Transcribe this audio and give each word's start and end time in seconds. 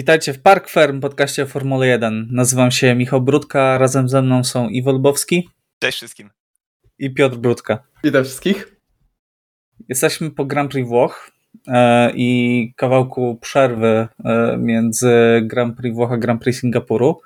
Witajcie 0.00 0.32
w 0.32 0.42
Park 0.42 0.70
Firm, 0.70 1.00
podcaście 1.00 1.42
o 1.42 1.46
Formule 1.46 1.86
1. 1.86 2.28
Nazywam 2.30 2.70
się 2.70 2.94
Michał 2.94 3.20
Brudka, 3.20 3.78
razem 3.78 4.08
ze 4.08 4.22
mną 4.22 4.44
są 4.44 4.68
Iwo 4.68 4.92
Lbowski. 4.92 5.48
Cześć 5.78 5.96
wszystkim. 5.96 6.30
I 6.98 7.14
Piotr 7.14 7.36
Brudka. 7.36 7.82
Witam 8.04 8.24
wszystkich. 8.24 8.76
Jesteśmy 9.88 10.30
po 10.30 10.44
Grand 10.44 10.70
Prix 10.70 10.88
Włoch 10.88 11.30
e, 11.68 12.12
i 12.14 12.72
kawałku 12.76 13.38
przerwy 13.40 14.08
e, 14.24 14.56
między 14.58 15.40
Grand 15.42 15.76
Prix 15.76 15.94
Włoch 15.94 16.12
a 16.12 16.16
Grand 16.16 16.42
Prix 16.42 16.60
Singapuru. 16.60 17.20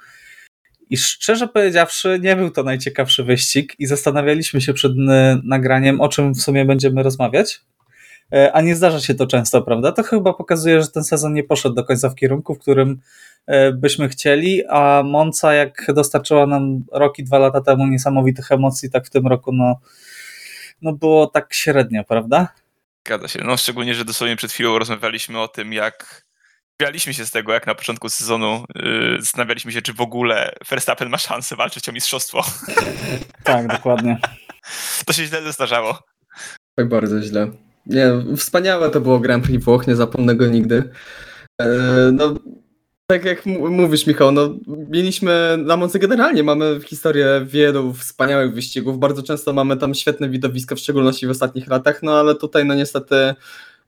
I 0.90 0.96
szczerze 0.96 1.48
powiedziawszy, 1.48 2.18
nie 2.22 2.36
był 2.36 2.50
to 2.50 2.62
najciekawszy 2.62 3.24
wyścig 3.24 3.74
i 3.78 3.86
zastanawialiśmy 3.86 4.60
się 4.60 4.72
przed 4.72 4.92
nagraniem, 5.44 6.00
o 6.00 6.08
czym 6.08 6.32
w 6.32 6.42
sumie 6.42 6.64
będziemy 6.64 7.02
rozmawiać. 7.02 7.60
E, 8.34 8.52
a 8.52 8.60
nie 8.60 8.76
zdarza 8.76 9.00
się 9.00 9.14
to 9.14 9.26
często, 9.26 9.62
prawda? 9.62 9.92
To 9.92 10.02
chyba 10.02 10.32
pokazuje, 10.32 10.82
że 10.82 10.88
ten 10.88 11.04
sezon 11.04 11.32
nie 11.32 11.44
poszedł 11.44 11.74
do 11.74 11.84
końca 11.84 12.10
w 12.10 12.14
kierunku, 12.14 12.54
w 12.54 12.58
którym 12.58 13.00
e, 13.46 13.72
byśmy 13.72 14.08
chcieli, 14.08 14.66
a 14.66 15.02
Monca 15.04 15.54
jak 15.54 15.86
dostarczyła 15.94 16.46
nam 16.46 16.84
rok 16.92 17.18
i 17.18 17.24
dwa 17.24 17.38
lata 17.38 17.60
temu 17.60 17.86
niesamowitych 17.86 18.52
emocji, 18.52 18.90
tak 18.90 19.06
w 19.06 19.10
tym 19.10 19.26
roku 19.26 19.52
no, 19.52 19.80
no 20.82 20.92
było 20.92 21.26
tak 21.26 21.54
średnio, 21.54 22.04
prawda? 22.04 22.48
Zgadza 23.06 23.28
się. 23.28 23.40
No 23.44 23.56
szczególnie, 23.56 23.94
że 23.94 24.04
dosłownie 24.04 24.36
przed 24.36 24.52
chwilą 24.52 24.78
rozmawialiśmy 24.78 25.40
o 25.40 25.48
tym, 25.48 25.72
jak 25.72 26.24
Śmialiśmy 26.82 27.14
się 27.14 27.26
z 27.26 27.30
tego, 27.30 27.52
jak 27.52 27.66
na 27.66 27.74
początku 27.74 28.08
sezonu 28.08 28.64
yy, 28.74 29.16
zastanawialiśmy 29.20 29.72
się, 29.72 29.82
czy 29.82 29.92
w 29.92 30.00
ogóle 30.00 30.52
Verstappen 30.70 31.08
ma 31.08 31.18
szansę 31.18 31.56
walczyć 31.56 31.88
o 31.88 31.92
mistrzostwo. 31.92 32.44
tak, 33.44 33.66
dokładnie. 33.66 34.18
To 35.06 35.12
się 35.12 35.26
źle 35.26 35.42
zestarzało. 35.42 35.98
Tak 36.74 36.88
bardzo 36.88 37.22
źle. 37.22 37.50
Nie, 37.86 38.12
wspaniałe 38.36 38.90
to 38.90 39.00
było 39.00 39.20
Grand 39.20 39.44
Prix 39.44 39.64
Włoch, 39.64 39.86
nie 39.86 39.96
zapomnę 39.96 40.34
go 40.34 40.46
nigdy. 40.46 40.82
E, 41.60 41.66
no, 42.12 42.34
tak 43.06 43.24
jak 43.24 43.46
mówisz, 43.46 44.06
Michał, 44.06 44.32
no, 44.32 44.54
mieliśmy 44.66 45.56
na 45.58 45.76
Monce 45.76 45.98
generalnie 45.98 46.42
mamy 46.42 46.80
historię 46.84 47.26
wielu 47.46 47.92
wspaniałych 47.92 48.54
wyścigów. 48.54 48.98
Bardzo 48.98 49.22
często 49.22 49.52
mamy 49.52 49.76
tam 49.76 49.94
świetne 49.94 50.28
widowisko, 50.28 50.76
w 50.76 50.78
szczególności 50.78 51.26
w 51.26 51.30
ostatnich 51.30 51.68
latach, 51.68 52.02
no 52.02 52.20
ale 52.20 52.34
tutaj, 52.34 52.64
no 52.64 52.74
niestety, 52.74 53.34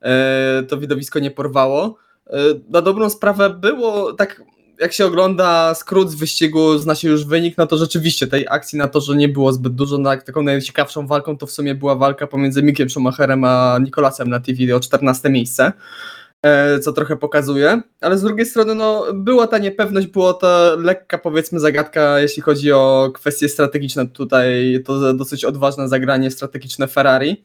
e, 0.03 0.63
to 0.69 0.79
widowisko 0.79 1.19
nie 1.19 1.31
porwało. 1.31 1.99
E, 2.27 2.39
na 2.69 2.83
dobrą 2.83 3.11
sprawę 3.11 3.51
było 3.51 4.13
tak 4.13 4.43
jak 4.81 4.93
się 4.93 5.07
ogląda 5.07 5.75
skrót 5.75 6.11
z 6.11 6.15
wyścigu, 6.15 6.79
zna 6.79 6.95
się 6.95 7.09
już 7.09 7.25
wynik, 7.25 7.59
no 7.59 7.67
to 7.67 7.77
rzeczywiście 7.77 8.27
tej 8.27 8.47
akcji 8.49 8.79
na 8.79 8.89
to, 8.89 9.01
że 9.01 9.17
nie 9.17 9.29
było 9.29 9.53
zbyt 9.53 9.75
dużo, 9.75 9.99
no, 9.99 10.17
taką 10.17 10.43
najciekawszą 10.43 11.07
walką 11.07 11.39
to 11.39 11.47
w 11.47 11.51
sumie 11.51 11.75
była 11.75 11.95
walka 11.95 12.27
pomiędzy 12.27 12.63
Mikiem 12.63 12.91
Schumacherem 12.91 13.45
a 13.45 13.79
Nikolasem 13.83 14.29
na 14.29 14.41
TV 14.41 14.77
o 14.77 14.81
14 14.81 15.31
miejsce, 15.31 15.73
e, 16.43 16.79
co 16.79 16.93
trochę 16.93 17.17
pokazuje, 17.17 17.81
ale 18.01 18.19
z 18.19 18.23
drugiej 18.23 18.47
strony 18.47 18.75
no, 18.75 19.05
była 19.15 19.47
ta 19.47 19.59
niepewność, 19.59 20.07
było 20.07 20.35
to 20.35 20.77
lekka 20.79 21.19
powiedzmy 21.19 21.61
zagadka, 21.61 22.21
jeśli 22.21 22.43
chodzi 22.43 22.73
o 22.73 23.11
kwestie 23.15 23.49
strategiczne. 23.49 24.07
Tutaj, 24.07 24.79
to 24.85 25.15
dosyć 25.15 25.45
odważne 25.45 25.89
zagranie 25.89 26.31
strategiczne 26.31 26.89
Ferrari, 26.89 27.45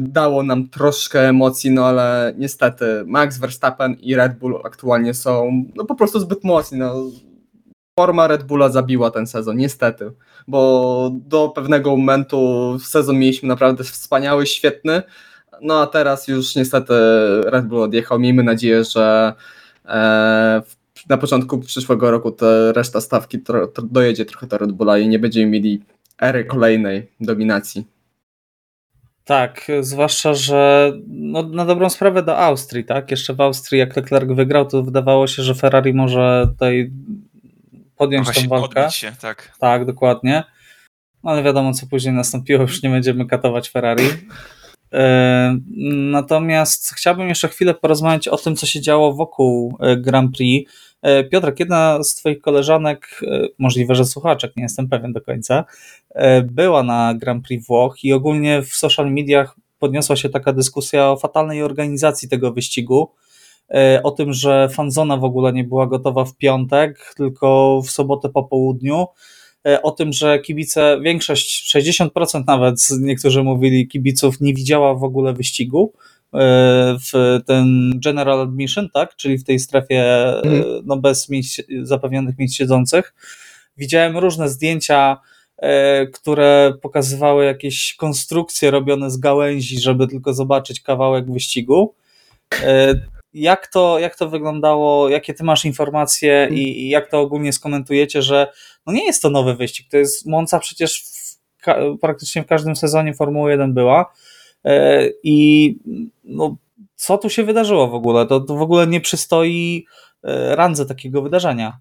dało 0.00 0.42
nam 0.42 0.68
troszkę 0.68 1.28
emocji, 1.28 1.70
no 1.70 1.86
ale 1.86 2.34
niestety 2.38 2.84
Max 3.06 3.38
Verstappen 3.38 3.96
i 4.00 4.14
Red 4.14 4.38
Bull 4.38 4.60
aktualnie 4.64 5.14
są 5.14 5.64
no 5.74 5.84
po 5.84 5.94
prostu 5.94 6.20
zbyt 6.20 6.44
mocni. 6.44 6.78
No. 6.78 6.94
Forma 8.00 8.26
Red 8.26 8.42
Bulla 8.44 8.68
zabiła 8.68 9.10
ten 9.10 9.26
sezon, 9.26 9.56
niestety, 9.56 10.12
bo 10.48 11.10
do 11.12 11.48
pewnego 11.48 11.96
momentu 11.96 12.76
sezon 12.84 13.18
mieliśmy 13.18 13.48
naprawdę 13.48 13.84
wspaniały, 13.84 14.46
świetny, 14.46 15.02
no 15.62 15.80
a 15.80 15.86
teraz 15.86 16.28
już 16.28 16.56
niestety 16.56 16.94
Red 17.46 17.66
Bull 17.66 17.82
odjechał. 17.82 18.18
Miejmy 18.18 18.42
nadzieję, 18.42 18.84
że 18.84 19.32
e, 19.84 20.62
na 21.08 21.16
początku 21.16 21.58
przyszłego 21.58 22.10
roku 22.10 22.32
ta 22.32 22.72
reszta 22.72 23.00
stawki 23.00 23.38
dojedzie 23.82 24.24
trochę 24.24 24.46
do 24.46 24.58
Red 24.58 24.72
Bulla 24.72 24.98
i 24.98 25.08
nie 25.08 25.18
będziemy 25.18 25.50
mieli 25.50 25.82
ery 26.20 26.44
kolejnej 26.44 27.10
dominacji. 27.20 27.99
Tak, 29.30 29.66
zwłaszcza, 29.80 30.34
że 30.34 30.92
no, 31.06 31.42
na 31.42 31.64
dobrą 31.64 31.90
sprawę 31.90 32.22
do 32.22 32.38
Austrii, 32.38 32.84
tak? 32.84 33.10
Jeszcze 33.10 33.34
w 33.34 33.40
Austrii, 33.40 33.78
jak 33.78 33.96
Leclerc 33.96 34.32
wygrał, 34.32 34.66
to 34.66 34.82
wydawało 34.82 35.26
się, 35.26 35.42
że 35.42 35.54
Ferrari 35.54 35.94
może 35.94 36.46
tutaj 36.50 36.90
podjąć 37.96 38.28
tę 38.28 38.48
walkę. 38.48 38.90
Się, 38.90 39.12
tak. 39.20 39.56
tak, 39.60 39.86
dokładnie. 39.86 40.44
No, 41.24 41.30
ale 41.30 41.42
wiadomo, 41.42 41.72
co 41.72 41.86
później 41.86 42.14
nastąpiło, 42.14 42.62
już 42.62 42.82
nie 42.82 42.90
będziemy 42.90 43.26
katować 43.26 43.70
Ferrari. 43.70 44.08
E, 44.92 45.58
natomiast 46.10 46.94
chciałbym 46.94 47.28
jeszcze 47.28 47.48
chwilę 47.48 47.74
porozmawiać 47.74 48.28
o 48.28 48.36
tym, 48.36 48.56
co 48.56 48.66
się 48.66 48.80
działo 48.80 49.12
wokół 49.12 49.78
e, 49.80 49.96
Grand 49.96 50.36
Prix. 50.36 50.72
E, 51.02 51.24
Piotrek, 51.24 51.60
jedna 51.60 52.02
z 52.02 52.14
Twoich 52.14 52.40
koleżanek, 52.40 53.20
możliwe, 53.58 53.94
że 53.94 54.04
słuchaczek, 54.04 54.56
nie 54.56 54.62
jestem 54.62 54.88
pewien 54.88 55.12
do 55.12 55.20
końca, 55.20 55.64
była 56.44 56.82
na 56.82 57.14
Grand 57.14 57.44
Prix 57.44 57.66
Włoch 57.66 58.04
i 58.04 58.12
ogólnie 58.12 58.62
w 58.62 58.68
social 58.68 59.12
mediach 59.12 59.56
podniosła 59.78 60.16
się 60.16 60.28
taka 60.28 60.52
dyskusja 60.52 61.10
o 61.10 61.16
fatalnej 61.16 61.62
organizacji 61.62 62.28
tego 62.28 62.52
wyścigu. 62.52 63.10
O 64.02 64.10
tym, 64.10 64.32
że 64.32 64.68
fanzona 64.68 65.16
w 65.16 65.24
ogóle 65.24 65.52
nie 65.52 65.64
była 65.64 65.86
gotowa 65.86 66.24
w 66.24 66.36
piątek, 66.36 67.14
tylko 67.16 67.80
w 67.84 67.90
sobotę 67.90 68.28
po 68.28 68.44
południu 68.44 69.06
E, 69.66 69.82
o 69.82 69.90
tym, 69.90 70.12
że 70.12 70.38
kibice, 70.38 71.00
większość, 71.02 71.76
60% 71.76 72.44
nawet, 72.46 72.88
niektórzy 73.00 73.42
mówili, 73.42 73.88
kibiców 73.88 74.40
nie 74.40 74.54
widziała 74.54 74.94
w 74.94 75.04
ogóle 75.04 75.32
wyścigu 75.32 75.92
e, 75.92 76.19
w 76.32 77.38
ten 77.46 77.92
general 78.04 78.40
admission, 78.40 78.88
tak, 78.94 79.16
czyli 79.16 79.38
w 79.38 79.44
tej 79.44 79.58
strefie 79.58 80.04
e, 80.04 80.42
mhm. 80.42 80.82
no, 80.84 80.96
bez 80.96 81.28
miejsc, 81.28 81.60
zapewnionych 81.82 82.38
miejsc 82.38 82.56
siedzących. 82.56 83.14
Widziałem 83.76 84.18
różne 84.18 84.48
zdjęcia, 84.48 85.16
które 86.12 86.72
pokazywały 86.82 87.44
jakieś 87.44 87.94
konstrukcje 87.94 88.70
robione 88.70 89.10
z 89.10 89.16
gałęzi, 89.16 89.80
żeby 89.80 90.06
tylko 90.06 90.34
zobaczyć 90.34 90.80
kawałek 90.80 91.32
wyścigu. 91.32 91.94
Jak 93.32 93.66
to, 93.66 93.98
jak 93.98 94.16
to 94.16 94.28
wyglądało, 94.28 95.08
jakie 95.08 95.34
ty 95.34 95.44
masz 95.44 95.64
informacje 95.64 96.48
i, 96.50 96.86
i 96.86 96.88
jak 96.88 97.10
to 97.10 97.20
ogólnie 97.20 97.52
skomentujecie, 97.52 98.22
że 98.22 98.52
no 98.86 98.92
nie 98.92 99.06
jest 99.06 99.22
to 99.22 99.30
nowy 99.30 99.54
wyścig, 99.54 99.86
to 99.90 99.96
jest 99.96 100.26
Monca 100.26 100.58
przecież 100.58 101.02
w, 101.02 101.38
praktycznie 102.00 102.42
w 102.42 102.46
każdym 102.46 102.76
sezonie 102.76 103.14
Formuły 103.14 103.50
1 103.50 103.74
była 103.74 104.00
e, 104.00 104.04
i 105.22 105.76
no, 106.24 106.56
co 106.94 107.18
tu 107.18 107.30
się 107.30 107.44
wydarzyło 107.44 107.88
w 107.88 107.94
ogóle? 107.94 108.26
To, 108.26 108.40
to 108.40 108.56
w 108.56 108.62
ogóle 108.62 108.86
nie 108.86 109.00
przystoi 109.00 109.86
e, 110.22 110.56
randze 110.56 110.86
takiego 110.86 111.22
wydarzenia. 111.22 111.78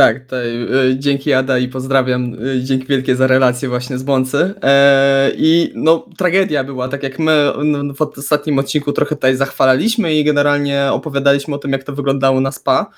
Tak, 0.00 0.22
tutaj 0.22 0.62
y, 0.90 0.96
dzięki 0.98 1.32
Ada 1.32 1.58
i 1.58 1.68
pozdrawiam, 1.68 2.36
dzięki 2.62 2.86
wielkie 2.86 3.16
za 3.16 3.26
relację 3.26 3.68
właśnie 3.68 3.98
z 3.98 4.04
Moncy. 4.04 4.54
E, 4.62 5.30
I 5.36 5.72
no, 5.74 6.06
tragedia 6.18 6.64
była, 6.64 6.88
tak 6.88 7.02
jak 7.02 7.18
my 7.18 7.52
no, 7.64 7.94
w 7.94 8.00
ostatnim 8.00 8.58
odcinku 8.58 8.92
trochę 8.92 9.14
tutaj 9.14 9.36
zachwalaliśmy 9.36 10.14
i 10.14 10.24
generalnie 10.24 10.88
opowiadaliśmy 10.92 11.54
o 11.54 11.58
tym, 11.58 11.72
jak 11.72 11.84
to 11.84 11.92
wyglądało 11.92 12.40
na 12.40 12.52
SPA. 12.52 12.90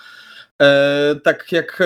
E, 0.60 1.16
tak 1.22 1.52
jak 1.52 1.80
e, 1.80 1.84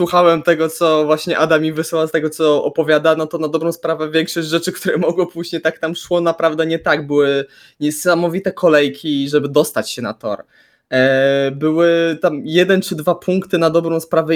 słuchałem 0.00 0.42
tego, 0.42 0.68
co 0.68 1.04
właśnie 1.04 1.38
Adam 1.38 1.62
mi 1.62 1.72
wysyła 1.72 2.06
z 2.06 2.10
tego, 2.10 2.30
co 2.30 2.64
opowiada, 2.64 3.16
no 3.16 3.26
to 3.26 3.38
na 3.38 3.48
dobrą 3.48 3.72
sprawę 3.72 4.10
większość 4.10 4.48
rzeczy, 4.48 4.72
które 4.72 4.98
mogło 4.98 5.26
pójść 5.26 5.50
tak 5.62 5.78
tam 5.78 5.94
szło, 5.94 6.20
naprawdę 6.20 6.66
nie 6.66 6.78
tak. 6.78 7.06
Były 7.06 7.44
niesamowite 7.80 8.52
kolejki, 8.52 9.28
żeby 9.28 9.48
dostać 9.48 9.90
się 9.90 10.02
na 10.02 10.14
tor. 10.14 10.44
E, 10.92 11.50
były 11.50 12.18
tam 12.22 12.42
jeden 12.44 12.82
czy 12.82 12.96
dwa 12.96 13.14
punkty 13.14 13.58
na 13.58 13.70
dobrą 13.70 14.00
sprawę, 14.00 14.34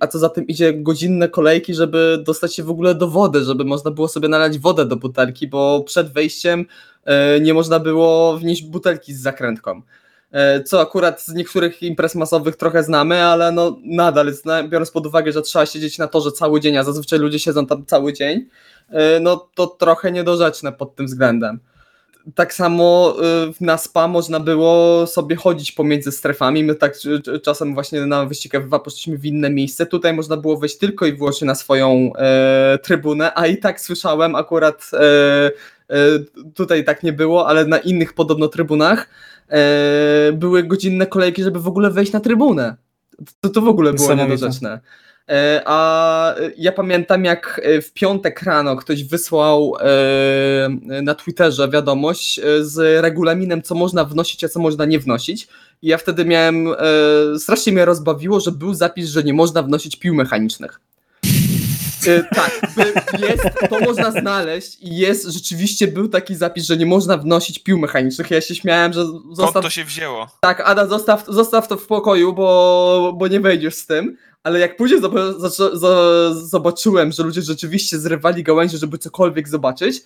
a 0.00 0.06
co 0.06 0.18
za 0.18 0.28
tym 0.28 0.46
idzie 0.46 0.72
godzinne 0.72 1.28
kolejki, 1.28 1.74
żeby 1.74 2.18
dostać 2.26 2.54
się 2.54 2.62
w 2.62 2.70
ogóle 2.70 2.94
do 2.94 3.08
wody, 3.08 3.44
żeby 3.44 3.64
można 3.64 3.90
było 3.90 4.08
sobie 4.08 4.28
nalać 4.28 4.58
wodę 4.58 4.86
do 4.86 4.96
butelki, 4.96 5.48
bo 5.48 5.84
przed 5.86 6.12
wejściem 6.12 6.66
nie 7.40 7.54
można 7.54 7.80
było 7.80 8.38
wnieść 8.38 8.62
butelki 8.62 9.14
z 9.14 9.22
zakrętką. 9.22 9.82
E, 10.36 10.62
co 10.62 10.80
akurat 10.80 11.22
z 11.22 11.34
niektórych 11.34 11.82
imprez 11.82 12.14
masowych 12.14 12.56
trochę 12.56 12.82
znamy, 12.82 13.22
ale 13.22 13.52
no 13.52 13.76
nadal, 13.84 14.32
biorąc 14.68 14.90
pod 14.90 15.06
uwagę, 15.06 15.32
że 15.32 15.42
trzeba 15.42 15.66
siedzieć 15.66 15.98
na 15.98 16.06
torze 16.06 16.32
cały 16.32 16.60
dzień, 16.60 16.76
a 16.76 16.84
zazwyczaj 16.84 17.18
ludzie 17.18 17.38
siedzą 17.38 17.66
tam 17.66 17.86
cały 17.86 18.12
dzień, 18.12 18.46
e, 18.90 19.20
no 19.20 19.48
to 19.54 19.66
trochę 19.66 20.12
niedorzeczne 20.12 20.72
pod 20.72 20.94
tym 20.94 21.06
względem. 21.06 21.58
Tak 22.34 22.54
samo 22.54 23.16
e, 23.22 23.52
na 23.60 23.78
spa 23.78 24.08
można 24.08 24.40
było 24.40 25.06
sobie 25.06 25.36
chodzić 25.36 25.72
pomiędzy 25.72 26.12
strefami. 26.12 26.64
My 26.64 26.74
tak 26.74 26.94
czasem 27.42 27.74
właśnie 27.74 28.06
na 28.06 28.24
wyścig 28.24 28.52
F2 28.52 28.80
poszliśmy 28.80 29.18
w 29.18 29.24
inne 29.24 29.50
miejsce. 29.50 29.86
Tutaj 29.86 30.14
można 30.14 30.36
było 30.36 30.56
wejść 30.56 30.78
tylko 30.78 31.06
i 31.06 31.12
wyłącznie 31.12 31.46
na 31.46 31.54
swoją 31.54 32.12
e, 32.18 32.78
trybunę, 32.82 33.32
a 33.34 33.46
i 33.46 33.56
tak 33.56 33.80
słyszałem 33.80 34.34
akurat 34.34 34.90
e, 34.92 34.98
e, 35.90 35.96
tutaj 36.54 36.84
tak 36.84 37.02
nie 37.02 37.12
było, 37.12 37.48
ale 37.48 37.64
na 37.64 37.78
innych 37.78 38.12
podobno 38.12 38.48
trybunach 38.48 39.08
e, 39.48 40.32
były 40.32 40.62
godzinne 40.62 41.06
kolejki, 41.06 41.42
żeby 41.42 41.60
w 41.60 41.68
ogóle 41.68 41.90
wejść 41.90 42.12
na 42.12 42.20
trybunę. 42.20 42.76
To, 43.40 43.48
to 43.48 43.60
w 43.60 43.68
ogóle 43.68 43.92
było 43.92 44.14
niedorzeczne. 44.14 44.80
E, 45.28 45.62
A 45.66 46.34
ja 46.56 46.72
pamiętam, 46.72 47.24
jak 47.24 47.60
e, 47.64 47.82
w 47.82 47.92
piątek 47.92 48.42
rano 48.42 48.76
ktoś 48.76 49.04
wysłał 49.04 49.74
e, 49.80 51.02
na 51.02 51.14
Twitterze 51.14 51.68
wiadomość 51.68 52.40
z 52.60 53.02
regulaminem, 53.02 53.62
co 53.62 53.74
można 53.74 54.04
wnosić, 54.04 54.44
a 54.44 54.48
co 54.48 54.60
można 54.60 54.84
nie 54.84 54.98
wnosić. 54.98 55.48
I 55.82 55.88
ja 55.88 55.98
wtedy 55.98 56.24
miałem, 56.24 56.68
strasznie 57.38 57.72
mnie 57.72 57.84
rozbawiło, 57.84 58.40
że 58.40 58.52
był 58.52 58.74
zapis, 58.74 59.08
że 59.08 59.22
nie 59.22 59.34
można 59.34 59.62
wnosić 59.62 59.96
pił 59.96 60.14
mechanicznych. 60.14 60.80
E, 62.08 62.24
Tak, 62.34 62.60
jest, 63.18 63.42
to 63.70 63.80
można 63.80 64.10
znaleźć 64.10 64.78
i 64.80 64.96
jest, 64.96 65.24
rzeczywiście 65.26 65.88
był 65.88 66.08
taki 66.08 66.34
zapis, 66.34 66.66
że 66.66 66.76
nie 66.76 66.86
można 66.86 67.16
wnosić 67.16 67.58
pił 67.58 67.78
mechanicznych. 67.78 68.30
Ja 68.30 68.40
się 68.40 68.54
śmiałem, 68.54 68.92
że 68.92 69.04
Skąd 69.06 69.36
zostaw, 69.36 69.62
to 69.62 69.70
się 69.70 69.84
wzięło? 69.84 70.26
tak, 70.40 70.62
Ada, 70.64 70.86
zostaw, 70.86 71.24
zostaw 71.28 71.68
to 71.68 71.76
w 71.76 71.86
pokoju, 71.86 72.32
bo, 72.32 73.12
bo 73.16 73.28
nie 73.28 73.40
wejdziesz 73.40 73.74
z 73.74 73.86
tym. 73.86 74.16
Ale 74.44 74.58
jak 74.58 74.76
później 74.76 75.00
zobaczyłem, 76.32 77.12
że 77.12 77.22
ludzie 77.22 77.42
rzeczywiście 77.42 77.98
zrywali 77.98 78.42
gałęzie, 78.42 78.78
żeby 78.78 78.98
cokolwiek 78.98 79.48
zobaczyć, 79.48 80.02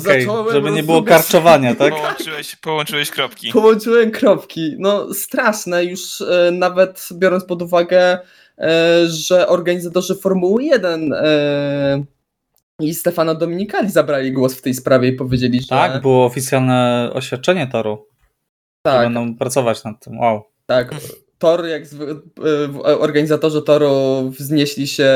Okej, 0.00 0.26
żeby 0.52 0.70
nie 0.70 0.82
było 0.82 1.02
karczowania, 1.02 1.74
tak? 1.74 1.94
Połączyłeś, 1.94 2.56
połączyłeś 2.56 3.10
kropki. 3.10 3.52
Połączyłem 3.52 4.10
kropki. 4.10 4.74
No 4.78 5.14
straszne, 5.14 5.84
już 5.84 6.20
e, 6.20 6.50
nawet 6.52 7.08
biorąc 7.12 7.44
pod 7.44 7.62
uwagę, 7.62 8.18
że 9.06 9.48
organizatorzy 9.48 10.14
Formuły 10.14 10.64
1 10.64 11.12
e, 11.12 12.04
i 12.80 12.94
Stefano 12.94 13.34
Dominikali 13.34 13.90
zabrali 13.90 14.32
głos 14.32 14.54
w 14.54 14.62
tej 14.62 14.74
sprawie 14.74 15.08
i 15.08 15.12
powiedzieli, 15.12 15.60
że 15.60 15.68
Tak, 15.68 16.02
było 16.02 16.24
oficjalne 16.24 17.10
oświadczenie 17.12 17.66
Toru, 17.66 18.06
że 18.86 18.92
tak, 18.92 19.04
będą 19.04 19.36
pracować 19.36 19.84
nad 19.84 20.04
tym. 20.04 20.18
Wow. 20.18 20.42
Tak, 20.66 20.94
Tor, 21.38 21.66
jak 21.66 21.86
zwy- 21.86 22.20
y, 22.86 22.98
organizatorzy 22.98 23.62
Toru 23.62 24.30
wznieśli 24.38 24.86
się 24.86 25.10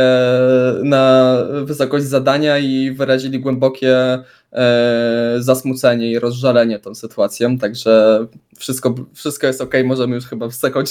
na 0.83 1.37
wysokość 1.65 2.05
zadania 2.05 2.59
i 2.59 2.91
wyrazili 2.91 3.41
głębokie 3.41 4.19
e, 4.53 5.37
zasmucenie 5.39 6.11
i 6.11 6.19
rozżalenie 6.19 6.79
tą 6.79 6.95
sytuacją, 6.95 7.59
także 7.59 8.27
wszystko, 8.59 8.95
wszystko 9.15 9.47
jest 9.47 9.61
ok, 9.61 9.75
możemy 9.85 10.15
już 10.15 10.27
chyba 10.27 10.49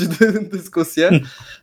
dy- 0.20 0.50
dyskusję, 0.52 1.10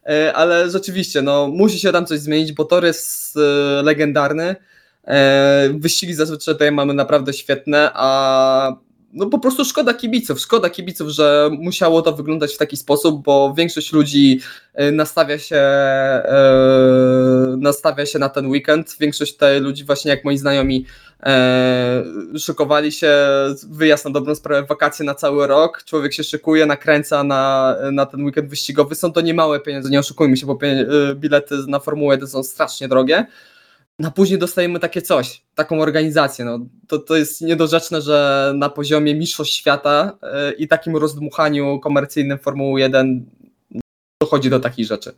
e, 0.07 0.33
ale 0.35 0.71
rzeczywiście, 0.71 1.23
no, 1.23 1.49
musi 1.49 1.79
się 1.79 1.93
tam 1.93 2.07
coś 2.07 2.19
zmienić, 2.21 2.53
bo 2.53 2.65
Tor 2.65 2.85
jest 2.85 3.37
e, 3.37 3.41
legendarny, 3.83 4.57
e, 5.05 5.69
wyścigi 5.79 6.15
zazwyczaj 6.15 6.55
tutaj 6.55 6.73
mamy 6.73 6.95
naprawdę 6.95 7.33
świetne, 7.33 7.91
a 7.95 8.77
no 9.17 9.27
po 9.27 9.39
prostu 9.39 9.65
szkoda 9.65 9.95
kibiców, 9.95 10.41
szkoda 10.41 10.71
kibiców, 10.71 11.09
że 11.09 11.51
musiało 11.59 12.03
to 12.03 12.13
wyglądać 12.13 12.55
w 12.55 12.59
taki 12.59 12.77
sposób, 12.77 13.23
bo 13.23 13.55
większość 13.57 13.93
ludzi 13.93 14.41
e, 14.75 14.93
nastawia 14.93 15.39
się, 15.39 15.57
e, 15.57 17.57
nastawia 17.59 18.07
się 18.07 18.19
na 18.19 18.29
ten 18.29 18.47
weekend. 18.47 18.97
Większość 19.01 19.37
tej 19.37 19.61
ludzi, 19.61 19.85
właśnie 19.85 20.11
jak 20.11 20.25
moi 20.25 20.39
znajomi, 20.39 20.87
e, 21.23 22.05
szykowali 22.39 22.93
się, 22.93 23.13
wyjazd 23.71 24.05
na 24.05 24.11
dobrą 24.11 24.35
sprawę, 24.35 24.67
wakacje 24.67 25.07
na 25.07 25.15
cały 25.15 25.47
rok. 25.47 25.83
Człowiek 25.85 26.13
się 26.13 26.25
szykuje, 26.25 26.67
nakręca 26.67 27.25
na, 27.25 27.77
na 27.93 28.07
ten 28.07 28.25
weekend 28.25 28.49
wyścigowy. 28.49 28.95
Są 28.95 29.13
to 29.13 29.21
niemałe 29.21 29.61
pieniądze, 29.61 29.91
nie 29.91 29.99
oszukujmy 29.99 30.37
się, 30.37 30.47
bo 30.47 30.59
bilety 31.15 31.55
na 31.69 31.81
Formułę 31.81 32.15
1 32.15 32.29
są 32.29 32.43
strasznie 32.43 32.89
drogie. 32.89 33.27
No 33.99 34.09
a 34.09 34.11
później 34.11 34.39
dostajemy 34.39 34.81
takie 34.81 35.03
coś, 35.03 35.43
taką 35.55 35.81
organizację. 35.81 36.45
No, 36.45 36.59
to, 36.89 36.99
to 36.99 37.17
jest 37.17 37.41
niedorzeczne, 37.41 38.03
że 38.03 38.53
na 38.57 38.69
poziomie 38.69 39.15
mistrzostw 39.15 39.55
świata 39.55 40.19
e, 40.23 40.53
i 40.53 40.69
takim 40.69 40.97
rozdmuchaniu 40.97 41.81
komercyjnym 41.81 42.39
Formuły 42.39 42.81
1 42.81 43.31
dochodzi 44.23 44.51
do 44.51 44.61
takich 44.61 44.87
rzeczy. 44.87 45.15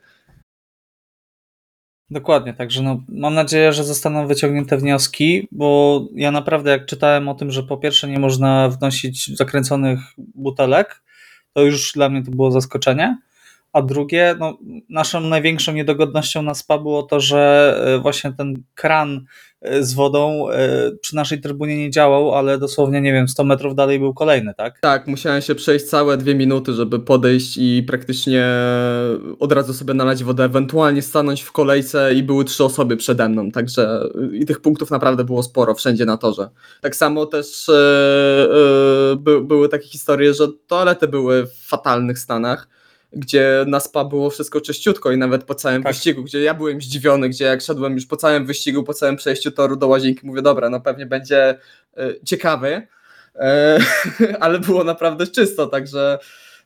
Dokładnie, 2.10 2.54
także 2.54 2.82
no, 2.82 3.02
mam 3.08 3.34
nadzieję, 3.34 3.72
że 3.72 3.84
zostaną 3.84 4.26
wyciągnięte 4.26 4.76
wnioski, 4.76 5.48
bo 5.52 6.00
ja 6.14 6.30
naprawdę 6.30 6.70
jak 6.70 6.86
czytałem 6.86 7.28
o 7.28 7.34
tym, 7.34 7.50
że 7.50 7.62
po 7.62 7.76
pierwsze 7.76 8.08
nie 8.08 8.18
można 8.18 8.68
wnosić 8.68 9.36
zakręconych 9.36 9.98
butelek, 10.18 11.02
to 11.52 11.62
już 11.62 11.92
dla 11.92 12.08
mnie 12.08 12.22
to 12.24 12.30
było 12.30 12.50
zaskoczenie, 12.50 13.18
a 13.72 13.82
drugie, 13.82 14.36
no, 14.38 14.58
naszą 14.88 15.20
największą 15.20 15.72
niedogodnością 15.72 16.42
na 16.42 16.54
SPA 16.54 16.78
było 16.78 17.02
to, 17.02 17.20
że 17.20 17.74
e, 17.86 17.98
właśnie 17.98 18.32
ten 18.32 18.62
kran 18.74 19.24
e, 19.60 19.82
z 19.82 19.94
wodą 19.94 20.50
e, 20.50 20.68
przy 21.00 21.16
naszej 21.16 21.40
trybunie 21.40 21.78
nie 21.78 21.90
działał, 21.90 22.34
ale 22.34 22.58
dosłownie, 22.58 23.00
nie 23.00 23.12
wiem, 23.12 23.28
100 23.28 23.44
metrów 23.44 23.74
dalej 23.74 23.98
był 23.98 24.14
kolejny, 24.14 24.54
tak? 24.56 24.80
Tak, 24.80 25.06
musiałem 25.06 25.42
się 25.42 25.54
przejść 25.54 25.84
całe 25.84 26.16
dwie 26.16 26.34
minuty, 26.34 26.72
żeby 26.72 27.00
podejść 27.00 27.56
i 27.56 27.82
praktycznie 27.86 28.46
od 29.38 29.52
razu 29.52 29.74
sobie 29.74 29.94
nalać 29.94 30.24
wodę, 30.24 30.44
ewentualnie 30.44 31.02
stanąć 31.02 31.42
w 31.42 31.52
kolejce 31.52 32.14
i 32.14 32.22
były 32.22 32.44
trzy 32.44 32.64
osoby 32.64 32.96
przede 32.96 33.28
mną, 33.28 33.50
także 33.50 34.00
i 34.32 34.46
tych 34.46 34.60
punktów 34.60 34.90
naprawdę 34.90 35.24
było 35.24 35.42
sporo 35.42 35.74
wszędzie 35.74 36.04
na 36.04 36.16
torze. 36.16 36.48
Tak 36.80 36.96
samo 36.96 37.26
też 37.26 37.68
e, 37.68 37.72
e, 39.12 39.16
by, 39.16 39.44
były 39.44 39.68
takie 39.68 39.88
historie, 39.88 40.34
że 40.34 40.48
toalety 40.66 41.08
były 41.08 41.46
w 41.46 41.68
fatalnych 41.68 42.18
stanach, 42.18 42.77
gdzie 43.12 43.64
na 43.66 43.80
spa 43.80 44.04
było 44.04 44.30
wszystko 44.30 44.60
czyściutko 44.60 45.12
i 45.12 45.16
nawet 45.18 45.44
po 45.44 45.54
całym 45.54 45.82
Tak. 45.82 45.92
wyścigu, 45.92 46.22
gdzie 46.24 46.42
ja 46.42 46.54
byłem 46.54 46.80
zdziwiony, 46.80 47.28
gdzie 47.28 47.44
jak 47.44 47.62
szedłem 47.62 47.94
już 47.94 48.06
po 48.06 48.16
całym 48.16 48.46
wyścigu, 48.46 48.82
po 48.84 48.94
całym 48.94 49.16
przejściu 49.16 49.50
toru 49.50 49.76
do 49.76 49.88
łazienki, 49.88 50.26
mówię, 50.26 50.42
dobra, 50.42 50.70
no 50.70 50.80
pewnie 50.80 51.06
będzie 51.06 51.58
e, 51.96 52.14
ciekawy, 52.24 52.86
e, 53.34 53.78
ale 54.40 54.58
było 54.60 54.84
naprawdę 54.84 55.26
czysto, 55.26 55.66
także 55.66 56.18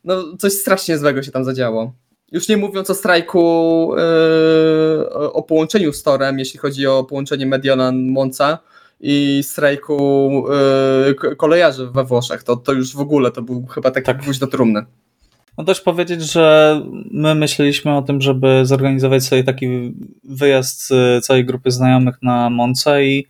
no, 0.05 0.37
coś 0.39 0.53
strasznie 0.53 0.99
złego 0.99 1.23
się 1.23 1.31
tam 1.31 1.44
zadziało. 1.44 1.94
Już 2.33 2.49
nie 2.49 2.56
mówiąc 2.56 2.91
o 2.91 2.94
strajku, 2.94 3.94
e, 3.99 5.11
o 5.11 5.43
połączeniu 5.43 5.93
z 5.93 6.03
torem, 6.03 6.39
jeśli 6.39 6.59
chodzi 6.59 6.87
o 6.87 7.05
połączenie 7.05 7.47
Mediolan-Monza 7.47 8.59
i 9.00 9.41
strajku 9.43 10.44
k- 11.21 11.35
kolejarzy 11.35 11.87
we 11.87 12.05
Włoszech, 12.05 12.43
to, 12.43 12.56
to 12.56 12.73
już 12.73 12.94
w 12.97 13.00
ogóle 13.00 13.31
to 13.31 13.43
był 13.43 13.67
chyba 13.67 13.91
taki 13.91 14.06
Tak. 14.06 14.19
gwóźdź 14.23 14.39
do 14.41 14.47
trumny. 14.47 14.85
No 15.58 15.64
też 15.64 15.81
powiedzieć, 15.81 16.32
że 16.32 16.81
my 17.10 17.34
myśleliśmy 17.34 17.96
o 17.96 18.02
tym, 18.02 18.20
żeby 18.20 18.60
zorganizować 18.66 19.25
sobie 19.25 19.44
taki 19.44 19.93
wyjazd 20.25 20.88
z 20.88 21.25
całej 21.26 21.44
grupy 21.44 21.70
znajomych 21.70 22.14
na 22.22 22.50
Monce 22.50 23.04
i 23.04 23.26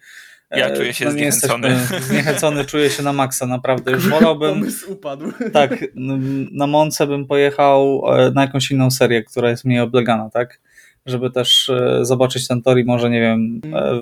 Ja 0.51 0.67
e, 0.69 0.77
czuję 0.77 0.95
się 0.95 1.05
nie 1.05 1.11
zniechęcony. 1.11 1.77
Zniechęcony 2.09 2.65
czuję 2.65 2.91
się 2.91 3.03
na 3.03 3.13
maksa, 3.13 3.47
naprawdę. 3.47 3.93
Już 3.93 4.09
wolałbym, 4.09 4.55
Pomysł 4.55 4.93
upadł. 4.93 5.33
tak, 5.53 5.83
n- 5.97 6.49
na 6.53 6.67
Monce 6.67 7.07
bym 7.07 7.27
pojechał 7.27 8.03
e, 8.17 8.31
na 8.31 8.43
jakąś 8.43 8.71
inną 8.71 8.91
serię, 8.91 9.23
która 9.25 9.51
jest 9.51 9.65
mniej 9.65 9.81
oblegana, 9.81 10.31
tak? 10.31 10.61
Żeby 11.07 11.31
też 11.31 11.69
e, 11.69 12.05
zobaczyć 12.05 12.49
ten 12.49 12.63
tor 12.63 12.79
i 12.79 12.85
może, 12.85 13.11
nie 13.11 13.21
wiem, 13.21 13.61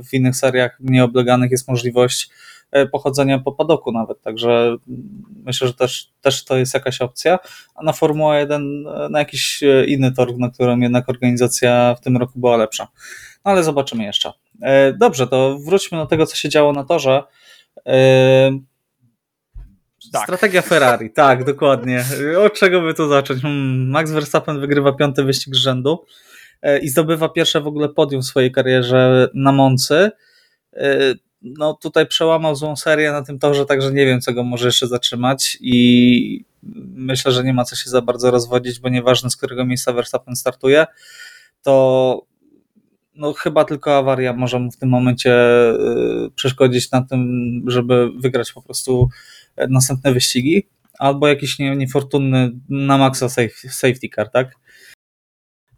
w 0.08 0.14
innych 0.14 0.36
seriach 0.36 0.80
mniej 0.80 1.02
obleganych 1.02 1.50
jest 1.50 1.68
możliwość 1.68 2.30
pochodzenia 2.92 3.38
po 3.38 3.52
padoku 3.52 3.92
nawet, 3.92 4.22
także 4.22 4.76
myślę, 5.44 5.68
że 5.68 5.74
też, 5.74 6.10
też 6.20 6.44
to 6.44 6.56
jest 6.56 6.74
jakaś 6.74 7.00
opcja, 7.00 7.38
a 7.74 7.82
na 7.82 7.92
Formuła 7.92 8.38
1 8.38 8.86
e, 8.86 9.08
na 9.08 9.18
jakiś 9.18 9.62
e, 9.62 9.84
inny 9.84 10.12
tor, 10.12 10.38
na 10.38 10.50
którym 10.50 10.82
jednak 10.82 11.08
organizacja 11.08 11.94
w 11.94 12.00
tym 12.00 12.16
roku 12.16 12.32
była 12.36 12.56
lepsza. 12.56 12.88
No 13.44 13.50
ale 13.52 13.62
zobaczymy 13.62 14.04
jeszcze. 14.04 14.32
E, 14.62 14.92
Dobrze, 14.92 15.26
to 15.26 15.58
wróćmy 15.66 15.98
do 15.98 16.06
tego, 16.06 16.26
co 16.26 16.36
się 16.36 16.48
działo 16.48 16.72
na 16.72 16.84
torze. 16.84 17.22
E, 17.86 18.50
Tak. 20.12 20.22
Strategia 20.22 20.62
Ferrari, 20.62 21.10
tak, 21.24 21.44
dokładnie. 21.44 22.04
Od 22.46 22.54
czego 22.54 22.80
by 22.80 22.94
tu 22.94 23.08
zacząć? 23.08 23.42
Hmm, 23.42 23.88
Max 23.88 24.10
Verstappen 24.10 24.60
wygrywa 24.60 24.92
piąty 24.92 25.24
wyścig 25.24 25.54
z 25.54 25.58
rzędu 25.58 26.04
e, 26.62 26.78
i 26.78 26.88
zdobywa 26.88 27.28
pierwsze 27.28 27.60
w 27.60 27.66
ogóle 27.66 27.88
podium 27.88 28.22
w 28.22 28.26
swojej 28.26 28.52
karierze 28.52 29.28
na 29.34 29.52
Moncy. 29.52 30.10
No 31.42 31.74
tutaj 31.74 32.06
przełamał 32.06 32.56
złą 32.56 32.76
serię 32.76 33.12
na 33.12 33.22
tym 33.22 33.38
torze, 33.38 33.66
także 33.66 33.92
nie 33.92 34.06
wiem, 34.06 34.20
co 34.20 34.32
go 34.32 34.44
może 34.44 34.66
jeszcze 34.66 34.86
zatrzymać 34.86 35.58
i 35.60 36.44
myślę, 36.94 37.32
że 37.32 37.44
nie 37.44 37.52
ma 37.52 37.64
co 37.64 37.76
się 37.76 37.90
za 37.90 38.02
bardzo 38.02 38.30
rozwodzić, 38.30 38.80
bo 38.80 38.88
nieważne 38.88 39.30
z 39.30 39.36
którego 39.36 39.64
miejsca 39.64 39.92
Verstappen 39.92 40.36
startuje, 40.36 40.86
to 41.62 42.26
no 43.14 43.32
chyba 43.32 43.64
tylko 43.64 43.96
awaria 43.96 44.32
może 44.32 44.58
mu 44.58 44.70
w 44.70 44.76
tym 44.76 44.88
momencie 44.88 45.34
y, 45.70 46.30
przeszkodzić 46.34 46.90
na 46.90 47.02
tym, 47.02 47.62
żeby 47.66 48.10
wygrać 48.16 48.52
po 48.52 48.62
prostu 48.62 49.08
następne 49.68 50.12
wyścigi, 50.12 50.68
albo 50.98 51.28
jakiś 51.28 51.58
nie, 51.58 51.76
niefortunny 51.76 52.50
na 52.68 52.98
maksa 52.98 53.28
safe, 53.28 53.68
safety 53.68 54.08
car, 54.14 54.30
tak? 54.30 54.54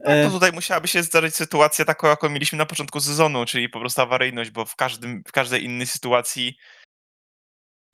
E, 0.05 0.25
To 0.25 0.31
tutaj 0.31 0.53
musiałaby 0.53 0.89
się 0.89 1.03
zdarzyć 1.03 1.35
sytuacja 1.35 1.85
taką, 1.85 2.07
jaką 2.09 2.29
mieliśmy 2.29 2.59
na 2.59 2.67
początku 2.67 3.01
sezonu, 3.01 3.45
czyli 3.45 3.69
po 3.69 3.81
prostu 3.81 4.03
awaryjność, 4.03 4.51
bo 4.51 4.65
w, 4.65 4.77
każdym, 4.77 5.23
w 5.27 5.33
każdej 5.33 5.65
innej 5.65 5.87
sytuacji 5.87 6.57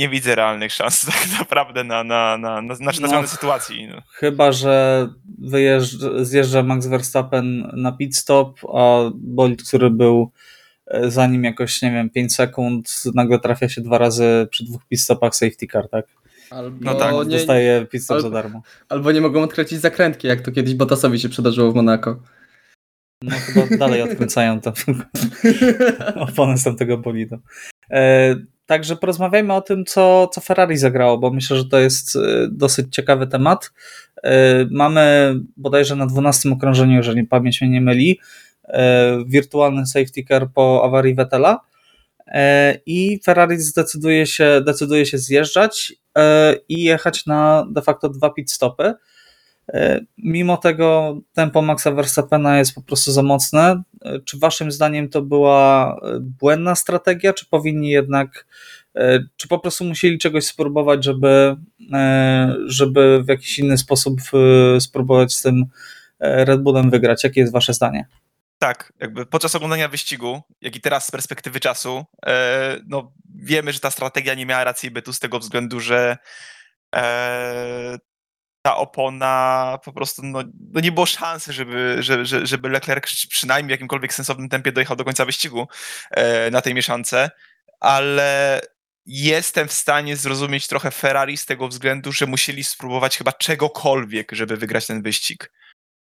nie 0.00 0.08
widzę 0.08 0.34
realnych 0.34 0.72
szans 0.72 1.04
tak 1.12 1.38
naprawdę 1.38 1.84
na, 1.84 2.04
na, 2.04 2.38
na, 2.38 2.62
na, 2.62 2.74
na 2.80 3.20
No. 3.20 3.26
sytuacji. 3.28 3.86
No. 3.88 4.02
Chyba, 4.12 4.52
że 4.52 5.08
zjeżdża 6.22 6.62
Max 6.62 6.86
Verstappen 6.86 7.70
na 7.76 7.92
pit 7.92 8.16
stop, 8.16 8.60
a 8.74 9.10
bolid, 9.14 9.62
który 9.68 9.90
był 9.90 10.32
e, 10.86 11.10
za 11.10 11.26
nim 11.26 11.44
jakoś, 11.44 11.82
nie 11.82 11.90
wiem, 11.90 12.10
5 12.10 12.34
sekund, 12.34 13.02
nagle 13.14 13.38
trafia 13.38 13.68
się 13.68 13.80
dwa 13.80 13.98
razy 13.98 14.48
przy 14.50 14.64
dwóch 14.64 14.86
pit 14.88 15.00
stopach 15.00 15.34
safety 15.34 15.66
car, 15.66 15.88
tak? 15.88 16.06
Albo, 16.50 16.76
No 16.80 16.94
tak, 16.94 17.14
nie, 17.14 17.36
Dostaje 17.36 17.86
pit 17.86 18.04
stop 18.04 18.14
al- 18.14 18.22
za 18.22 18.30
darmo. 18.30 18.62
albo 18.88 19.12
nie 19.12 19.20
mogą 19.20 19.42
odkręcić 19.42 19.80
zakrętki, 19.80 20.28
jak 20.28 20.40
to 20.40 20.52
kiedyś 20.52 20.74
Bottasowi 20.74 21.20
się 21.20 21.28
przydarzyło 21.28 21.72
w 21.72 21.74
Monako. 21.74 22.22
No 23.22 23.30
chyba 23.36 23.76
dalej 23.76 24.02
odkręcają 24.02 24.60
tam 24.60 24.74
opony 26.28 26.58
z 26.58 26.64
tamtego 26.64 26.98
bolidu. 26.98 27.38
E, 27.90 28.34
także 28.66 28.96
porozmawiajmy 28.96 29.52
o 29.54 29.60
tym, 29.60 29.84
co, 29.84 30.28
co 30.32 30.40
Ferrari 30.40 30.76
zagrało, 30.76 31.18
bo 31.18 31.30
myślę, 31.30 31.56
że 31.56 31.64
to 31.64 31.78
jest 31.78 32.16
e, 32.16 32.20
dosyć 32.50 32.94
ciekawy 32.94 33.26
temat. 33.26 33.72
E, 34.24 34.66
mamy 34.70 35.34
bodajże 35.56 35.96
na 35.96 36.06
12 36.06 36.50
okrążeniu, 36.52 36.96
jeżeli 36.96 37.24
pamięć 37.24 37.60
mnie 37.60 37.70
nie 37.70 37.80
myli, 37.80 38.20
wirtualny 39.26 39.86
safety 39.86 40.24
car 40.28 40.48
po 40.54 40.82
awarii 40.84 41.14
Vettela 41.14 41.60
i 42.86 43.20
Ferrari 43.24 43.58
zdecyduje 43.58 44.26
się, 44.26 44.60
decyduje 44.66 45.06
się 45.06 45.18
zjeżdżać 45.18 45.92
i 46.68 46.82
jechać 46.82 47.26
na 47.26 47.66
de 47.70 47.82
facto 47.82 48.08
dwa 48.08 48.30
pit 48.30 48.50
stopy 48.50 48.94
E, 49.72 50.00
mimo 50.18 50.56
tego 50.56 51.18
tempo 51.32 51.62
Maxa 51.62 51.90
Verstappena 51.90 52.58
jest 52.58 52.74
po 52.74 52.82
prostu 52.82 53.12
za 53.12 53.22
mocne. 53.22 53.82
E, 54.04 54.20
czy 54.20 54.38
waszym 54.38 54.72
zdaniem 54.72 55.08
to 55.08 55.22
była 55.22 55.96
e, 56.02 56.20
błędna 56.20 56.74
strategia, 56.74 57.32
czy 57.32 57.46
powinni 57.46 57.90
jednak, 57.90 58.46
czy 59.36 59.48
po 59.48 59.58
prostu 59.58 59.84
musieli 59.84 60.18
czegoś 60.18 60.44
spróbować, 60.44 61.04
żeby, 61.04 61.56
żeby 62.66 63.22
w 63.24 63.28
jakiś 63.28 63.58
inny 63.58 63.78
sposób 63.78 64.20
spróbować 64.80 65.34
z 65.34 65.42
tym 65.42 65.64
Red 66.20 66.62
Bullem 66.62 66.90
wygrać? 66.90 67.24
Jakie 67.24 67.40
jest 67.40 67.52
wasze 67.52 67.74
zdanie? 67.74 68.06
Tak, 68.58 68.92
jakby 69.00 69.26
podczas 69.26 69.54
oglądania 69.54 69.88
wyścigu, 69.88 70.42
jak 70.60 70.76
i 70.76 70.80
teraz 70.80 71.06
z 71.06 71.10
perspektywy 71.10 71.60
czasu, 71.60 72.04
no 72.86 73.12
wiemy, 73.34 73.72
że 73.72 73.80
ta 73.80 73.90
strategia 73.90 74.34
nie 74.34 74.46
miała 74.46 74.64
racji 74.64 74.90
bytu 74.90 75.12
z 75.12 75.18
tego 75.18 75.38
względu, 75.38 75.80
że 75.80 76.16
ta 78.62 78.76
opona 78.76 79.78
po 79.84 79.92
prostu, 79.92 80.22
no, 80.24 80.42
no 80.72 80.80
nie 80.80 80.92
było 80.92 81.06
szansy, 81.06 81.52
żeby, 81.52 81.96
żeby, 82.00 82.24
żeby 82.46 82.68
Leclerc 82.68 83.26
przynajmniej 83.26 83.68
w 83.68 83.70
jakimkolwiek 83.70 84.14
sensownym 84.14 84.48
tempie 84.48 84.72
dojechał 84.72 84.96
do 84.96 85.04
końca 85.04 85.24
wyścigu 85.24 85.68
e, 86.10 86.50
na 86.50 86.62
tej 86.62 86.74
mieszance, 86.74 87.30
ale 87.80 88.60
jestem 89.06 89.68
w 89.68 89.72
stanie 89.72 90.16
zrozumieć 90.16 90.66
trochę 90.66 90.90
Ferrari 90.90 91.36
z 91.36 91.46
tego 91.46 91.68
względu, 91.68 92.12
że 92.12 92.26
musieli 92.26 92.64
spróbować 92.64 93.18
chyba 93.18 93.32
czegokolwiek, 93.32 94.32
żeby 94.32 94.56
wygrać 94.56 94.86
ten 94.86 95.02
wyścig. 95.02 95.52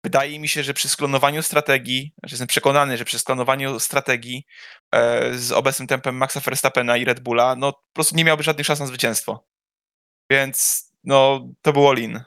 Wydaje 0.03 0.39
mi 0.39 0.48
się, 0.48 0.63
że 0.63 0.74
przy 0.74 0.89
sklonowaniu 0.89 1.41
strategii, 1.41 2.13
znaczy 2.19 2.33
jestem 2.33 2.48
przekonany, 2.48 2.98
że 2.98 3.05
przy 3.05 3.19
sklonowaniu 3.19 3.79
strategii 3.79 4.45
e, 4.91 5.33
z 5.38 5.51
obecnym 5.51 5.88
tempem 5.88 6.15
Maxa 6.15 6.39
Verstappena 6.39 6.98
i 6.98 7.05
Red 7.05 7.19
Bulla, 7.19 7.55
no 7.55 7.72
po 7.72 7.93
prostu 7.93 8.15
nie 8.15 8.24
miałby 8.24 8.43
żadnych 8.43 8.67
szans 8.67 8.79
na 8.79 8.86
zwycięstwo. 8.86 9.48
Więc 10.31 10.86
no, 11.03 11.48
to 11.62 11.74
było 11.74 11.93
Lin. 11.93 12.19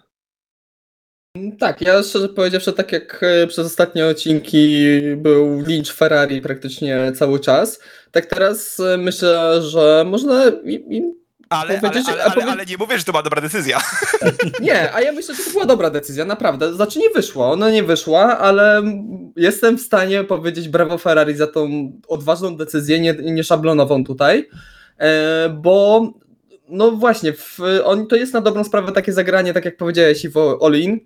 Tak, 1.59 1.80
ja 1.80 2.02
szczerze 2.02 2.28
powiedziawszy, 2.28 2.73
tak 2.73 2.92
jak 2.92 3.23
e, 3.23 3.47
przez 3.47 3.66
ostatnie 3.66 4.06
odcinki 4.06 4.85
był 5.16 5.61
Lynch 5.61 5.92
Ferrari 5.92 6.40
praktycznie 6.40 7.12
cały 7.12 7.40
czas, 7.40 7.80
tak 8.11 8.26
teraz 8.26 8.80
e, 8.80 8.97
myślę, 8.97 9.62
że 9.62 10.04
można 10.06 10.45
im 10.64 11.25
ale, 11.49 11.81
ale, 11.83 12.03
ale, 12.09 12.25
ale, 12.25 12.45
ale, 12.45 12.67
nie 12.67 12.76
mówię, 12.76 12.99
że 12.99 13.05
to 13.05 13.12
była 13.12 13.23
dobra 13.23 13.41
decyzja. 13.41 13.81
Nie, 14.61 14.95
a 14.95 15.00
ja 15.00 15.12
myślę, 15.12 15.35
że 15.35 15.45
to 15.45 15.50
była 15.50 15.67
dobra 15.67 15.91
decyzja, 15.91 16.25
naprawdę. 16.25 16.75
Znaczy 16.75 16.99
nie 16.99 17.11
wyszło, 17.11 17.50
ona 17.50 17.71
nie 17.71 17.83
wyszła, 17.83 18.38
ale 18.38 18.83
jestem 19.37 19.79
w 19.79 19.81
stanie 19.81 20.25
powiedzieć 20.25 20.69
brawo 20.69 20.99
Ferrari 20.99 21.35
za 21.35 21.47
tą 21.47 21.93
odważną 22.09 22.57
decyzję, 22.57 23.00
nie, 23.00 23.15
nie 23.23 23.45
szablonową 23.45 24.05
tutaj, 24.05 24.49
e, 24.99 25.49
bo 25.49 26.07
no 26.69 26.91
właśnie, 26.91 27.33
w, 27.33 27.59
on, 27.85 28.07
to 28.07 28.17
jest 28.17 28.33
na 28.33 28.41
dobrą 28.41 28.65
sprawę 28.65 28.93
takie 28.93 29.12
zagranie, 29.12 29.53
tak 29.53 29.65
jak 29.65 29.76
powiedziałeś, 29.76 30.29
w 30.29 30.37
Olin, 30.61 31.00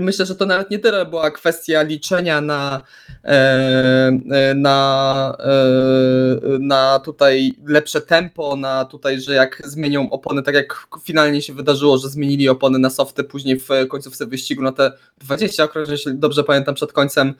Myślę, 0.00 0.26
że 0.26 0.34
to 0.34 0.46
nawet 0.46 0.70
nie 0.70 0.78
tyle 0.78 1.06
była 1.06 1.30
kwestia 1.30 1.82
liczenia 1.82 2.40
na, 2.40 2.82
e, 3.24 3.28
e, 4.30 4.54
na, 4.54 5.36
e, 5.38 6.58
na 6.58 6.98
tutaj 6.98 7.52
lepsze 7.66 8.00
tempo, 8.00 8.56
na 8.56 8.84
tutaj, 8.84 9.20
że 9.20 9.34
jak 9.34 9.62
zmienią 9.64 10.10
opony, 10.10 10.42
tak 10.42 10.54
jak 10.54 10.86
finalnie 11.02 11.42
się 11.42 11.52
wydarzyło, 11.52 11.98
że 11.98 12.08
zmienili 12.08 12.48
opony 12.48 12.78
na 12.78 12.90
softy 12.90 13.24
później 13.24 13.60
w 13.60 13.68
końcówce 13.88 14.26
wyścigu 14.26 14.62
na 14.62 14.72
te 14.72 14.92
20 15.18 15.64
okrążeń, 15.64 15.92
jeśli 15.92 16.14
dobrze 16.14 16.44
pamiętam 16.44 16.74
przed 16.74 16.92
końcem, 16.92 17.34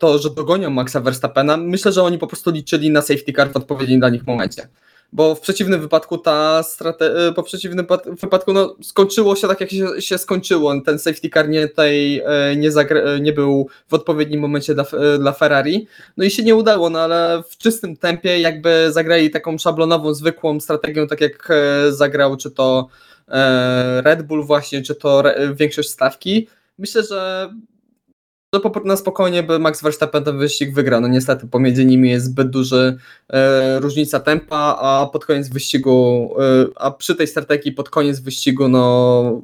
to, 0.00 0.18
że 0.18 0.30
dogonią 0.30 0.70
Maxa 0.70 1.00
Verstappena. 1.00 1.56
Myślę, 1.56 1.92
że 1.92 2.02
oni 2.02 2.18
po 2.18 2.26
prostu 2.26 2.50
liczyli 2.50 2.90
na 2.90 3.02
safety 3.02 3.32
car 3.32 3.52
w 3.52 3.56
odpowiednim 3.56 4.00
dla 4.00 4.08
nich 4.08 4.26
momencie 4.26 4.68
bo 5.12 5.34
w 5.34 5.40
przeciwnym 5.40 5.80
wypadku 5.80 6.18
ta 6.18 6.62
strate- 6.62 7.28
y, 7.28 7.32
po 7.32 7.42
przeciwnym 7.42 7.86
wypadku 8.20 8.52
no, 8.52 8.76
skończyło 8.82 9.36
się 9.36 9.48
tak, 9.48 9.60
jak 9.60 9.70
się, 9.70 10.02
się 10.02 10.18
skończyło. 10.18 10.80
Ten 10.80 10.98
safety 10.98 11.30
car 11.30 11.48
nie, 11.48 11.68
tej, 11.68 12.22
y, 12.52 12.56
nie, 12.56 12.70
zagra- 12.70 13.20
nie 13.20 13.32
był 13.32 13.68
w 13.88 13.94
odpowiednim 13.94 14.40
momencie 14.40 14.74
dla, 14.74 14.84
y, 15.14 15.18
dla 15.18 15.32
Ferrari. 15.32 15.86
No 16.16 16.24
i 16.24 16.30
się 16.30 16.42
nie 16.42 16.54
udało, 16.54 16.90
no 16.90 17.00
ale 17.00 17.42
w 17.48 17.56
czystym 17.56 17.96
tempie 17.96 18.40
jakby 18.40 18.92
zagrali 18.92 19.30
taką 19.30 19.58
szablonową, 19.58 20.14
zwykłą 20.14 20.60
strategią, 20.60 21.06
tak 21.06 21.20
jak 21.20 21.48
zagrał 21.90 22.36
czy 22.36 22.50
to 22.50 22.88
Red 24.04 24.22
Bull 24.22 24.44
właśnie, 24.44 24.82
czy 24.82 24.94
to 24.94 25.22
większość 25.54 25.88
stawki. 25.90 26.48
Myślę, 26.78 27.02
że 27.02 27.50
to 28.50 28.72
na 28.84 28.96
spokojnie 28.96 29.42
by 29.42 29.58
Max 29.58 29.82
Verstappen 29.82 30.24
ten 30.24 30.38
wyścig 30.38 30.74
wygra. 30.74 31.00
No 31.00 31.08
niestety 31.08 31.46
pomiędzy 31.46 31.84
nimi 31.84 32.10
jest 32.10 32.26
zbyt 32.26 32.50
duży 32.50 32.98
e, 33.28 33.80
różnica 33.80 34.20
tempa, 34.20 34.78
a 34.80 35.06
pod 35.12 35.26
koniec 35.26 35.48
wyścigu, 35.48 36.30
e, 36.38 36.66
a 36.76 36.90
przy 36.90 37.14
tej 37.14 37.26
strategii 37.26 37.72
pod 37.72 37.90
koniec 37.90 38.20
wyścigu, 38.20 38.68
no 38.68 39.42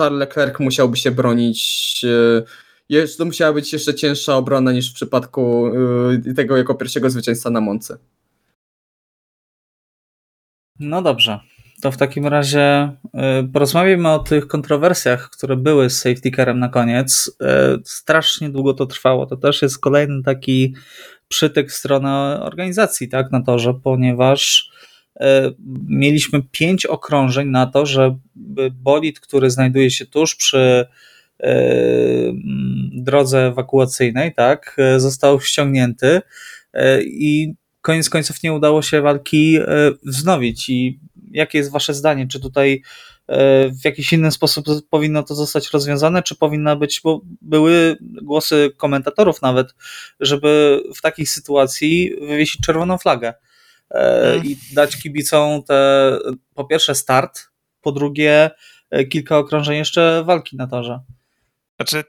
Charles 0.00 0.18
Leclerc 0.18 0.58
musiałby 0.60 0.96
się 0.96 1.10
bronić. 1.10 2.04
E, 2.04 2.42
jeszcze, 2.88 3.18
to 3.18 3.24
musiała 3.24 3.52
być 3.52 3.72
jeszcze 3.72 3.94
cięższa 3.94 4.36
obrona 4.36 4.72
niż 4.72 4.90
w 4.90 4.94
przypadku 4.94 5.72
e, 6.30 6.34
tego 6.34 6.56
jako 6.56 6.74
pierwszego 6.74 7.10
zwycięzca 7.10 7.50
na 7.50 7.60
Monce. 7.60 7.98
No 10.78 11.02
dobrze. 11.02 11.40
To 11.82 11.92
w 11.92 11.96
takim 11.96 12.26
razie 12.26 12.92
y, 13.42 13.48
porozmawiamy 13.52 14.08
o 14.08 14.18
tych 14.18 14.46
kontrowersjach, 14.46 15.30
które 15.30 15.56
były 15.56 15.90
z 15.90 15.98
safety 15.98 16.30
carem 16.30 16.58
na 16.58 16.68
koniec. 16.68 17.28
Y, 17.28 17.80
strasznie 17.84 18.50
długo 18.50 18.74
to 18.74 18.86
trwało. 18.86 19.26
To 19.26 19.36
też 19.36 19.62
jest 19.62 19.78
kolejny 19.78 20.22
taki 20.22 20.74
przytyk 21.28 21.72
strony 21.72 22.10
organizacji, 22.40 23.08
tak, 23.08 23.32
na 23.32 23.42
torze, 23.42 23.74
ponieważ 23.84 24.70
y, 25.16 25.22
mieliśmy 25.86 26.42
pięć 26.42 26.86
okrążeń 26.86 27.48
na 27.48 27.66
to, 27.66 27.86
żeby 27.86 28.70
bolid, 28.70 29.20
który 29.20 29.50
znajduje 29.50 29.90
się 29.90 30.06
tuż 30.06 30.34
przy 30.34 30.86
drodze 32.92 33.46
ewakuacyjnej, 33.46 34.34
tak, 34.34 34.76
został 34.96 35.40
ściągnięty 35.40 36.20
i 37.04 37.54
koniec 37.80 38.10
końców 38.10 38.42
nie 38.42 38.52
udało 38.52 38.82
się 38.82 39.00
walki 39.00 39.58
wznowić 40.04 40.68
i 40.68 41.00
jakie 41.32 41.58
jest 41.58 41.70
Wasze 41.70 41.94
zdanie? 41.94 42.26
Czy 42.28 42.40
tutaj 42.40 42.82
e, 43.28 43.68
w 43.68 43.84
jakiś 43.84 44.12
inny 44.12 44.30
sposób 44.30 44.66
powinno 44.90 45.22
to 45.22 45.34
zostać 45.34 45.70
rozwiązane, 45.70 46.22
czy 46.22 46.36
powinna 46.36 46.76
być, 46.76 47.00
bo 47.04 47.20
były 47.40 47.96
głosy 48.00 48.70
komentatorów 48.76 49.42
nawet, 49.42 49.74
żeby 50.20 50.82
w 50.96 51.00
takiej 51.00 51.26
sytuacji 51.26 52.16
wywiesić 52.20 52.60
czerwoną 52.60 52.98
flagę 52.98 53.34
e, 53.90 54.32
mm. 54.34 54.44
i 54.46 54.56
dać 54.72 54.96
kibicom 54.96 55.62
te, 55.62 56.18
po 56.54 56.64
pierwsze 56.64 56.94
start, 56.94 57.40
po 57.80 57.92
drugie 57.92 58.50
e, 58.90 59.04
kilka 59.04 59.38
okrążeń 59.38 59.76
jeszcze 59.76 60.24
walki 60.26 60.56
na 60.56 60.66
torze. 60.66 61.00
Znaczy, 61.76 62.04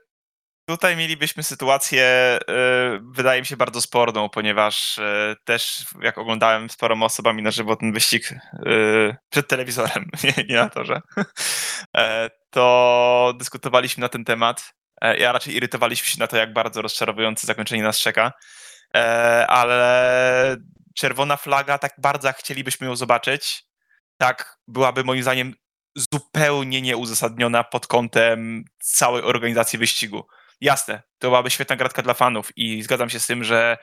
Tutaj 0.65 0.97
mielibyśmy 0.97 1.43
sytuację, 1.43 2.39
y, 2.41 2.99
wydaje 3.11 3.41
mi 3.41 3.45
się, 3.45 3.57
bardzo 3.57 3.81
sporną, 3.81 4.29
ponieważ 4.29 4.97
y, 4.97 5.35
też 5.43 5.85
jak 6.01 6.17
oglądałem 6.17 6.69
z 6.69 6.75
paroma 6.75 7.05
osobami 7.05 7.43
na 7.43 7.51
żywo 7.51 7.75
ten 7.75 7.93
wyścig 7.93 8.31
y, 8.31 9.15
przed 9.29 9.47
telewizorem, 9.47 10.09
nie, 10.23 10.43
nie 10.49 10.55
na 10.55 10.69
torze, 10.69 11.01
e, 11.97 12.29
to 12.49 13.33
dyskutowaliśmy 13.37 14.01
na 14.01 14.09
ten 14.09 14.25
temat. 14.25 14.73
E, 15.01 15.17
ja 15.17 15.31
raczej 15.31 15.55
irytowaliśmy 15.55 16.07
się 16.07 16.19
na 16.19 16.27
to, 16.27 16.37
jak 16.37 16.53
bardzo 16.53 16.81
rozczarowujące 16.81 17.47
zakończenie 17.47 17.83
nas 17.83 17.99
czeka, 17.99 18.33
e, 18.95 19.47
ale 19.47 20.57
czerwona 20.95 21.37
flaga, 21.37 21.77
tak 21.77 21.93
bardzo 21.97 22.33
chcielibyśmy 22.33 22.87
ją 22.87 22.95
zobaczyć, 22.95 23.63
tak 24.17 24.57
byłaby 24.67 25.03
moim 25.03 25.21
zdaniem 25.21 25.53
zupełnie 25.95 26.81
nieuzasadniona 26.81 27.63
pod 27.63 27.87
kątem 27.87 28.65
całej 28.79 29.23
organizacji 29.23 29.79
wyścigu 29.79 30.27
jasne, 30.63 31.01
to 31.17 31.27
byłaby 31.27 31.49
świetna 31.49 31.75
gratka 31.75 32.01
dla 32.01 32.13
fanów 32.13 32.57
i 32.57 32.83
zgadzam 32.83 33.09
się 33.09 33.19
z 33.19 33.27
tym, 33.27 33.43
że 33.43 33.77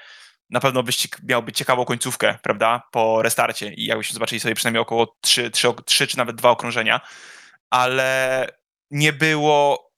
na 0.51 0.61
pewno 0.61 0.83
wyścig 0.83 1.19
miałby 1.23 1.53
ciekawą 1.53 1.85
końcówkę, 1.85 2.39
prawda, 2.43 2.83
po 2.91 3.23
restarcie 3.23 3.73
i 3.75 3.85
jakbyśmy 3.85 4.15
zobaczyli 4.15 4.41
sobie 4.41 4.55
przynajmniej 4.55 4.83
około 4.83 5.17
3, 5.21 5.51
3, 5.51 5.69
3 5.85 6.07
czy 6.07 6.19
nawet 6.19 6.37
2 6.37 6.51
okrążenia, 6.51 7.01
ale 7.71 8.47
nie 8.91 9.13
było 9.13 9.91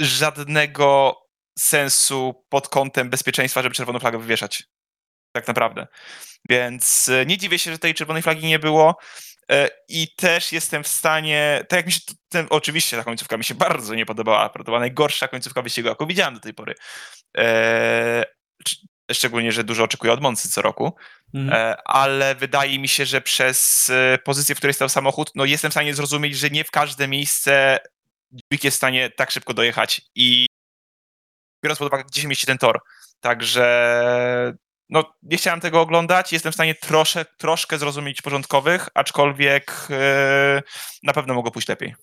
żadnego 0.00 1.16
sensu 1.58 2.44
pod 2.48 2.68
kątem 2.68 3.10
bezpieczeństwa, 3.10 3.62
żeby 3.62 3.74
czerwoną 3.74 3.98
flagę 3.98 4.18
wywieszać. 4.18 4.64
Tak 5.32 5.48
naprawdę. 5.48 5.86
Więc 6.48 7.08
e, 7.08 7.26
nie 7.26 7.38
dziwię 7.38 7.58
się, 7.58 7.72
że 7.72 7.78
tej 7.78 7.94
czerwonej 7.94 8.22
flagi 8.22 8.46
nie 8.46 8.58
było. 8.58 8.96
E, 9.50 9.68
I 9.88 10.14
też 10.14 10.52
jestem 10.52 10.84
w 10.84 10.88
stanie, 10.88 11.64
tak 11.68 11.76
jak 11.76 11.86
mi 11.86 11.92
się, 11.92 12.00
ten, 12.28 12.46
oczywiście 12.50 12.96
ta 12.96 13.04
końcówka 13.04 13.36
mi 13.36 13.44
się 13.44 13.54
bardzo 13.54 13.94
nie 13.94 14.06
podobała, 14.06 14.48
to 14.48 14.64
była 14.64 14.80
najgorsza 14.80 15.28
końcówka 15.28 15.62
wyścigu, 15.62 15.88
jaką 15.88 16.06
widziałem 16.06 16.34
do 16.34 16.40
tej 16.40 16.54
pory. 16.54 16.74
E, 17.36 18.24
szczególnie, 19.12 19.52
że 19.52 19.64
dużo 19.64 19.84
oczekuję 19.84 20.12
od 20.12 20.20
Moncy 20.20 20.48
co 20.50 20.62
roku, 20.62 20.96
mhm. 21.34 21.52
E, 21.52 21.76
ale 21.84 22.34
wydaje 22.34 22.78
mi 22.78 22.88
się, 22.88 23.06
że 23.06 23.20
przez 23.20 23.90
pozycję, 24.24 24.54
w 24.54 24.58
której 24.58 24.74
stał 24.74 24.88
samochód, 24.88 25.30
no 25.34 25.44
jestem 25.44 25.70
w 25.70 25.74
stanie 25.74 25.94
zrozumieć, 25.94 26.36
że 26.36 26.50
nie 26.50 26.64
w 26.64 26.70
każde 26.70 27.08
miejsce 27.08 27.78
dźwig 28.32 28.64
jest 28.64 28.76
w 28.76 28.78
stanie 28.78 29.10
tak 29.10 29.30
szybko 29.30 29.54
dojechać 29.54 30.02
i 30.14 30.46
biorąc 31.64 31.78
pod 31.78 31.88
uwagę, 31.88 32.04
gdzie 32.04 32.22
się 32.22 32.28
mieści 32.28 32.46
ten 32.46 32.58
tor. 32.58 32.80
Także 33.20 34.54
no, 34.92 35.12
nie 35.22 35.36
chciałem 35.36 35.60
tego 35.60 35.80
oglądać. 35.80 36.32
Jestem 36.32 36.52
w 36.52 36.54
stanie 36.54 36.74
trosze, 36.74 37.24
troszkę 37.24 37.78
zrozumieć 37.78 38.22
porządkowych, 38.22 38.88
aczkolwiek 38.94 39.86
yy, 39.90 39.96
na 41.02 41.12
pewno 41.12 41.34
mogło 41.34 41.50
pójść 41.50 41.68
lepiej. 41.68 41.94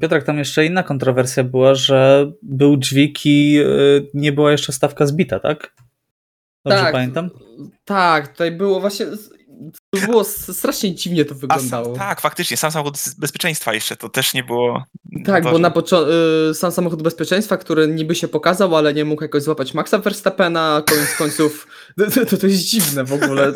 Piotrek, 0.00 0.24
tam 0.24 0.38
jeszcze 0.38 0.66
inna 0.66 0.82
kontrowersja 0.82 1.44
była, 1.44 1.74
że 1.74 2.30
był 2.42 2.76
dźwig 2.76 3.26
i 3.26 3.52
yy, 3.52 4.10
nie 4.14 4.32
była 4.32 4.52
jeszcze 4.52 4.72
stawka 4.72 5.06
zbita, 5.06 5.40
tak? 5.40 5.74
Dobrze 6.64 6.80
tak, 6.82 6.92
pamiętam? 6.92 7.30
Tak, 7.84 8.28
tutaj 8.28 8.50
było 8.50 8.80
właśnie 8.80 9.06
to 9.90 10.06
było 10.06 10.24
strasznie 10.24 10.94
dziwnie 10.94 11.24
to 11.24 11.34
wyglądało. 11.34 11.84
Sam, 11.84 11.94
tak, 11.94 12.20
faktycznie, 12.20 12.56
sam 12.56 12.70
samochód 12.70 12.98
bezpieczeństwa 13.18 13.74
jeszcze 13.74 13.96
to 13.96 14.08
też 14.08 14.34
nie 14.34 14.44
było. 14.44 14.84
Tak, 15.24 15.44
bo 15.44 15.58
na 15.58 15.70
początku 15.70 16.12
y, 16.50 16.54
sam 16.54 16.72
samochód 16.72 17.02
bezpieczeństwa, 17.02 17.56
który 17.56 17.88
niby 17.88 18.14
się 18.14 18.28
pokazał, 18.28 18.76
ale 18.76 18.94
nie 18.94 19.04
mógł 19.04 19.22
jakoś 19.22 19.42
złapać 19.42 19.74
Maxa 19.74 19.98
Verstappena, 19.98 20.82
koniec 20.86 21.16
końców 21.18 21.66
to, 22.30 22.36
to 22.36 22.46
jest 22.46 22.62
dziwne 22.62 23.04
w 23.04 23.12
ogóle, 23.12 23.52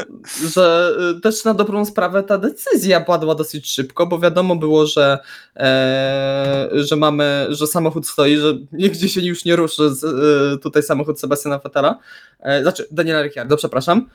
że 0.55 0.93
y, 1.17 1.21
też 1.21 1.45
na 1.45 1.55
dobrą 1.55 1.85
sprawę 1.85 2.23
ta 2.23 2.39
decyzja 2.39 3.01
padła 3.01 3.35
dosyć 3.35 3.71
szybko, 3.71 4.07
bo 4.07 4.19
wiadomo 4.19 4.57
było, 4.57 4.87
że, 4.87 5.19
e, 5.57 6.69
że 6.73 6.97
mamy, 6.97 7.47
że 7.49 7.67
samochód 7.67 8.09
stoi, 8.09 8.37
że 8.37 8.55
nigdzie 8.73 9.09
się 9.09 9.21
już 9.21 9.45
nie 9.45 9.57
ruszy 9.57 9.95
z, 9.95 10.05
y, 10.05 10.59
tutaj 10.59 10.83
samochód 10.83 11.21
Sebastiana 11.21 11.59
Fettela, 11.59 11.99
e, 12.41 12.63
znaczy 12.63 12.87
Daniela 12.91 13.23
Ricciardo, 13.23 13.57
przepraszam, 13.57 14.09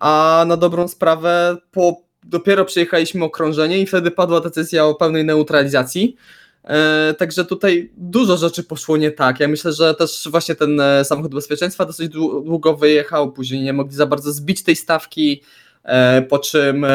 a 0.00 0.44
na 0.48 0.56
dobrą 0.56 0.88
sprawę 0.88 1.56
po, 1.72 1.96
dopiero 2.22 2.64
przejechaliśmy 2.64 3.24
okrążenie 3.24 3.78
i 3.78 3.86
wtedy 3.86 4.10
padła 4.10 4.40
decyzja 4.40 4.86
o 4.86 4.94
pełnej 4.94 5.24
neutralizacji. 5.24 6.16
E, 6.64 7.14
także 7.18 7.44
tutaj 7.44 7.90
dużo 7.96 8.36
rzeczy 8.36 8.64
poszło 8.64 8.96
nie 8.96 9.10
tak. 9.10 9.40
Ja 9.40 9.48
myślę, 9.48 9.72
że 9.72 9.94
też 9.94 10.28
właśnie 10.30 10.54
ten 10.54 10.80
e, 10.80 11.04
samochód 11.04 11.34
bezpieczeństwa 11.34 11.84
dosyć 11.84 12.08
długo 12.44 12.76
wyjechał, 12.76 13.32
później 13.32 13.62
nie 13.62 13.72
mogli 13.72 13.94
za 13.94 14.06
bardzo 14.06 14.32
zbić 14.32 14.62
tej 14.62 14.76
stawki, 14.76 15.42
e, 15.84 16.22
po 16.22 16.38
czym 16.38 16.86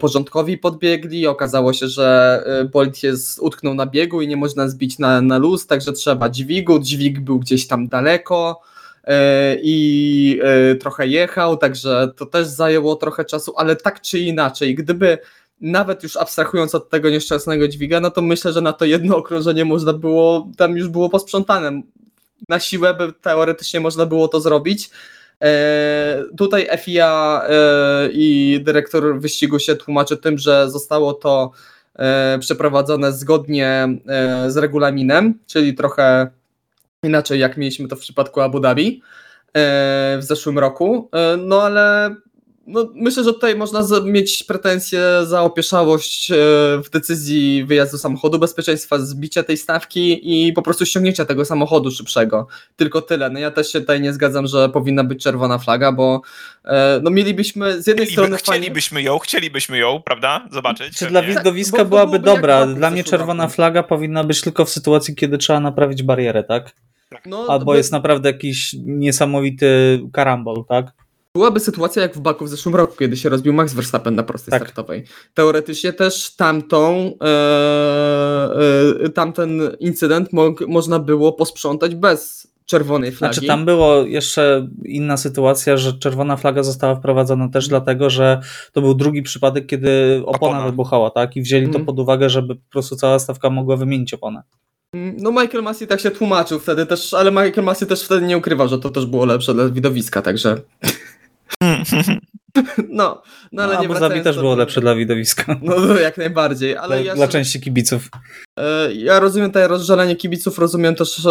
porządkowi 0.00 0.58
podbiegli. 0.58 1.26
Okazało 1.26 1.72
się, 1.72 1.88
że 1.88 2.42
Bolt 2.72 3.02
jest 3.02 3.38
utknął 3.38 3.74
na 3.74 3.86
biegu 3.86 4.22
i 4.22 4.28
nie 4.28 4.36
można 4.36 4.68
zbić 4.68 4.98
na, 4.98 5.20
na 5.20 5.38
luz, 5.38 5.66
także 5.66 5.92
trzeba 5.92 6.28
dźwigu. 6.28 6.78
Dźwig 6.78 7.20
był 7.20 7.38
gdzieś 7.38 7.66
tam 7.66 7.88
daleko 7.88 8.60
i 9.62 10.40
trochę 10.80 11.06
jechał, 11.06 11.56
także 11.56 12.12
to 12.16 12.26
też 12.26 12.46
zajęło 12.46 12.96
trochę 12.96 13.24
czasu, 13.24 13.54
ale 13.56 13.76
tak 13.76 14.00
czy 14.00 14.18
inaczej, 14.18 14.74
gdyby 14.74 15.18
nawet 15.60 16.02
już 16.02 16.16
abstrahując 16.16 16.74
od 16.74 16.90
tego 16.90 17.10
nieszczęsnego 17.10 17.68
dźwiga, 17.68 18.00
no 18.00 18.10
to 18.10 18.22
myślę, 18.22 18.52
że 18.52 18.60
na 18.60 18.72
to 18.72 18.84
jedno 18.84 19.16
okrążenie 19.22 19.64
można 19.64 19.92
było, 19.92 20.48
tam 20.56 20.76
już 20.76 20.88
było 20.88 21.08
posprzątane. 21.08 21.82
Na 22.48 22.60
siłę 22.60 22.94
by 22.94 23.12
teoretycznie 23.12 23.80
można 23.80 24.06
było 24.06 24.28
to 24.28 24.40
zrobić. 24.40 24.90
E, 25.42 26.22
tutaj 26.36 26.68
FIA 26.78 27.42
e, 27.48 28.08
i 28.12 28.60
dyrektor 28.64 29.20
wyścigu 29.20 29.58
się 29.58 29.76
tłumaczy 29.76 30.16
tym, 30.16 30.38
że 30.38 30.70
zostało 30.70 31.12
to 31.12 31.50
e, 31.94 32.38
przeprowadzone 32.40 33.12
zgodnie 33.12 33.88
e, 34.06 34.50
z 34.50 34.56
regulaminem, 34.56 35.38
czyli 35.46 35.74
trochę 35.74 36.30
inaczej 37.02 37.40
jak 37.40 37.56
mieliśmy 37.56 37.88
to 37.88 37.96
w 37.96 38.00
przypadku 38.00 38.40
Abu 38.40 38.60
Dhabi 38.60 39.02
e, 39.52 40.18
w 40.18 40.22
zeszłym 40.22 40.58
roku. 40.58 41.10
E, 41.12 41.36
no 41.36 41.62
ale 41.62 42.14
no, 42.66 42.88
myślę, 42.94 43.24
że 43.24 43.32
tutaj 43.32 43.56
można 43.56 43.82
mieć 44.04 44.42
pretensje 44.42 45.00
za 45.24 45.42
opieszałość 45.42 46.30
e, 46.30 46.34
w 46.84 46.90
decyzji 46.92 47.64
wyjazdu 47.64 47.98
samochodu, 47.98 48.38
bezpieczeństwa, 48.38 48.98
zbicia 48.98 49.42
tej 49.42 49.56
stawki 49.56 50.20
i 50.22 50.52
po 50.52 50.62
prostu 50.62 50.86
ściągnięcia 50.86 51.24
tego 51.24 51.44
samochodu 51.44 51.90
szybszego. 51.90 52.46
Tylko 52.76 53.02
tyle. 53.02 53.30
No 53.30 53.38
ja 53.38 53.50
też 53.50 53.72
się 53.72 53.80
tutaj 53.80 54.00
nie 54.00 54.12
zgadzam, 54.12 54.46
że 54.46 54.68
powinna 54.68 55.04
być 55.04 55.22
czerwona 55.22 55.58
flaga, 55.58 55.92
bo 55.92 56.22
e, 56.64 57.00
no 57.02 57.10
mielibyśmy 57.10 57.82
z 57.82 57.86
jednej 57.86 58.06
strony. 58.06 58.36
Chcielibyśmy 58.36 59.02
ją, 59.02 59.18
chcielibyśmy 59.18 59.78
ją, 59.78 60.02
prawda? 60.04 60.48
Zobaczyć. 60.52 60.98
Czy 60.98 61.06
dla 61.06 61.22
widowiska 61.22 61.76
tak, 61.76 61.88
byłaby 61.88 62.18
dobra? 62.18 62.66
Dla 62.66 62.90
mnie 62.90 63.04
czerwona 63.04 63.48
flaga 63.48 63.82
powinna 63.82 64.24
być 64.24 64.40
tylko 64.40 64.64
w 64.64 64.70
sytuacji, 64.70 65.14
kiedy 65.14 65.38
trzeba 65.38 65.60
naprawić 65.60 66.02
barierę, 66.02 66.44
tak? 66.44 66.74
tak. 67.10 67.26
No, 67.26 67.46
Albo 67.48 67.76
jest 67.76 67.92
naprawdę 67.92 68.28
jakiś 68.28 68.76
niesamowity 68.84 70.00
karambol, 70.12 70.64
tak? 70.68 71.05
Byłaby 71.36 71.60
sytuacja 71.60 72.02
jak 72.02 72.14
w 72.14 72.20
Baku 72.20 72.44
w 72.44 72.48
zeszłym 72.48 72.74
roku, 72.74 72.96
kiedy 72.98 73.16
się 73.16 73.28
rozbił 73.28 73.52
Max 73.52 73.74
Verstappen 73.74 74.14
na 74.14 74.22
prostej 74.22 74.52
tak. 74.52 74.62
startowej. 74.62 75.04
Teoretycznie 75.34 75.92
też 75.92 76.36
tamtą, 76.36 77.12
e, 77.22 78.48
e, 79.04 79.08
tamten 79.08 79.60
incydent 79.80 80.32
mo 80.32 80.54
można 80.68 80.98
było 80.98 81.32
posprzątać 81.32 81.94
bez 81.94 82.46
czerwonej 82.66 83.12
flagi. 83.12 83.34
Znaczy 83.34 83.46
tam 83.46 83.64
było 83.64 84.02
jeszcze 84.02 84.68
inna 84.84 85.16
sytuacja, 85.16 85.76
że 85.76 85.92
czerwona 85.92 86.36
flaga 86.36 86.62
została 86.62 86.94
wprowadzona 86.94 87.48
też 87.48 87.68
dlatego, 87.68 88.10
że 88.10 88.40
to 88.72 88.80
był 88.80 88.94
drugi 88.94 89.22
przypadek, 89.22 89.66
kiedy 89.66 90.22
opona, 90.26 90.56
opona. 90.56 90.70
wybuchała, 90.70 91.10
tak? 91.10 91.36
I 91.36 91.42
wzięli 91.42 91.62
mm. 91.62 91.72
to 91.72 91.78
mhm. 91.78 91.86
pod 91.86 92.02
uwagę, 92.02 92.30
żeby 92.30 92.54
po 92.54 92.70
prostu 92.70 92.96
cała 92.96 93.18
stawka 93.18 93.50
mogła 93.50 93.76
wymienić 93.76 94.14
oponę. 94.14 94.42
Mm, 94.94 95.16
no 95.18 95.30
Michael 95.30 95.62
Massey 95.64 95.86
tak 95.86 96.00
się 96.00 96.10
tłumaczył 96.10 96.58
wtedy 96.58 96.86
też, 96.86 97.14
ale 97.14 97.30
Michael 97.30 97.64
Massey 97.64 97.88
też 97.88 98.02
wtedy 98.02 98.26
nie 98.26 98.38
ukrywał, 98.38 98.68
że 98.68 98.78
to 98.78 98.90
też 98.90 99.06
było 99.06 99.24
lepsze 99.24 99.54
dla 99.54 99.68
widowiska, 99.68 100.22
także... 100.22 100.60
No, 102.88 103.22
no 103.52 103.62
ale 103.62 103.74
no, 103.74 103.80
nie 103.80 103.86
Abu 103.86 104.22
też 104.24 104.36
było 104.36 104.54
lepsze 104.54 104.80
dla 104.80 104.94
widowiska. 104.94 105.56
No, 105.62 105.80
no 105.80 105.94
jak 105.94 106.16
najbardziej, 106.16 106.76
ale 106.76 106.88
dla, 106.88 107.06
ja 107.06 107.14
dla 107.14 107.28
części 107.28 107.60
kibiców. 107.60 108.08
E, 108.56 108.94
ja 108.94 109.20
rozumiem 109.20 109.50
tutaj 109.50 109.68
rozżalenie 109.68 110.16
kibiców, 110.16 110.58
rozumiem 110.58 110.94
też 110.94 111.26
e, 111.26 111.30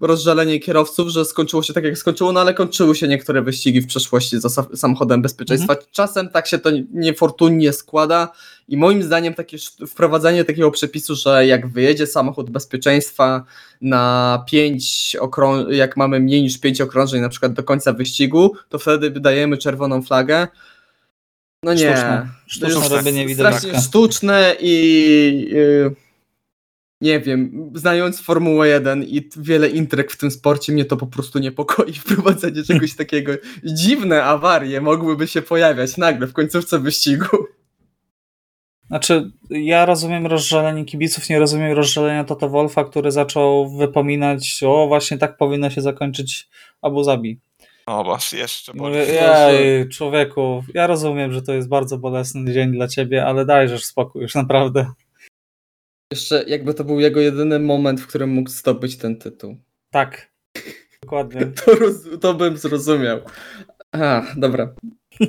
rozżalenie 0.00 0.60
kierowców, 0.60 1.08
że 1.08 1.24
skończyło 1.24 1.62
się 1.62 1.72
tak 1.72 1.84
jak 1.84 1.98
skończyło, 1.98 2.32
no 2.32 2.40
ale 2.40 2.54
kończyły 2.54 2.96
się 2.96 3.08
niektóre 3.08 3.42
wyścigi 3.42 3.80
w 3.80 3.86
przeszłości 3.86 4.40
za 4.40 4.48
samochodem 4.74 5.22
bezpieczeństwa. 5.22 5.72
Mhm. 5.72 5.88
Czasem 5.92 6.28
tak 6.28 6.46
się 6.46 6.58
to 6.58 6.70
niefortunnie 6.92 7.72
składa 7.72 8.32
i 8.68 8.76
moim 8.76 9.02
zdaniem 9.02 9.34
takie 9.34 9.56
wprowadzenie 9.88 10.44
takiego 10.44 10.70
przepisu, 10.70 11.14
że 11.14 11.46
jak 11.46 11.68
wyjedzie 11.68 12.06
samochód 12.06 12.50
bezpieczeństwa 12.50 13.44
na 13.80 14.44
5 14.46 15.16
okrążeń, 15.20 15.76
jak 15.76 15.96
mamy 15.96 16.20
mniej 16.20 16.42
niż 16.42 16.58
5 16.58 16.80
okrążeń 16.80 17.20
na 17.20 17.28
przykład 17.28 17.52
do 17.52 17.62
końca 17.62 17.92
wyścigu, 17.92 18.52
to 18.68 18.78
wtedy 18.78 19.10
dajemy 19.10 19.58
czerwoną 19.58 20.02
flagę. 20.02 20.48
No 21.62 21.74
nie. 21.74 21.78
Sztuczne, 21.78 22.28
sztuczne 22.46 22.96
robienie 22.96 23.34
Strasznie 23.34 23.80
sztuczne 23.80 24.56
i 24.60 25.48
yy, 25.50 25.94
nie 27.00 27.20
wiem, 27.20 27.70
znając 27.74 28.20
Formułę 28.20 28.68
1 28.68 29.02
i 29.02 29.30
wiele 29.36 29.68
intryg 29.68 30.12
w 30.12 30.18
tym 30.18 30.30
sporcie, 30.30 30.72
mnie 30.72 30.84
to 30.84 30.96
po 30.96 31.06
prostu 31.06 31.38
niepokoi 31.38 31.92
wprowadzenie 32.04 32.62
czegoś 32.62 32.94
takiego. 33.04 33.32
Dziwne 33.64 34.24
awarie 34.24 34.80
mogłyby 34.80 35.28
się 35.28 35.42
pojawiać 35.42 35.96
nagle 35.96 36.26
w 36.26 36.32
końcówce 36.32 36.78
wyścigu. 36.78 37.26
Znaczy, 38.86 39.30
ja 39.50 39.86
rozumiem 39.86 40.26
rozżalenie 40.26 40.84
kibiców, 40.84 41.28
nie 41.28 41.38
rozumiem 41.38 41.72
rozżalenia 41.72 42.24
Toto 42.24 42.48
Wolfa, 42.48 42.84
który 42.84 43.10
zaczął 43.10 43.76
wypominać, 43.76 44.62
o 44.66 44.86
właśnie 44.88 45.18
tak 45.18 45.36
powinno 45.36 45.70
się 45.70 45.80
zakończyć 45.80 46.48
Abu 46.82 47.04
Zabi. 47.04 47.40
O, 47.86 48.04
masz 48.04 48.32
jeszcze 48.32 48.72
Mówię, 48.74 49.06
jej, 49.06 49.88
człowieku, 49.88 50.64
ja 50.74 50.86
rozumiem, 50.86 51.32
że 51.32 51.42
to 51.42 51.52
jest 51.52 51.68
bardzo 51.68 51.98
bolesny 51.98 52.52
dzień 52.52 52.72
dla 52.72 52.88
ciebie, 52.88 53.26
ale 53.26 53.46
dajżesz 53.46 53.84
spokój, 53.84 54.22
już 54.22 54.34
naprawdę. 54.34 54.92
Jeszcze 56.12 56.44
jakby 56.46 56.74
to 56.74 56.84
był 56.84 57.00
jego 57.00 57.20
jedyny 57.20 57.58
moment, 57.58 58.00
w 58.00 58.06
którym 58.06 58.30
mógł 58.30 58.50
zdobyć 58.50 58.96
ten 58.96 59.16
tytuł. 59.16 59.56
Tak, 59.90 60.32
dokładnie. 61.02 61.46
to, 61.64 61.72
to 62.20 62.34
bym 62.34 62.56
zrozumiał. 62.56 63.20
A, 63.92 64.22
dobra. 64.36 64.74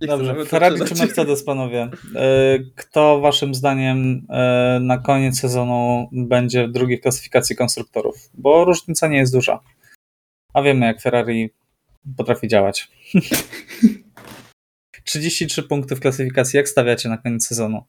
Dobrze, 0.00 0.44
Ferrari 0.44 0.80
czy 0.84 0.94
Mercedes, 0.94 1.44
panowie? 1.44 1.90
E, 2.16 2.58
kto 2.76 3.20
waszym 3.20 3.54
zdaniem 3.54 4.26
e, 4.30 4.78
na 4.82 4.98
koniec 4.98 5.40
sezonu 5.40 6.08
będzie 6.12 6.68
w 6.68 6.72
drugiej 6.72 7.00
klasyfikacji 7.00 7.56
konstruktorów? 7.56 8.30
Bo 8.34 8.64
różnica 8.64 9.08
nie 9.08 9.18
jest 9.18 9.32
duża. 9.32 9.60
A 10.54 10.62
wiemy, 10.62 10.86
jak 10.86 11.00
Ferrari 11.00 11.50
potrafi 12.16 12.48
działać. 12.48 12.88
33 15.04 15.62
punkty 15.62 15.96
w 15.96 16.00
klasyfikacji. 16.00 16.56
Jak 16.56 16.68
stawiacie 16.68 17.08
na 17.08 17.18
koniec 17.18 17.46
sezonu? 17.46 17.82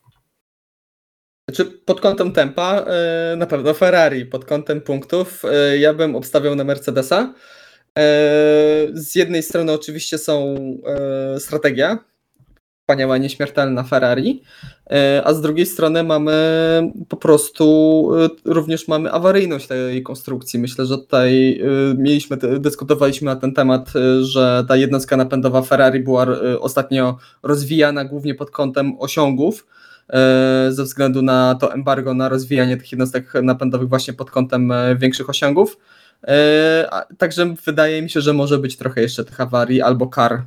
Znaczy, 1.50 1.72
pod 1.86 2.02
kątem 2.02 2.32
tempa 2.32 2.86
e, 2.88 3.36
na 3.38 3.46
pewno 3.46 3.74
Ferrari, 3.74 4.26
pod 4.26 4.46
kątem 4.46 4.82
punktów 4.82 5.44
ja 5.80 5.94
bym 5.94 6.16
obstawiał 6.16 6.56
na 6.56 6.64
Mercedesa. 6.64 7.34
Z 8.94 9.16
jednej 9.16 9.44
strony 9.44 9.72
oczywiście 9.72 10.18
są 10.18 10.56
strategia, 11.40 11.98
wspaniała, 12.84 13.18
nieśmiertelna 13.18 13.84
Ferrari, 13.84 14.42
e, 14.92 15.22
a 15.26 15.34
z 15.34 15.42
drugiej 15.42 15.66
strony 15.66 16.04
mamy 16.04 16.34
po 17.10 17.18
prostu, 17.18 18.10
e, 18.26 18.30
również 18.46 18.88
mamy 18.88 19.12
awaryjność 19.12 19.68
tej 19.68 20.04
konstrukcji. 20.04 20.60
Myślę, 20.60 20.86
że 20.86 20.98
tutaj 20.98 21.60
e, 21.62 21.96
mieliśmy, 21.98 22.38
dyskutowaliśmy 22.38 23.26
na 23.26 23.36
ten 23.36 23.54
temat, 23.54 23.94
że 24.22 24.66
ta 24.68 24.76
jednostka 24.76 25.18
napędowa 25.18 25.62
Ferrari 25.62 26.00
była 26.00 26.28
ostatnio 26.60 27.18
rozwijana 27.44 28.06
głównie 28.06 28.36
pod 28.36 28.52
kątem 28.52 28.96
osiągów, 29.00 29.68
ze 30.70 30.84
względu 30.84 31.22
na 31.22 31.56
to 31.56 31.74
embargo 31.74 32.14
na 32.14 32.30
rozwijanie 32.30 32.78
tych 32.78 32.92
jednostek 32.92 33.34
napędowych 33.44 33.90
właśnie 33.90 34.14
pod 34.14 34.32
kątem 34.32 34.74
większych 34.98 35.30
osiągów. 35.30 35.78
E, 36.28 37.06
także 37.18 37.54
wydaje 37.66 38.02
mi 38.02 38.10
się, 38.10 38.22
że 38.22 38.34
może 38.34 38.58
być 38.58 38.78
trochę 38.78 39.02
jeszcze 39.02 39.26
tych 39.26 39.42
awarii 39.42 39.82
albo 39.82 40.08
kar 40.08 40.34
e, 40.34 40.42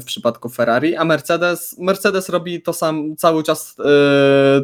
w 0.00 0.04
przypadku 0.04 0.48
Ferrari, 0.48 0.96
a 0.96 1.04
Mercedes, 1.04 1.78
Mercedes 1.78 2.28
robi 2.28 2.62
to 2.62 2.72
sam 2.72 3.16
cały 3.16 3.42
czas 3.42 3.76
e, 3.84 4.62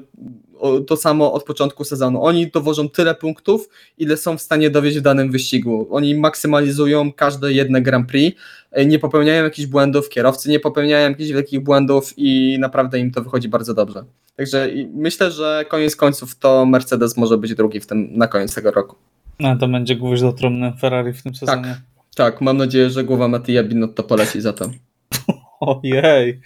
to 0.86 0.96
samo 0.96 1.32
od 1.32 1.44
początku 1.44 1.84
sezonu. 1.84 2.22
Oni 2.22 2.50
dowożą 2.50 2.88
tyle 2.88 3.14
punktów, 3.14 3.68
ile 3.98 4.16
są 4.16 4.38
w 4.38 4.42
stanie 4.42 4.70
dowieść 4.70 4.98
w 4.98 5.02
danym 5.02 5.30
wyścigu. 5.30 5.88
Oni 5.90 6.14
maksymalizują 6.14 7.12
każde 7.12 7.52
jedne 7.52 7.82
Grand 7.82 8.08
Prix, 8.08 8.40
nie 8.86 8.98
popełniają 8.98 9.44
jakichś 9.44 9.66
błędów, 9.66 10.08
kierowcy 10.08 10.50
nie 10.50 10.60
popełniają 10.60 11.10
jakichś 11.10 11.30
wielkich 11.30 11.60
błędów 11.60 12.14
i 12.16 12.56
naprawdę 12.60 12.98
im 12.98 13.10
to 13.10 13.22
wychodzi 13.22 13.48
bardzo 13.48 13.74
dobrze. 13.74 14.04
Także 14.36 14.68
myślę, 14.94 15.30
że 15.30 15.64
koniec 15.68 15.96
końców 15.96 16.38
to 16.38 16.66
Mercedes 16.66 17.16
może 17.16 17.38
być 17.38 17.54
drugi 17.54 17.80
w 17.80 17.86
tym 17.86 18.08
na 18.12 18.28
koniec 18.28 18.54
tego 18.54 18.70
roku. 18.70 18.96
No 19.40 19.56
to 19.56 19.68
będzie 19.68 19.96
gwóźdź 19.96 20.22
do 20.22 20.32
trumny 20.32 20.72
Ferrari 20.80 21.12
w 21.12 21.22
tym 21.22 21.32
tak, 21.32 21.38
sezonie. 21.38 21.62
Tak, 21.62 22.14
tak 22.16 22.40
mam 22.40 22.56
nadzieję, 22.56 22.90
że 22.90 23.04
głowa 23.04 23.28
Mattia 23.28 23.62
Binotto 23.62 24.02
poleci 24.02 24.40
za 24.40 24.52
to. 24.52 24.70
Ojej. 25.60 26.40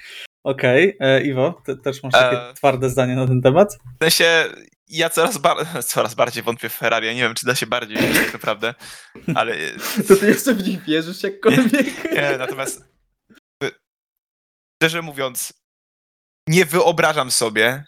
Okej, 0.44 0.96
okay. 0.96 1.08
E, 1.08 1.22
Iwo, 1.22 1.62
ty 1.66 1.76
też 1.76 2.02
masz 2.02 2.12
takie 2.12 2.50
e... 2.50 2.54
twarde 2.54 2.90
zdanie 2.90 3.16
na 3.16 3.26
ten 3.26 3.42
temat? 3.42 3.78
W 4.00 4.04
sensie, 4.04 4.44
ja 4.88 5.10
coraz, 5.10 5.38
bar 5.38 5.56
coraz 5.84 6.14
bardziej 6.14 6.42
wątpię 6.42 6.68
w 6.68 6.74
Ferrari. 6.74 7.06
Ja 7.06 7.14
nie 7.14 7.20
wiem, 7.20 7.34
czy 7.34 7.46
da 7.46 7.54
się 7.54 7.66
bardziej 7.66 7.96
wierzyć 7.96 8.16
tak 8.16 8.32
naprawdę, 8.32 8.74
ale... 9.34 9.56
To 10.08 10.16
ty 10.16 10.26
jeszcze 10.26 10.54
w 10.54 10.68
nich 10.68 10.84
wierzysz 10.84 11.22
jakkolwiek? 11.22 12.04
Nie, 12.04 12.22
nie, 12.30 12.38
natomiast 12.38 12.92
szczerze 14.82 15.02
mówiąc, 15.02 15.52
nie 16.48 16.64
wyobrażam 16.64 17.30
sobie, 17.30 17.84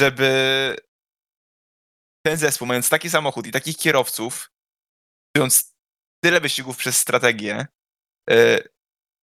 żeby 0.00 0.76
ten 2.22 2.36
zespół, 2.36 2.68
mając 2.68 2.88
taki 2.88 3.10
samochód 3.10 3.46
i 3.46 3.52
takich 3.52 3.76
kierowców, 3.76 4.50
mając 5.36 5.74
tyle 6.24 6.40
wyścigów 6.40 6.76
przez 6.76 6.98
strategię, 6.98 7.66
e, 8.30 8.58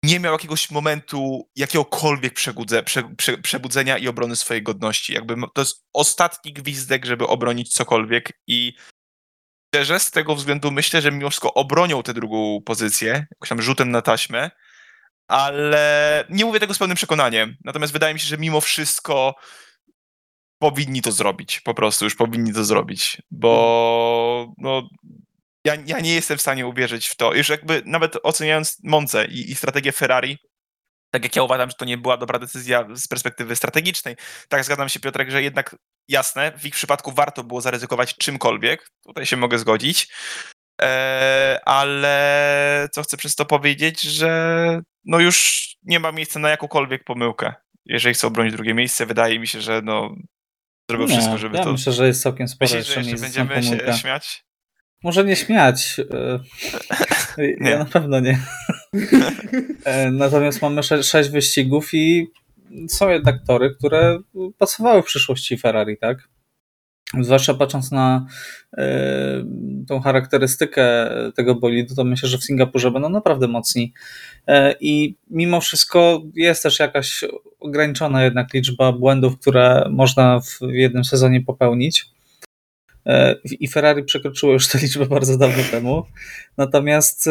nie 0.04 0.20
miał 0.20 0.32
jakiegoś 0.32 0.70
momentu 0.70 1.50
jakiegokolwiek 1.56 2.34
przebudze, 2.34 2.82
prze, 2.82 3.02
prze, 3.16 3.38
przebudzenia 3.38 3.98
i 3.98 4.08
obrony 4.08 4.36
swojej 4.36 4.62
godności. 4.62 5.14
Jakby 5.14 5.34
to 5.54 5.60
jest 5.60 5.84
ostatni 5.92 6.52
gwizdek, 6.52 7.04
żeby 7.04 7.26
obronić 7.26 7.72
cokolwiek 7.72 8.32
i 8.46 8.72
szczerze 9.74 10.00
z 10.00 10.10
tego 10.10 10.34
względu 10.34 10.70
myślę, 10.70 11.02
że 11.02 11.12
mimo 11.12 11.30
wszystko 11.30 11.54
obronią 11.54 12.02
tę 12.02 12.14
drugą 12.14 12.60
pozycję, 12.64 13.26
jakoś 13.30 13.48
tam 13.48 13.62
rzutem 13.62 13.90
na 13.90 14.02
taśmę, 14.02 14.50
ale 15.28 16.24
nie 16.30 16.44
mówię 16.44 16.60
tego 16.60 16.74
z 16.74 16.78
pełnym 16.78 16.96
przekonaniem. 16.96 17.56
Natomiast 17.64 17.92
wydaje 17.92 18.14
mi 18.14 18.20
się, 18.20 18.26
że 18.26 18.38
mimo 18.38 18.60
wszystko 18.60 19.34
powinni 20.62 21.02
to 21.02 21.12
zrobić, 21.12 21.60
po 21.60 21.74
prostu 21.74 22.04
już 22.04 22.14
powinni 22.14 22.52
to 22.54 22.64
zrobić, 22.64 23.22
bo 23.30 24.54
no, 24.58 24.88
ja, 25.64 25.74
ja 25.86 26.00
nie 26.00 26.14
jestem 26.14 26.38
w 26.38 26.40
stanie 26.40 26.66
uwierzyć 26.66 27.06
w 27.08 27.16
to. 27.16 27.34
Już 27.34 27.48
jakby 27.48 27.82
nawet 27.86 28.16
oceniając 28.22 28.78
Monce 28.84 29.26
i, 29.26 29.50
i 29.50 29.54
strategię 29.54 29.92
Ferrari, 29.92 30.38
tak 31.10 31.24
jak 31.24 31.36
ja 31.36 31.42
uważam, 31.42 31.70
że 31.70 31.76
to 31.76 31.84
nie 31.84 31.98
była 31.98 32.16
dobra 32.16 32.38
decyzja 32.38 32.86
z 32.94 33.08
perspektywy 33.08 33.56
strategicznej, 33.56 34.16
tak 34.48 34.64
zgadzam 34.64 34.88
się 34.88 35.00
Piotrek, 35.00 35.30
że 35.30 35.42
jednak 35.42 35.76
jasne, 36.08 36.52
w 36.58 36.66
ich 36.66 36.74
przypadku 36.74 37.12
warto 37.12 37.44
było 37.44 37.60
zaryzykować 37.60 38.16
czymkolwiek, 38.16 38.90
tutaj 39.06 39.26
się 39.26 39.36
mogę 39.36 39.58
zgodzić, 39.58 40.08
e, 40.82 41.60
ale 41.64 42.88
co 42.92 43.02
chcę 43.02 43.16
przez 43.16 43.34
to 43.34 43.44
powiedzieć, 43.44 44.00
że 44.00 44.80
no 45.04 45.18
już 45.18 45.68
nie 45.82 46.00
ma 46.00 46.12
miejsca 46.12 46.40
na 46.40 46.50
jakąkolwiek 46.50 47.04
pomyłkę. 47.04 47.54
Jeżeli 47.84 48.14
chcą 48.14 48.28
obronić 48.28 48.54
drugie 48.54 48.74
miejsce, 48.74 49.06
wydaje 49.06 49.38
mi 49.38 49.46
się, 49.46 49.60
że 49.60 49.80
no, 49.84 50.14
zrobił 50.92 51.08
nie, 51.08 51.14
wszystko, 51.14 51.38
żeby 51.38 51.56
ja 51.56 51.64
to... 51.64 51.72
myślę, 51.72 51.92
że 51.92 52.06
jest 52.06 52.22
całkiem 52.22 52.48
sporo 52.48 52.70
Myślisz, 52.70 52.96
jeszcze, 52.96 53.10
jeszcze 53.10 53.44
będziemy 53.44 53.62
się 53.62 53.92
śmiać? 53.92 54.44
Może 55.02 55.24
nie 55.24 55.36
śmiać. 55.36 56.00
E, 56.14 56.38
nie. 57.60 57.70
Ja 57.70 57.78
na 57.78 57.84
pewno 57.84 58.20
nie. 58.20 58.38
E, 59.84 60.10
natomiast 60.10 60.62
mamy 60.62 60.82
sze 60.82 61.02
sześć 61.02 61.30
wyścigów 61.30 61.94
i 61.94 62.26
są 62.88 63.08
jednak 63.08 63.36
tory, 63.46 63.74
które 63.74 64.18
pasowały 64.58 65.02
w 65.02 65.06
przyszłości 65.06 65.58
Ferrari, 65.58 65.98
tak? 65.98 66.28
Zwłaszcza 67.20 67.54
patrząc 67.54 67.90
na 67.90 68.26
y, 68.72 68.80
tą 69.88 70.00
charakterystykę 70.00 71.10
tego 71.34 71.54
bolidu, 71.54 71.94
to 71.94 72.04
myślę, 72.04 72.28
że 72.28 72.38
w 72.38 72.44
Singapurze 72.44 72.90
będą 72.90 73.08
naprawdę 73.08 73.48
mocni. 73.48 73.92
Y, 74.48 74.52
I 74.80 75.16
mimo 75.30 75.60
wszystko 75.60 76.22
jest 76.34 76.62
też 76.62 76.78
jakaś 76.78 77.24
ograniczona 77.62 78.24
jednak 78.24 78.54
liczba 78.54 78.92
błędów, 78.92 79.38
które 79.38 79.86
można 79.90 80.40
w 80.40 80.60
jednym 80.68 81.04
sezonie 81.04 81.40
popełnić. 81.40 82.06
Y, 83.06 83.12
I 83.44 83.68
Ferrari 83.68 84.04
przekroczyło 84.04 84.52
już 84.52 84.68
tę 84.68 84.78
liczbę 84.78 85.06
bardzo 85.06 85.38
dawno 85.38 85.62
temu. 85.70 86.04
Natomiast 86.56 87.28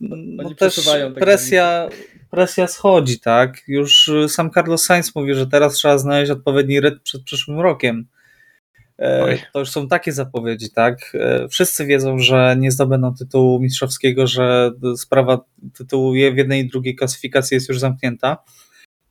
no 0.00 0.54
też 0.54 0.84
tak 0.84 1.14
presja, 1.14 1.88
presja 2.30 2.66
schodzi, 2.66 3.20
tak? 3.20 3.62
Już 3.68 4.10
sam 4.28 4.50
Carlos 4.50 4.84
Sainz 4.84 5.14
mówi, 5.14 5.34
że 5.34 5.46
teraz 5.46 5.74
trzeba 5.74 5.98
znaleźć 5.98 6.30
odpowiedni 6.30 6.80
rytm 6.80 7.00
przed 7.04 7.22
przyszłym 7.22 7.60
rokiem 7.60 8.06
E, 9.02 9.22
Oj. 9.22 9.38
To 9.52 9.58
już 9.58 9.70
są 9.70 9.88
takie 9.88 10.12
zapowiedzi, 10.12 10.70
tak? 10.70 11.12
E, 11.14 11.48
wszyscy 11.48 11.86
wiedzą, 11.86 12.18
że 12.18 12.56
nie 12.58 12.70
zdobędą 12.70 13.14
tytułu 13.14 13.60
mistrzowskiego, 13.60 14.26
że 14.26 14.70
sprawa 14.96 15.44
tytułu 15.74 16.12
w 16.12 16.16
jednej 16.16 16.60
i 16.60 16.68
drugiej 16.68 16.96
klasyfikacji 16.96 17.54
jest 17.54 17.68
już 17.68 17.78
zamknięta. 17.78 18.36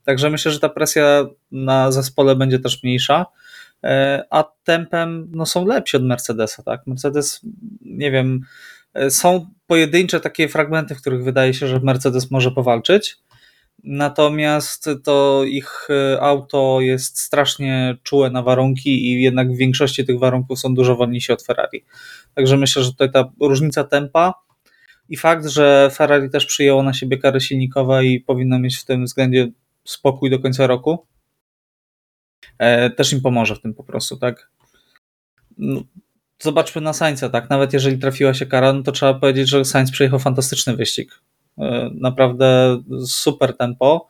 Także 0.05 0.29
myślę, 0.29 0.51
że 0.51 0.59
ta 0.59 0.69
presja 0.69 1.25
na 1.51 1.91
zespole 1.91 2.35
będzie 2.35 2.59
też 2.59 2.83
mniejsza. 2.83 3.25
E, 3.83 4.23
a 4.29 4.43
tempem 4.63 5.27
no, 5.31 5.45
są 5.45 5.65
lepsi 5.65 5.97
od 5.97 6.03
Mercedesa, 6.03 6.63
tak? 6.63 6.87
Mercedes, 6.87 7.41
nie 7.81 8.11
wiem, 8.11 8.41
są 9.09 9.47
pojedyncze 9.67 10.19
takie 10.19 10.47
fragmenty, 10.47 10.95
w 10.95 11.01
których 11.01 11.23
wydaje 11.23 11.53
się, 11.53 11.67
że 11.67 11.79
Mercedes 11.79 12.31
może 12.31 12.51
powalczyć 12.51 13.17
Natomiast 13.83 14.89
to 15.03 15.43
ich 15.47 15.87
e, 15.89 16.21
auto 16.21 16.77
jest 16.81 17.19
strasznie 17.19 17.97
czułe 18.03 18.29
na 18.29 18.41
warunki 18.41 19.05
i 19.05 19.21
jednak 19.21 19.51
w 19.51 19.57
większości 19.57 20.05
tych 20.05 20.19
warunków 20.19 20.59
są 20.59 20.73
dużo 20.73 20.95
wolniejsi 20.95 21.31
od 21.31 21.43
Ferrari. 21.43 21.85
Także 22.35 22.57
myślę, 22.57 22.83
że 22.83 22.91
tutaj 22.91 23.11
ta 23.11 23.31
różnica 23.41 23.83
tempa 23.83 24.33
i 25.09 25.17
fakt, 25.17 25.47
że 25.47 25.89
Ferrari 25.93 26.29
też 26.29 26.45
przyjęło 26.45 26.83
na 26.83 26.93
siebie 26.93 27.17
kary 27.17 27.41
silnikowe 27.41 28.05
i 28.05 28.19
powinno 28.19 28.59
mieć 28.59 28.77
w 28.77 28.85
tym 28.85 29.05
względzie 29.05 29.47
spokój 29.91 30.29
do 30.29 30.39
końca 30.39 30.67
roku, 30.67 31.07
e, 32.57 32.89
też 32.89 33.13
im 33.13 33.21
pomoże 33.21 33.55
w 33.55 33.61
tym 33.61 33.73
po 33.73 33.83
prostu, 33.83 34.17
tak? 34.17 34.51
No, 35.57 35.81
zobaczmy 36.39 36.81
na 36.81 36.93
Sainza, 36.93 37.29
tak? 37.29 37.49
Nawet 37.49 37.73
jeżeli 37.73 37.99
trafiła 37.99 38.33
się 38.33 38.45
kara, 38.45 38.73
no 38.73 38.83
to 38.83 38.91
trzeba 38.91 39.13
powiedzieć, 39.13 39.49
że 39.49 39.65
Sainz 39.65 39.91
przejechał 39.91 40.19
fantastyczny 40.19 40.75
wyścig 40.75 41.21
E, 41.57 41.89
naprawdę 41.93 42.81
super 43.07 43.57
tempo 43.57 44.07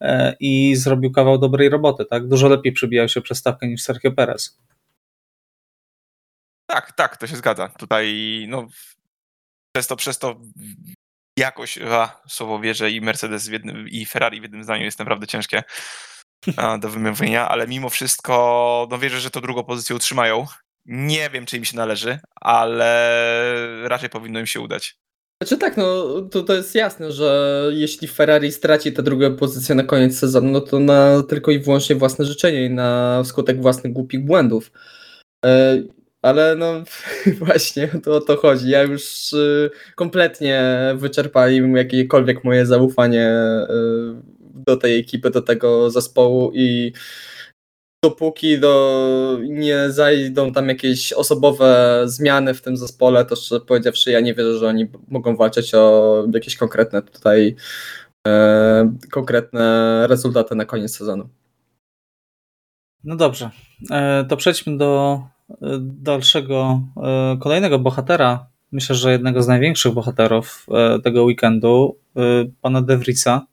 e, 0.00 0.36
i 0.40 0.76
zrobił 0.76 1.12
kawał 1.12 1.38
dobrej 1.38 1.68
roboty, 1.68 2.04
tak? 2.04 2.28
Dużo 2.28 2.48
lepiej 2.48 2.72
przybijał 2.72 3.08
się 3.08 3.20
przez 3.20 3.38
stawkę 3.38 3.68
niż 3.68 3.82
Sergio 3.82 4.12
Perez. 4.12 4.58
Tak, 6.66 6.92
tak, 6.92 7.16
to 7.16 7.26
się 7.26 7.36
zgadza. 7.36 7.68
Tutaj 7.68 8.14
no, 8.48 8.66
przez 9.72 9.86
to, 9.86 9.96
przez 9.96 10.18
to 10.18 10.40
jakoś 11.36 11.78
a, 11.78 12.20
słowo 12.28 12.60
wierzę 12.60 12.90
i 12.90 13.00
Mercedes 13.00 13.46
jednym, 13.46 13.88
i 13.88 14.06
Ferrari 14.06 14.40
w 14.40 14.42
jednym 14.42 14.64
zdaniu 14.64 14.84
jest 14.84 14.98
naprawdę 14.98 15.26
ciężkie 15.26 15.62
do 16.80 16.88
wymówienia, 16.88 17.48
ale 17.48 17.66
mimo 17.66 17.88
wszystko 17.88 18.88
no 18.90 18.98
wierzę, 18.98 19.20
że 19.20 19.30
to 19.30 19.40
drugą 19.40 19.64
pozycję 19.64 19.96
utrzymają. 19.96 20.46
Nie 20.86 21.30
wiem, 21.30 21.46
czy 21.46 21.56
im 21.56 21.64
się 21.64 21.76
należy, 21.76 22.18
ale 22.40 23.20
raczej 23.84 24.08
powinno 24.08 24.40
im 24.40 24.46
się 24.46 24.60
udać. 24.60 24.96
Znaczy 25.42 25.58
tak, 25.58 25.76
no 25.76 26.20
to, 26.22 26.42
to 26.42 26.54
jest 26.54 26.74
jasne, 26.74 27.12
że 27.12 27.62
jeśli 27.72 28.08
Ferrari 28.08 28.52
straci 28.52 28.92
tę 28.92 29.02
drugą 29.02 29.36
pozycję 29.36 29.74
na 29.74 29.82
koniec 29.82 30.18
sezonu, 30.18 30.50
no 30.50 30.60
to 30.60 30.78
na 30.78 31.22
tylko 31.22 31.50
i 31.50 31.58
wyłącznie 31.58 31.96
własne 31.96 32.24
życzenie 32.24 32.66
i 32.66 32.70
na 32.70 33.22
skutek 33.24 33.62
własnych 33.62 33.92
głupich 33.92 34.24
błędów. 34.24 34.70
Ale 36.26 36.56
no 36.56 36.84
właśnie, 37.44 37.88
to 37.88 38.16
o 38.16 38.20
to 38.20 38.36
chodzi. 38.36 38.70
Ja 38.70 38.82
już 38.82 39.32
y, 39.32 39.70
kompletnie 39.94 40.74
wyczerpałem 40.96 41.76
jakiekolwiek 41.76 42.44
moje 42.44 42.66
zaufanie 42.66 43.30
y, 43.70 44.36
do 44.40 44.76
tej 44.76 44.98
ekipy, 45.00 45.30
do 45.30 45.42
tego 45.42 45.90
zespołu 45.90 46.52
i 46.54 46.92
dopóki 48.04 48.58
do, 48.58 49.38
nie 49.42 49.90
zajdą 49.90 50.52
tam 50.52 50.68
jakieś 50.68 51.12
osobowe 51.12 52.02
zmiany 52.04 52.54
w 52.54 52.62
tym 52.62 52.76
zespole, 52.76 53.24
to 53.24 53.36
szczerze 53.36 53.60
powiedziawszy, 53.60 54.10
ja 54.10 54.20
nie 54.20 54.34
wierzę, 54.34 54.58
że 54.58 54.68
oni 54.68 54.86
mogą 55.08 55.36
walczyć 55.36 55.74
o 55.74 56.24
jakieś 56.34 56.56
konkretne 56.56 57.02
tutaj 57.02 57.56
e, 58.28 58.96
konkretne 59.10 60.06
rezultaty 60.08 60.54
na 60.54 60.64
koniec 60.64 60.96
sezonu. 60.96 61.28
No 63.04 63.16
dobrze, 63.16 63.50
e, 63.90 64.24
to 64.28 64.36
przejdźmy 64.36 64.78
do 64.78 65.20
dalszego, 65.80 66.80
e, 66.96 67.36
kolejnego 67.40 67.78
bohatera. 67.78 68.46
Myślę, 68.72 68.96
że 68.96 69.12
jednego 69.12 69.42
z 69.42 69.48
największych 69.48 69.92
bohaterów 69.92 70.66
tego 71.04 71.24
weekendu, 71.24 71.98
pana 72.60 72.82
De 72.82 72.96
Vriesa. 72.98 73.46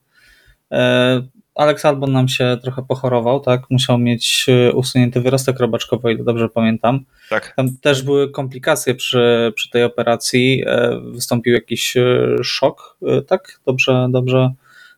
Alex 1.54 1.84
Albon 1.84 2.12
nam 2.12 2.28
się 2.28 2.58
trochę 2.62 2.82
pochorował, 2.82 3.40
tak? 3.40 3.62
Musiał 3.70 3.98
mieć 3.98 4.46
usunięty 4.74 5.20
wyrostek 5.20 5.60
robaczkowy, 5.60 6.12
ile 6.12 6.24
dobrze 6.24 6.48
pamiętam. 6.48 7.04
Tak. 7.30 7.54
Tam 7.56 7.76
też 7.76 8.02
były 8.02 8.30
komplikacje 8.30 8.94
przy, 8.94 9.52
przy 9.56 9.70
tej 9.70 9.84
operacji. 9.84 10.64
Wystąpił 11.12 11.54
jakiś 11.54 11.94
szok, 12.42 12.98
tak? 13.26 13.60
Dobrze, 13.66 14.08
dobrze 14.10 14.52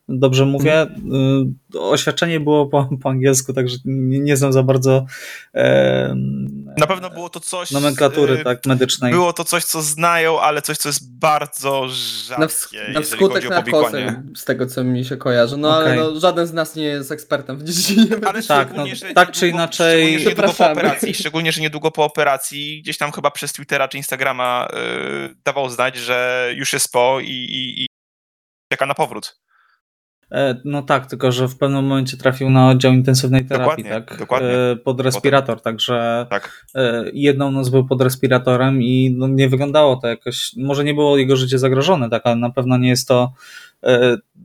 dobrze 0.09 0.47
mówię. 0.47 0.87
Y, 1.75 1.81
oświadczenie 1.81 2.40
było 2.40 2.66
po, 2.66 2.88
po 3.03 3.09
angielsku, 3.11 3.53
także 3.53 3.77
nie, 3.85 4.19
nie 4.19 4.37
znam 4.37 4.53
za 4.53 4.62
bardzo. 4.62 5.07
E, 5.55 6.14
Na 6.79 6.87
pewno 6.87 7.11
było 7.11 7.29
to 7.29 7.40
coś. 7.40 7.71
Nomenklatury 7.71 8.35
y, 8.35 8.45
tak, 8.45 8.66
medycznej. 8.66 9.12
Było 9.12 9.33
to 9.33 9.45
coś, 9.45 9.64
co 9.64 9.83
znają, 9.83 10.40
ale 10.40 10.62
coś, 10.62 10.77
co 10.77 10.88
jest 10.88 11.19
bardzo 11.19 11.88
rzadkie. 11.88 12.40
Na, 12.40 12.47
wsk- 12.47 12.92
na 12.95 13.01
wskutek 13.01 13.51
narkozy, 13.51 14.23
z 14.37 14.45
tego 14.45 14.66
co 14.66 14.85
mi 14.85 15.05
się 15.05 15.16
kojarzy. 15.16 15.57
No 15.57 15.69
okay. 15.79 15.85
ale 15.85 15.97
no, 15.97 16.21
żaden 16.21 16.47
z 16.47 16.53
nas 16.53 16.77
nie 16.77 16.85
jest 16.85 17.12
ekspertem 17.12 17.57
w 17.59 17.64
dziedzinie. 17.64 18.07
Ale 18.27 18.42
tak, 18.42 18.75
no, 18.77 18.85
tak 19.14 19.31
czy 19.31 19.49
inaczej. 19.49 20.19
Szczególnie, 20.19 20.33
że 20.33 20.40
niedługo 20.40 20.53
po 20.53 20.71
operacji, 20.71 21.14
szczególnie, 21.14 21.53
że 21.53 21.61
niedługo 21.61 21.90
po 21.90 22.05
operacji, 22.05 22.83
gdzieś 22.83 22.99
tam 22.99 23.12
chyba 23.12 23.31
przez 23.31 23.53
Twittera 23.53 23.88
czy 23.88 23.97
Instagrama 23.97 24.69
yy, 24.73 25.35
dawał 25.45 25.71
znać, 25.71 25.97
że 25.97 26.51
już 26.57 26.73
jest 26.73 26.92
po 26.92 27.21
i, 27.21 27.31
i, 27.31 27.83
i 27.83 27.87
czeka 28.73 28.87
na 28.87 28.95
powrót. 28.95 29.46
E, 30.33 30.61
no 30.65 30.83
tak, 30.83 31.07
tylko 31.07 31.33
że 31.33 31.49
w 31.49 31.59
pewnym 31.59 31.85
momencie 31.85 32.17
trafił 32.17 32.51
na 32.51 32.69
oddział 32.69 32.93
intensywnej 32.93 33.47
terapii, 33.47 33.85
dokładnie, 33.85 34.07
tak? 34.07 34.19
Dokładnie. 34.19 34.49
E, 34.49 34.77
pod 34.77 35.01
respirator, 35.01 35.57
Potem. 35.57 35.73
także 35.73 36.27
tak. 36.31 36.67
E, 36.75 37.05
jedną 37.12 37.51
noc 37.51 37.69
był 37.69 37.87
pod 37.87 38.03
respiratorem 38.03 38.83
i 38.83 39.15
no 39.19 39.29
nie 39.29 39.49
wyglądało 39.49 39.97
to 39.97 40.09
jakoś, 40.09 40.51
może 40.57 40.85
nie 40.85 40.95
było 40.95 41.17
jego 41.17 41.37
życie 41.37 41.59
zagrożone, 41.59 42.11
tak, 42.11 42.23
ale 42.25 42.37
na 42.37 42.51
pewno 42.51 42.79
nie 42.79 42.89
jest 42.89 43.09
to 43.09 43.33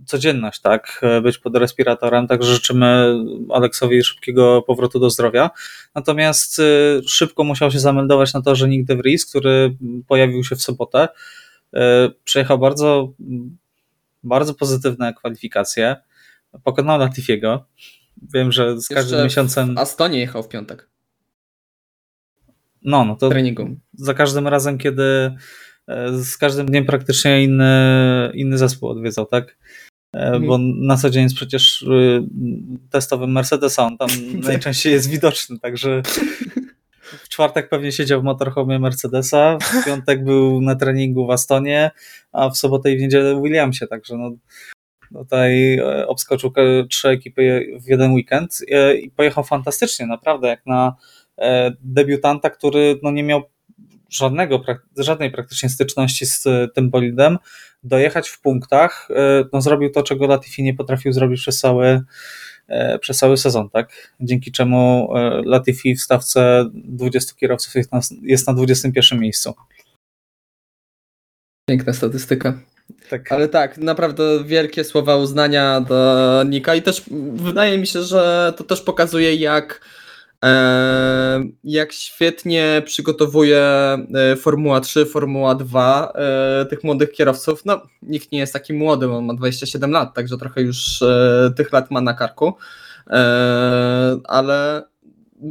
codzienność, 0.06 0.62
tak, 0.62 1.02
być 1.24 1.38
pod 1.38 1.56
respiratorem, 1.56 2.28
także 2.28 2.54
życzymy 2.54 3.16
Aleksowi 3.50 4.04
szybkiego 4.04 4.62
powrotu 4.62 5.00
do 5.00 5.10
zdrowia. 5.10 5.50
Natomiast 5.96 6.62
szybko 7.08 7.44
musiał 7.44 7.72
się 7.72 7.80
zameldować 7.80 8.34
na 8.34 8.42
to, 8.42 8.56
że 8.56 8.70
Nick 8.70 8.88
DeVries, 8.88 9.26
który 9.26 9.78
pojawił 10.08 10.44
się 10.44 10.56
w 10.56 10.62
sobotę, 10.62 11.08
przejechał 12.24 12.60
bardzo 12.60 13.14
bardzo 14.24 14.54
pozytywne 14.54 15.14
kwalifikacje. 15.14 15.96
Pokonał 16.64 17.00
Latifiego. 17.00 17.66
Wiem, 18.34 18.52
że 18.52 18.82
z 18.82 18.88
każdym 18.88 19.14
Jeszcze 19.14 19.24
miesiącem. 19.24 19.76
W 19.76 19.78
Astonie 19.78 20.20
jechał 20.20 20.44
w 20.44 20.48
piątek. 20.48 20.90
No, 22.84 23.06
no 23.06 23.16
to 23.16 23.30
treningu. 23.30 23.76
za 23.94 24.14
każdym 24.14 24.48
razem, 24.48 24.78
kiedy 24.78 25.36
e, 25.88 26.18
z 26.24 26.38
każdym 26.38 26.66
dniem 26.66 26.86
praktycznie 26.86 27.44
inny, 27.44 28.32
inny 28.34 28.58
zespół 28.58 28.90
odwiedzał, 28.90 29.26
tak? 29.26 29.58
Mhm. 30.14 30.46
Bo 30.46 30.58
na 30.58 30.98
co 30.98 31.10
dzień 31.10 31.24
jest 31.24 31.36
przecież 31.36 31.82
y, 31.82 32.24
testowym 32.90 33.32
Mercedesa, 33.32 33.84
on 33.84 33.98
tam 33.98 34.10
najczęściej 34.44 34.94
jest 34.94 35.10
widoczny, 35.10 35.60
także 35.60 36.02
w 37.24 37.30
czwartek 37.30 37.70
pewnie 37.70 37.92
siedział 37.92 38.22
w 38.22 38.24
motorhomie 38.24 38.80
Mercedesa, 38.80 39.58
w 39.62 39.86
piątek 39.86 40.24
był 40.24 40.62
na 40.62 40.76
treningu 40.76 41.28
w 41.28 41.32
Astonie, 41.32 41.92
a 42.32 42.50
w 42.50 42.58
sobotę 42.58 42.92
i 42.92 42.98
w 42.98 43.02
niedzielę 43.02 43.36
w 43.36 43.44
Williamsie, 43.44 43.88
także 43.88 44.18
no, 44.18 44.32
tutaj 45.14 45.78
e, 45.78 46.08
obskoczył 46.08 46.54
trzy 46.90 47.10
ekipy 47.10 47.68
w 47.84 47.88
jeden 47.88 48.14
weekend 48.14 48.60
e, 48.72 48.96
i 48.96 49.12
pojechał 49.12 49.44
fantastycznie, 49.44 50.06
naprawdę, 50.06 50.48
jak 50.48 50.66
na 50.66 50.96
e, 51.38 51.72
debiutanta, 51.82 52.50
który 52.50 53.00
no, 53.04 53.12
nie 53.12 53.24
miał 53.24 53.42
żadnego, 54.10 54.64
żadnej 54.98 55.32
praktycznie 55.32 55.70
styczności 55.70 56.26
z 56.26 56.44
tym 56.76 56.90
bolidem, 56.90 57.38
dojechać 57.84 58.30
w 58.30 58.42
punktach, 58.42 59.08
no 59.54 59.62
zrobił 59.62 59.92
to, 59.92 60.04
czego 60.04 60.28
Latifi 60.28 60.64
nie 60.64 60.74
potrafił 60.74 61.14
zrobić 61.14 61.42
przez 61.42 61.60
cały 61.60 62.02
przez 63.02 63.18
cały 63.18 63.38
sezon, 63.38 63.70
tak? 63.70 64.14
Dzięki 64.20 64.52
czemu 64.52 65.10
e, 65.16 65.42
Latifi 65.46 65.96
w 65.96 66.02
stawce 66.02 66.70
20 66.74 67.36
kierowców 67.36 67.76
jest 67.76 67.92
na, 67.92 68.00
jest 68.22 68.48
na 68.48 68.54
21 68.54 69.20
miejscu. 69.20 69.54
Piękna 71.70 71.94
statystyka. 71.94 72.60
Tak. 73.10 73.32
Ale 73.32 73.48
tak, 73.48 73.78
naprawdę 73.78 74.44
wielkie 74.44 74.84
słowa 74.84 75.18
uznania 75.18 75.82
do 75.82 76.44
Nika 76.46 76.76
i 76.76 76.82
też 76.82 77.04
wydaje 77.34 77.78
mi 77.78 77.88
się, 77.88 78.04
że 78.04 78.54
to 78.58 78.64
też 78.64 78.82
pokazuje 78.82 79.36
jak 79.36 79.82
jak 81.64 81.92
świetnie 81.92 82.82
przygotowuje 82.86 83.60
e, 83.60 84.36
Formuła 84.36 84.82
3, 84.82 85.06
Formuła 85.06 85.56
2 85.56 86.14
e, 86.16 86.66
tych 86.66 86.84
młodych 86.84 87.12
kierowców. 87.12 87.66
No, 87.66 87.82
nikt 88.02 88.32
nie 88.32 88.40
jest 88.40 88.54
taki 88.54 88.74
młody, 88.74 89.12
on 89.12 89.26
ma 89.26 89.34
27 89.34 89.92
lat, 89.92 90.14
także 90.14 90.38
trochę 90.38 90.62
już 90.62 91.02
e, 91.02 91.54
tych 91.58 91.72
lat 91.72 91.92
ma 91.92 92.02
na 92.02 92.14
karku, 92.14 92.54
ale 94.24 94.84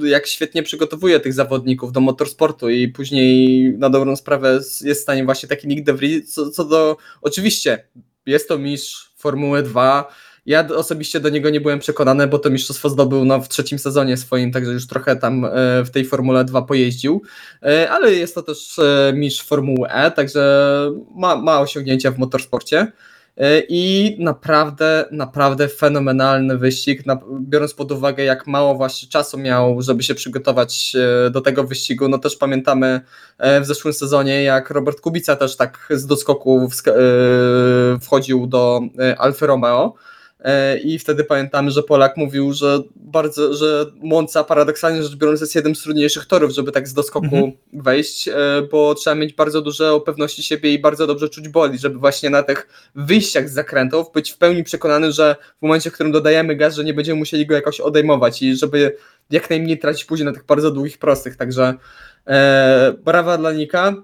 jak 0.03 0.27
świetnie 0.27 0.63
przygotowuje 0.63 1.21
tych 1.21 1.33
zawodników 1.33 1.93
do 1.93 2.01
motorsportu 2.01 2.69
i 2.69 2.89
później 2.89 3.63
na 3.79 3.91
dobrą 3.91 4.17
sprawę 4.17 4.53
jest 4.53 5.01
w 5.01 5.03
stanie 5.03 5.25
właśnie 5.25 5.49
taki 5.49 5.69
Nick 5.69 5.85
DeVries, 5.85 6.35
co, 6.35 6.51
co 6.51 6.65
do, 6.65 6.97
oczywiście 7.23 7.85
jest 8.27 8.49
to 8.49 8.59
mistrz 8.59 9.13
Formuły 9.17 9.63
2, 9.63 10.13
ja 10.47 10.69
osobiście 10.77 11.21
do 11.21 11.29
niego 11.29 11.51
nie 11.51 11.61
byłem 11.61 11.79
przekonany, 11.79 12.27
bo 12.27 12.39
to 12.39 12.51
mistrzostwo 12.51 12.89
zdobył 12.89 13.25
no, 13.25 13.41
w 13.41 13.49
trzecim 13.49 13.79
sezonie 13.79 14.17
swoim, 14.17 14.53
także 14.53 14.73
już 14.73 14.87
trochę 14.87 15.17
tam 15.17 15.45
e, 15.45 15.49
w 15.85 15.91
tej 15.91 16.05
Formule 16.05 16.45
2 16.45 16.63
pojeździł, 16.63 17.23
e, 17.63 17.91
ale 17.91 18.13
jest 18.13 18.35
to 18.35 18.43
też 18.43 18.79
e, 18.79 19.13
mistrz 19.15 19.47
Formuły 19.47 19.89
E, 19.89 20.11
także 20.11 20.71
ma, 21.15 21.37
ma 21.37 21.61
osiągnięcia 21.61 22.11
w 22.11 22.19
motorsporcie. 22.19 22.93
I 23.69 24.17
naprawdę, 24.19 25.05
naprawdę 25.11 25.69
fenomenalny 25.69 26.59
wyścig, 26.59 27.03
biorąc 27.41 27.75
pod 27.75 27.93
uwagę, 27.93 28.25
jak 28.25 28.47
mało 28.47 28.75
właśnie 28.75 29.09
czasu 29.09 29.39
miał, 29.39 29.83
żeby 29.83 30.03
się 30.03 30.15
przygotować 30.15 30.97
do 31.31 31.41
tego 31.41 31.65
wyścigu. 31.65 32.09
No 32.09 32.19
też 32.19 32.37
pamiętamy 32.37 33.01
w 33.61 33.67
zeszłym 33.67 33.95
sezonie, 33.95 34.43
jak 34.43 34.71
Robert 34.71 35.01
Kubica 35.01 35.37
też 35.37 35.57
tak 35.57 35.87
z 35.91 36.07
doskoku 36.07 36.69
wchodził 38.01 38.47
do 38.47 38.81
Alfa 39.19 39.47
Romeo. 39.47 39.95
E, 40.43 40.79
i 40.79 40.99
wtedy 40.99 41.25
pamiętamy, 41.25 41.71
że 41.71 41.83
Polak 41.83 42.17
mówił, 42.17 42.53
że 42.53 42.83
bardzo, 42.97 43.55
że 43.55 43.87
Monza 44.03 44.45
paradoksalnie 44.45 45.03
rzecz 45.03 45.17
biorąc 45.17 45.41
jest 45.41 45.55
jednym 45.55 45.75
z 45.75 45.83
trudniejszych 45.83 46.27
torów, 46.27 46.51
żeby 46.53 46.73
tak 46.73 46.89
z 46.89 46.95
doskoku 46.95 47.27
mhm. 47.27 47.53
wejść, 47.73 48.29
e, 48.29 48.35
bo 48.71 48.95
trzeba 48.95 49.17
mieć 49.17 49.33
bardzo 49.33 49.63
duże 49.63 50.01
pewności 50.07 50.43
siebie 50.43 50.73
i 50.73 50.79
bardzo 50.79 51.07
dobrze 51.07 51.29
czuć 51.29 51.49
boli, 51.49 51.79
żeby 51.79 51.99
właśnie 51.99 52.31
na 52.31 52.43
tych 52.43 52.91
wyjściach 52.95 53.49
z 53.49 53.53
zakrętów 53.53 54.13
być 54.15 54.31
w 54.31 54.39
pełni 54.39 54.65
przekonany, 54.65 55.13
że 55.13 55.37
w 55.59 55.63
momencie, 55.63 55.91
w 55.91 55.93
którym 55.93 56.13
dodajemy 56.13 56.57
gaz, 56.57 56.75
że 56.75 56.85
nie 56.85 56.95
będziemy 56.95 57.19
musieli 57.19 57.47
go 57.47 57.55
jakoś 57.55 57.81
odejmować 57.81 58.43
i 58.43 58.57
żeby 58.57 58.97
jak 59.31 59.51
najmniej 59.51 59.79
tracić 59.79 60.05
później 60.05 60.27
na 60.27 60.33
tych 60.33 60.45
bardzo 60.45 60.71
długich, 60.71 60.99
prostych, 60.99 61.37
także 61.37 61.75
e, 62.27 62.95
brawa 63.05 63.39
dla 63.39 63.53
Nika. 63.53 63.95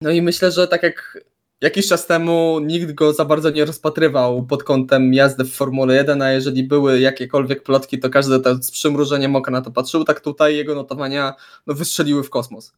No 0.00 0.10
i 0.10 0.22
myślę, 0.22 0.50
że 0.50 0.68
tak 0.68 0.82
jak 0.82 1.18
Jakiś 1.60 1.88
czas 1.88 2.06
temu 2.06 2.60
nikt 2.60 2.92
go 2.92 3.12
za 3.12 3.24
bardzo 3.24 3.50
nie 3.50 3.64
rozpatrywał 3.64 4.46
pod 4.46 4.64
kątem 4.64 5.14
jazdy 5.14 5.44
w 5.44 5.52
Formule 5.52 5.94
1, 5.94 6.22
a 6.22 6.30
jeżeli 6.30 6.64
były 6.64 7.00
jakiekolwiek 7.00 7.62
plotki, 7.62 7.98
to 7.98 8.10
każdy 8.10 8.40
to 8.40 8.62
z 8.62 8.70
przymrużeniem 8.70 9.36
oka 9.36 9.50
na 9.50 9.62
to 9.62 9.70
patrzył. 9.70 10.04
Tak 10.04 10.20
tutaj 10.20 10.56
jego 10.56 10.74
notowania 10.74 11.34
no, 11.66 11.74
wystrzeliły 11.74 12.22
w 12.22 12.30
kosmos. 12.30 12.72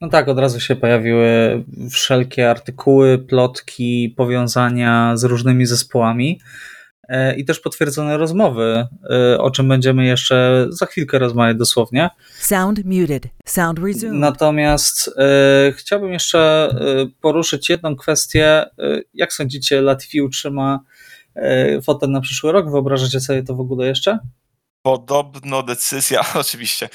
No 0.00 0.08
tak, 0.08 0.28
od 0.28 0.38
razu 0.38 0.60
się 0.60 0.76
pojawiły 0.76 1.64
wszelkie 1.90 2.50
artykuły, 2.50 3.18
plotki, 3.18 4.14
powiązania 4.16 5.16
z 5.16 5.24
różnymi 5.24 5.66
zespołami. 5.66 6.40
E, 7.08 7.36
i 7.36 7.44
też 7.44 7.60
potwierdzone 7.60 8.16
rozmowy, 8.16 8.86
e, 9.10 9.38
o 9.38 9.50
czym 9.50 9.68
będziemy 9.68 10.06
jeszcze 10.06 10.66
za 10.68 10.86
chwilkę 10.86 11.18
rozmawiać 11.18 11.56
dosłownie. 11.56 12.10
Sound 12.38 12.84
muted. 12.84 13.28
Sound 13.44 13.78
resumed. 13.78 14.20
Natomiast 14.20 15.10
e, 15.18 15.72
chciałbym 15.72 16.12
jeszcze 16.12 16.68
e, 16.70 17.06
poruszyć 17.20 17.68
jedną 17.68 17.96
kwestię. 17.96 18.64
Jak 19.14 19.32
sądzicie, 19.32 19.80
Latifi 19.80 20.22
utrzyma 20.22 20.80
fotel 21.82 22.10
na 22.10 22.20
przyszły 22.20 22.52
rok? 22.52 22.70
Wyobrażacie 22.70 23.20
sobie 23.20 23.42
to 23.42 23.54
w 23.54 23.60
ogóle 23.60 23.86
jeszcze? 23.86 24.18
Podobno 24.86 25.62
decyzja, 25.62 26.20
oczywiście, 26.34 26.88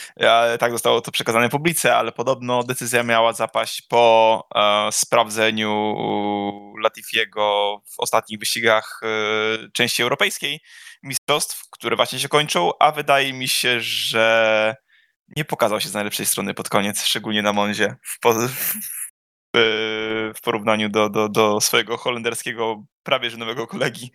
tak 0.60 0.72
zostało 0.72 1.02
to 1.02 1.12
przekazane 1.12 1.50
publice, 1.50 1.96
ale 1.96 2.12
podobno 2.12 2.64
decyzja 2.64 3.04
miała 3.04 3.34
zapaść 3.34 3.82
po 3.82 4.48
e, 4.56 4.92
sprawdzeniu 4.92 5.96
Latifiego 6.84 7.78
w 7.86 8.00
ostatnich 8.00 8.40
wyścigach 8.40 9.00
e, 9.04 9.08
części 9.74 10.04
europejskiej 10.04 10.60
mistrzostw, 11.04 11.70
które 11.72 11.96
właśnie 11.96 12.20
się 12.20 12.28
kończą, 12.28 12.72
a 12.80 12.92
wydaje 12.92 13.34
mi 13.34 13.48
się, 13.48 13.82
że 13.82 14.76
nie 15.36 15.46
pokazał 15.46 15.82
się 15.82 15.90
z 15.90 15.94
najlepszej 15.94 16.26
strony 16.26 16.54
pod 16.54 16.70
koniec, 16.70 17.04
szczególnie 17.04 17.42
na 17.42 17.54
Monzie. 17.54 17.96
W, 18.04 18.20
w 20.36 20.42
porównaniu 20.42 20.90
do, 20.90 21.10
do, 21.10 21.30
do 21.30 21.62
swojego 21.62 21.98
holenderskiego, 21.98 22.84
prawie 23.04 23.30
że 23.30 23.38
nowego 23.38 23.68
kolegi. 23.68 24.12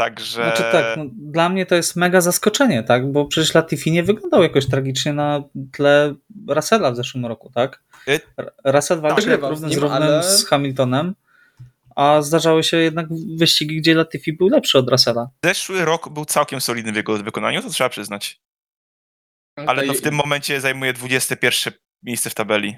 Także. 0.00 0.42
Znaczy 0.42 0.62
tak, 0.72 0.96
no, 0.96 1.04
dla 1.12 1.48
mnie 1.48 1.66
to 1.66 1.74
jest 1.74 1.96
mega 1.96 2.20
zaskoczenie, 2.20 2.82
tak? 2.82 3.12
Bo 3.12 3.24
przecież 3.24 3.54
Latifi 3.54 3.92
nie 3.92 4.02
wyglądał 4.02 4.42
jakoś 4.42 4.66
tragicznie 4.66 5.12
na 5.12 5.42
tle 5.72 6.14
Russella 6.48 6.90
w 6.90 6.96
zeszłym 6.96 7.26
roku, 7.26 7.50
tak? 7.54 7.82
Y- 8.08 8.20
Russell 8.64 9.00
walczył 9.00 9.24
Wygrywał 9.24 9.50
równy 9.50 9.68
z 9.74 9.76
równym 9.76 10.02
ale- 10.02 10.22
z 10.22 10.46
Hamiltonem, 10.46 11.14
a 11.96 12.22
zdarzały 12.22 12.64
się 12.64 12.76
jednak 12.76 13.06
wyścigi, 13.36 13.76
gdzie 13.76 13.94
Latifi 13.94 14.32
był 14.32 14.48
lepszy 14.48 14.78
od 14.78 14.90
Russella. 14.90 15.28
Zeszły 15.44 15.84
rok 15.84 16.08
był 16.08 16.24
całkiem 16.24 16.60
solidny 16.60 16.92
w 16.92 16.96
jego 16.96 17.16
wykonaniu, 17.16 17.62
to 17.62 17.70
trzeba 17.70 17.90
przyznać. 17.90 18.40
Ale 19.56 19.82
no 19.86 19.94
w 19.94 20.00
tym 20.00 20.14
momencie 20.14 20.60
zajmuje 20.60 20.92
21 20.92 21.72
miejsce 22.02 22.30
w 22.30 22.34
tabeli. 22.34 22.76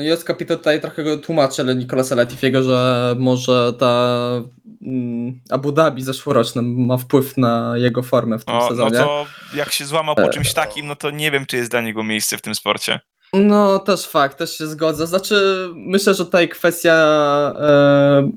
No 0.00 0.14
i 0.14 0.18
Capito 0.18 0.56
tutaj 0.56 0.80
trochę 0.80 1.04
go 1.04 1.18
tłumaczy, 1.18 1.64
Nicolasa 1.64 2.14
Latifiego, 2.14 2.62
że 2.62 3.14
może 3.18 3.72
ta 3.78 4.16
mm, 4.82 5.40
Abu 5.50 5.72
Dhabi 5.72 6.02
zeszłoroczna 6.02 6.62
ma 6.62 6.96
wpływ 6.96 7.36
na 7.36 7.72
jego 7.76 8.02
formę 8.02 8.38
w 8.38 8.44
tym 8.44 8.54
No, 8.54 8.60
no 8.60 8.68
sezonie. 8.68 8.98
to 8.98 9.26
jak 9.54 9.72
się 9.72 9.84
złamał 9.84 10.14
po 10.14 10.28
czymś 10.28 10.52
takim, 10.52 10.86
no 10.86 10.96
to 10.96 11.10
nie 11.10 11.30
wiem, 11.30 11.46
czy 11.46 11.56
jest 11.56 11.70
dla 11.70 11.80
niego 11.80 12.04
miejsce 12.04 12.36
w 12.38 12.42
tym 12.42 12.54
sporcie. 12.54 13.00
No, 13.32 13.78
też 13.78 14.06
fakt, 14.06 14.38
też 14.38 14.58
się 14.58 14.66
zgodzę. 14.66 15.06
Znaczy, 15.06 15.68
myślę, 15.74 16.14
że 16.14 16.24
tutaj 16.24 16.48
kwestia 16.48 16.92
e, 17.60 18.30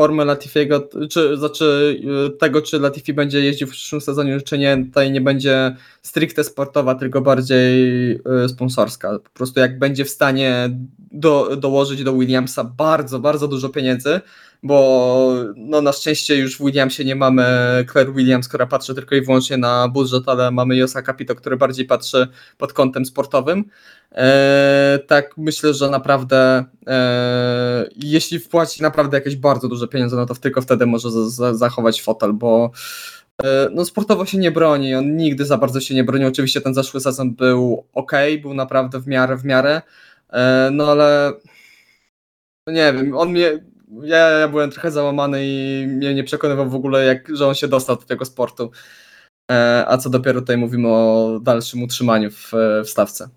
formy 0.00 0.24
Latifiego, 0.24 0.88
czy 1.10 1.36
znaczy 1.36 1.96
e, 2.26 2.30
tego, 2.30 2.62
czy 2.62 2.78
Latifi 2.78 3.14
będzie 3.14 3.40
jeździł 3.40 3.66
w 3.66 3.70
przyszłym 3.70 4.00
sezonie, 4.00 4.40
czy 4.40 4.58
nie, 4.58 4.84
tutaj 4.84 5.12
nie 5.12 5.20
będzie 5.20 5.76
stricte 6.02 6.44
sportowa, 6.44 6.94
tylko 6.94 7.20
bardziej 7.20 8.12
e, 8.12 8.48
sponsorska. 8.48 9.18
Po 9.18 9.30
prostu 9.30 9.60
jak 9.60 9.78
będzie 9.78 10.04
w 10.04 10.10
stanie 10.10 10.70
do, 11.10 11.56
dołożyć 11.56 12.04
do 12.04 12.12
Williamsa 12.12 12.64
bardzo, 12.64 13.18
bardzo 13.18 13.48
dużo 13.48 13.68
pieniędzy, 13.68 14.20
bo 14.62 15.34
no 15.56 15.82
na 15.82 15.92
szczęście 15.92 16.36
już 16.36 16.58
w 16.58 16.64
Williamsie 16.64 17.04
nie 17.04 17.14
mamy 17.14 17.44
Claire 17.92 18.12
Williams, 18.14 18.48
która 18.48 18.66
patrzy 18.66 18.94
tylko 18.94 19.14
i 19.14 19.20
wyłącznie 19.20 19.56
na 19.56 19.88
budżet, 19.88 20.22
ale 20.26 20.50
mamy 20.50 20.76
Josa 20.76 21.02
Capito, 21.02 21.34
który 21.34 21.56
bardziej 21.56 21.86
patrzy 21.86 22.28
pod 22.58 22.72
kątem 22.72 23.06
sportowym. 23.06 23.64
E, 24.12 24.98
tak, 25.06 25.36
myślę, 25.36 25.74
że 25.74 25.90
naprawdę 25.90 26.64
e, 26.86 27.88
jeśli 27.96 28.38
wpłaci 28.38 28.82
naprawdę 28.82 29.16
jakieś 29.16 29.36
bardzo 29.36 29.68
duże 29.68 29.88
pieniądze, 29.88 30.16
no 30.16 30.26
to 30.26 30.34
tylko 30.34 30.62
wtedy 30.62 30.86
może 30.86 31.10
za, 31.10 31.28
za, 31.28 31.54
zachować 31.54 32.02
fotel, 32.02 32.32
bo 32.32 32.70
e, 33.44 33.68
no 33.72 33.84
sportowo 33.84 34.26
się 34.26 34.38
nie 34.38 34.50
broni, 34.50 34.94
on 34.94 35.16
nigdy 35.16 35.44
za 35.44 35.58
bardzo 35.58 35.80
się 35.80 35.94
nie 35.94 36.04
broni. 36.04 36.24
Oczywiście 36.24 36.60
ten 36.60 36.74
zeszły 36.74 37.00
sezon 37.00 37.34
był 37.34 37.84
ok, 37.94 38.12
był 38.42 38.54
naprawdę 38.54 39.00
w 39.00 39.06
miarę, 39.06 39.36
w 39.36 39.44
miarę, 39.44 39.82
no 40.72 40.86
ale 40.90 41.32
no 42.66 42.72
nie 42.72 42.92
wiem, 42.92 43.16
on 43.16 43.30
mnie, 43.30 43.58
ja, 44.02 44.16
ja 44.16 44.48
byłem 44.48 44.70
trochę 44.70 44.90
załamany 44.90 45.46
i 45.46 45.86
mnie 45.86 46.14
nie 46.14 46.24
przekonywał 46.24 46.70
w 46.70 46.74
ogóle, 46.74 47.04
jak, 47.04 47.36
że 47.36 47.46
on 47.46 47.54
się 47.54 47.68
dostał 47.68 47.96
do 47.96 48.02
tego 48.02 48.24
sportu. 48.24 48.70
E, 49.50 49.84
a 49.88 49.98
co 49.98 50.10
dopiero 50.10 50.40
tutaj 50.40 50.56
mówimy 50.56 50.88
o 50.88 51.40
dalszym 51.42 51.82
utrzymaniu 51.82 52.30
w, 52.30 52.52
w 52.84 52.88
stawce. 52.88 53.28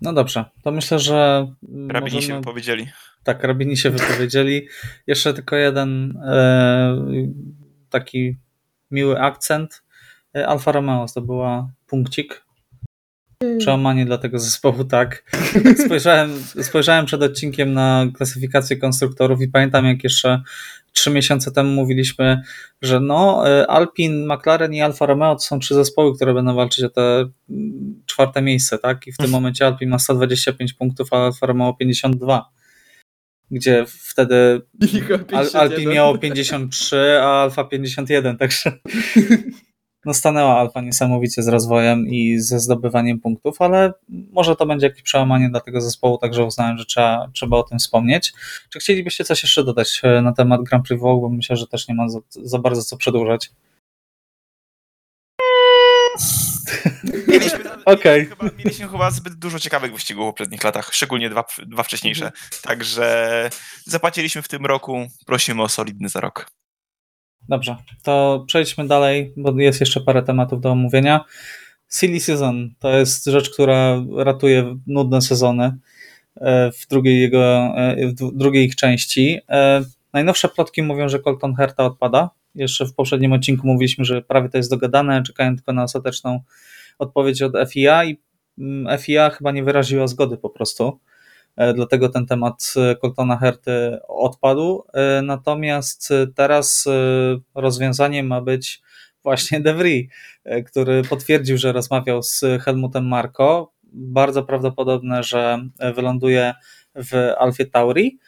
No 0.00 0.12
dobrze, 0.12 0.44
to 0.62 0.70
myślę, 0.70 0.98
że 0.98 1.48
Rabini 1.88 2.10
się 2.10 2.16
możemy... 2.16 2.38
wypowiedzieli. 2.38 2.88
Tak, 3.24 3.44
rabini 3.44 3.76
się 3.76 3.90
wypowiedzieli. 3.90 4.68
Jeszcze 5.06 5.34
tylko 5.34 5.56
jeden 5.56 6.18
e, 6.26 6.96
taki 7.90 8.36
miły 8.90 9.20
akcent. 9.20 9.82
E, 10.36 10.48
Alfa 10.48 10.72
Romeo 10.72 11.08
zdobyła 11.08 11.70
punkcik. 11.86 12.44
Przełamanie 13.58 14.06
dla 14.06 14.18
tego 14.18 14.38
zespołu, 14.38 14.84
tak. 14.84 15.24
Spojrzałem, 15.86 16.30
spojrzałem 16.62 17.06
przed 17.06 17.22
odcinkiem 17.22 17.72
na 17.72 18.06
klasyfikację 18.16 18.76
konstruktorów 18.76 19.40
i 19.40 19.48
pamiętam, 19.48 19.84
jak 19.84 20.04
jeszcze 20.04 20.42
trzy 20.92 21.10
miesiące 21.10 21.52
temu 21.52 21.70
mówiliśmy, 21.70 22.42
że 22.82 23.00
no, 23.00 23.48
e, 23.48 23.66
Alpin, 23.66 24.26
McLaren 24.26 24.74
i 24.74 24.82
Alfa 24.82 25.06
Romeo 25.06 25.34
to 25.34 25.40
są 25.40 25.58
trzy 25.58 25.74
zespoły, 25.74 26.16
które 26.16 26.34
będą 26.34 26.54
walczyć 26.54 26.84
o 26.84 26.90
te 26.90 27.30
mm, 27.50 28.02
czwarte 28.06 28.42
miejsce, 28.42 28.78
tak? 28.78 29.06
I 29.06 29.12
w 29.12 29.16
tym 29.16 29.30
momencie 29.30 29.66
Alpin 29.66 29.88
ma 29.88 29.98
125 29.98 30.72
punktów, 30.72 31.12
a 31.12 31.16
Alfa 31.16 31.46
Romeo 31.46 31.74
52 31.74 32.50
gdzie 33.50 33.84
wtedy 33.88 34.60
Al, 35.32 35.46
Alpin 35.54 35.90
miało 35.90 36.18
53, 36.18 37.18
a 37.20 37.42
Alfa 37.42 37.64
51, 37.64 38.36
także 38.36 38.72
no 40.04 40.14
stanęła 40.14 40.58
Alfa 40.58 40.80
niesamowicie 40.80 41.42
z 41.42 41.48
rozwojem 41.48 42.08
i 42.08 42.38
ze 42.38 42.60
zdobywaniem 42.60 43.20
punktów, 43.20 43.62
ale 43.62 43.92
może 44.08 44.56
to 44.56 44.66
będzie 44.66 44.86
jakieś 44.86 45.02
przełamanie 45.02 45.50
dla 45.50 45.60
tego 45.60 45.80
zespołu, 45.80 46.18
także 46.18 46.44
uznałem, 46.44 46.78
że 46.78 46.84
trzeba, 46.84 47.30
trzeba 47.32 47.56
o 47.56 47.62
tym 47.62 47.78
wspomnieć. 47.78 48.32
Czy 48.70 48.78
chcielibyście 48.78 49.24
coś 49.24 49.42
jeszcze 49.42 49.64
dodać 49.64 50.00
e, 50.02 50.22
na 50.22 50.32
temat 50.32 50.62
Grand 50.62 50.86
Prix 50.86 51.02
Vogue, 51.02 51.20
bo 51.20 51.28
myślę, 51.28 51.56
że 51.56 51.66
też 51.66 51.88
nie 51.88 51.94
ma 51.94 52.08
za, 52.08 52.18
za 52.30 52.58
bardzo 52.58 52.82
co 52.82 52.96
przedłużać. 52.96 53.50
Mieliśmy, 57.28 57.58
Okej. 57.84 58.26
chyba, 58.26 58.44
mieliśmy 58.58 58.88
chyba 58.88 59.10
zbyt 59.10 59.34
dużo 59.34 59.58
ciekawych 59.58 59.92
wyścigów 59.92 60.24
w 60.24 60.28
poprzednich 60.28 60.64
latach, 60.64 60.90
szczególnie 60.92 61.30
dwa, 61.30 61.44
dwa 61.66 61.82
wcześniejsze. 61.82 62.32
Także 62.62 63.50
zapłaciliśmy 63.84 64.42
w 64.42 64.48
tym 64.48 64.66
roku, 64.66 65.06
prosimy 65.26 65.62
o 65.62 65.68
solidny 65.68 66.08
za 66.08 66.20
rok. 66.20 66.46
Dobrze, 67.48 67.76
to 68.02 68.44
przejdźmy 68.46 68.86
dalej, 68.86 69.32
bo 69.36 69.60
jest 69.60 69.80
jeszcze 69.80 70.00
parę 70.00 70.22
tematów 70.22 70.60
do 70.60 70.70
omówienia. 70.70 71.24
Silly 71.92 72.20
Season 72.20 72.70
to 72.78 72.98
jest 72.98 73.24
rzecz, 73.24 73.50
która 73.50 74.02
ratuje 74.16 74.76
nudne 74.86 75.22
sezony 75.22 75.78
e, 76.36 76.72
w 76.72 76.86
drugiej, 76.88 77.20
jego, 77.20 77.44
e, 77.76 78.06
w 78.06 78.36
drugiej 78.36 78.66
ich 78.66 78.76
części. 78.76 79.40
E, 79.48 79.84
Najnowsze 80.14 80.48
plotki 80.48 80.82
mówią, 80.82 81.08
że 81.08 81.20
Colton 81.20 81.54
Herta 81.54 81.84
odpada. 81.84 82.30
Jeszcze 82.54 82.86
w 82.86 82.94
poprzednim 82.94 83.32
odcinku 83.32 83.66
mówiliśmy, 83.66 84.04
że 84.04 84.22
prawie 84.22 84.48
to 84.48 84.56
jest 84.56 84.70
dogadane, 84.70 85.22
czekają 85.22 85.56
tylko 85.56 85.72
na 85.72 85.82
ostateczną 85.82 86.40
odpowiedź 86.98 87.42
od 87.42 87.52
FIA 87.70 88.04
i 88.04 88.20
mm, 88.58 88.98
FIA 88.98 89.30
chyba 89.30 89.52
nie 89.52 89.64
wyraziła 89.64 90.06
zgody 90.06 90.36
po 90.36 90.50
prostu. 90.50 91.00
E, 91.56 91.74
Dlatego 91.74 92.08
ten 92.08 92.26
temat 92.26 92.74
e, 92.76 92.96
Coltona 92.96 93.36
Herty 93.36 93.98
odpadł. 94.08 94.84
E, 94.94 95.22
Natomiast 95.22 96.08
teraz 96.34 96.88
rozwiązaniem 97.54 98.26
ma 98.26 98.40
być 98.40 98.82
właśnie 99.22 99.60
De 99.60 99.74
Vries, 99.74 100.06
który 100.66 101.02
potwierdził, 101.02 101.58
że 101.58 101.72
rozmawiał 101.72 102.22
z 102.22 102.44
Helmutem 102.60 103.08
Marko. 103.08 103.72
Bardzo 103.92 104.42
prawdopodobne, 104.42 105.22
że 105.22 105.68
wyląduje 105.94 106.54
w 106.94 107.32
Alfie 107.38 107.66
Tauri 107.66 108.18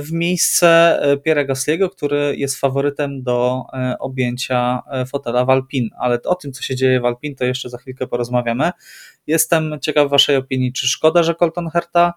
w 0.00 0.12
miejsce 0.12 1.00
Pierre 1.24 1.46
Gasly'ego, 1.46 1.90
który 1.90 2.34
jest 2.36 2.56
faworytem 2.56 3.22
do 3.22 3.62
objęcia 3.98 4.82
fotela 5.06 5.44
w 5.44 5.50
Alpine. 5.50 5.88
Ale 5.98 6.18
o 6.24 6.34
tym, 6.34 6.52
co 6.52 6.62
się 6.62 6.76
dzieje 6.76 7.00
w 7.00 7.04
Alpine, 7.04 7.34
to 7.34 7.44
jeszcze 7.44 7.68
za 7.68 7.78
chwilkę 7.78 8.06
porozmawiamy. 8.06 8.70
Jestem 9.26 9.78
ciekaw 9.82 10.10
Waszej 10.10 10.36
opinii. 10.36 10.72
Czy 10.72 10.88
szkoda, 10.88 11.22
że 11.22 11.34
Colton 11.34 11.70
Herta 11.70 12.14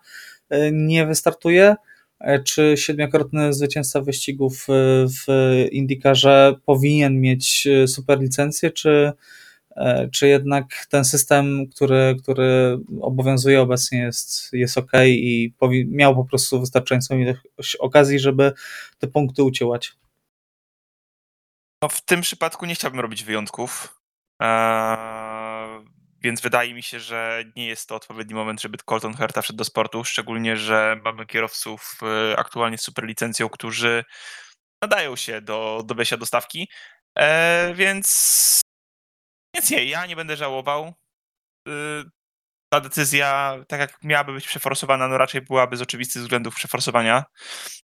nie 0.71 1.05
wystartuje? 1.05 1.75
E, 2.19 2.43
Czy 2.43 2.73
siedmiokrotny 2.77 3.53
zwycięzca 3.53 4.01
wyścigów 4.01 4.65
e, 4.69 4.73
w 5.07 5.25
Indykarze 5.71 6.55
powinien 6.65 7.21
mieć 7.21 7.67
e, 7.67 7.87
super 7.87 8.19
licencję, 8.19 8.71
czy, 8.71 9.11
e, 9.75 10.09
czy 10.09 10.27
jednak 10.27 10.85
ten 10.89 11.05
system, 11.05 11.67
który, 11.75 12.15
który 12.23 12.77
obowiązuje 13.01 13.61
obecnie 13.61 13.99
jest, 13.99 14.53
jest 14.53 14.77
ok 14.77 14.91
i 15.07 15.53
powi- 15.61 15.85
miał 15.87 16.15
po 16.15 16.25
prostu 16.25 16.59
wystarczającą 16.59 17.17
ilość 17.17 17.75
okazji, 17.79 18.19
żeby 18.19 18.51
te 18.99 19.07
punkty 19.07 19.43
uciłać? 19.43 19.93
No, 21.83 21.89
w 21.89 22.01
tym 22.01 22.21
przypadku 22.21 22.65
nie 22.65 22.75
chciałbym 22.75 22.99
robić 22.99 23.23
wyjątków. 23.23 23.99
Eee, 24.39 25.32
więc 26.23 26.41
wydaje 26.41 26.73
mi 26.73 26.83
się, 26.83 26.99
że 26.99 27.43
nie 27.55 27.67
jest 27.67 27.89
to 27.89 27.95
odpowiedni 27.95 28.35
moment, 28.35 28.61
żeby 28.61 28.77
Colton 28.85 29.13
Herta 29.13 29.41
wszedł 29.41 29.57
do 29.57 29.63
sportu, 29.65 30.03
szczególnie, 30.03 30.57
że 30.57 30.99
mamy 31.03 31.25
kierowców 31.25 31.99
e, 32.31 32.39
aktualnie 32.39 32.77
z 32.77 32.81
superlicencją, 32.81 33.49
którzy 33.49 34.03
nadają 34.83 35.15
się 35.15 35.41
do, 35.41 35.83
do 35.85 35.95
wejścia 35.95 36.17
do 36.17 36.25
stawki, 36.25 36.69
e, 37.17 37.73
więc, 37.75 38.61
więc 39.55 39.69
nie, 39.71 39.85
ja 39.85 40.05
nie 40.05 40.15
będę 40.15 40.37
żałował. 40.37 40.93
Y, 41.69 42.03
Ta 42.73 42.79
decyzja, 42.81 43.57
tak 43.67 43.79
jak 43.79 44.03
miałaby 44.03 44.33
być 44.33 44.47
przeforsowana, 44.47 45.07
no 45.07 45.17
raczej 45.17 45.41
byłaby 45.41 45.77
z 45.77 45.81
oczywistych 45.81 46.21
względów 46.21 46.55
przeforsowania 46.55 47.23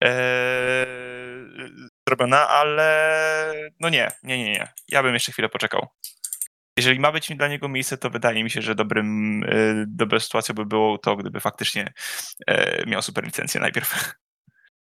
e, 0.04 0.86
zrobiona, 2.08 2.48
ale 2.48 3.70
no 3.80 3.88
nie, 3.88 4.12
nie, 4.22 4.38
nie, 4.38 4.52
nie. 4.52 4.72
Ja 4.88 5.02
bym 5.02 5.14
jeszcze 5.14 5.32
chwilę 5.32 5.48
poczekał. 5.48 5.88
Jeżeli 6.76 7.00
ma 7.00 7.12
być 7.12 7.36
dla 7.36 7.48
niego 7.48 7.68
miejsce, 7.68 7.98
to 7.98 8.10
wydaje 8.10 8.44
mi 8.44 8.50
się, 8.50 8.62
że 8.62 8.74
dobrym, 8.74 9.42
y, 9.42 9.84
dobrą 9.88 10.20
sytuacją 10.20 10.54
by 10.54 10.66
było 10.66 10.98
to, 10.98 11.16
gdyby 11.16 11.40
faktycznie 11.40 11.92
e, 12.46 12.86
miał 12.86 13.02
super 13.02 13.24
licencję 13.24 13.60
najpierw. 13.60 14.14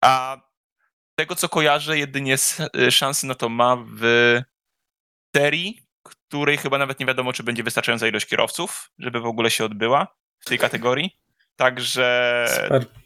A 0.04 0.42
tego, 1.16 1.36
co 1.36 1.50
kojarzę, 1.50 1.98
jedynie 1.98 2.36
y, 2.76 2.92
szansy 2.92 3.28
na 3.28 3.36
to 3.36 3.50
ma 3.50 3.78
w 4.00 4.40
serii, 5.36 5.86
której 6.04 6.58
chyba 6.58 6.78
nawet 6.78 7.00
nie 7.00 7.06
wiadomo, 7.06 7.34
czy 7.34 7.44
będzie 7.44 7.64
wystarczająca 7.64 8.08
ilość 8.08 8.26
kierowców, 8.26 8.92
żeby 9.00 9.20
w 9.20 9.26
ogóle 9.26 9.52
się 9.52 9.66
odbyła 9.66 10.08
w 10.40 10.46
tej 10.46 10.60
kategorii. 10.60 11.20
Także, 11.56 12.48
Super. 12.64 13.03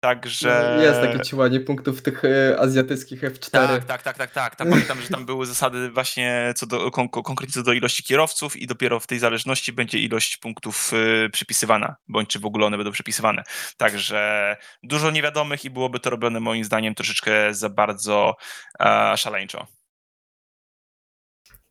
Także... 0.00 0.74
No, 0.76 0.82
Jest 0.82 1.00
takie 1.00 1.20
ciłanie 1.20 1.60
punktów 1.60 2.02
tych 2.02 2.24
e, 2.24 2.60
azjatyckich 2.60 3.22
F4. 3.22 3.50
Tak, 3.50 3.84
tak, 3.84 4.02
tak, 4.02 4.16
tak, 4.16 4.30
tak. 4.30 4.56
Tam 4.56 4.68
pamiętam, 4.68 5.00
że 5.00 5.08
tam 5.08 5.26
były 5.26 5.46
zasady 5.46 5.90
właśnie 5.90 6.52
co 6.56 6.66
do, 6.66 6.90
kon, 6.90 7.08
konkretnie 7.08 7.52
co 7.52 7.62
do 7.62 7.72
ilości 7.72 8.02
kierowców 8.02 8.56
i 8.56 8.66
dopiero 8.66 9.00
w 9.00 9.06
tej 9.06 9.18
zależności 9.18 9.72
będzie 9.72 9.98
ilość 9.98 10.36
punktów 10.36 10.92
y, 11.26 11.30
przypisywana, 11.30 11.96
bądź 12.08 12.28
czy 12.28 12.38
w 12.38 12.46
ogóle 12.46 12.66
one 12.66 12.76
będą 12.76 12.92
przypisywane. 12.92 13.42
Także 13.76 14.56
dużo 14.82 15.10
niewiadomych 15.10 15.64
i 15.64 15.70
byłoby 15.70 16.00
to 16.00 16.10
robione 16.10 16.40
moim 16.40 16.64
zdaniem 16.64 16.94
troszeczkę 16.94 17.54
za 17.54 17.68
bardzo 17.68 18.36
e, 18.80 19.16
szaleńczo. 19.16 19.66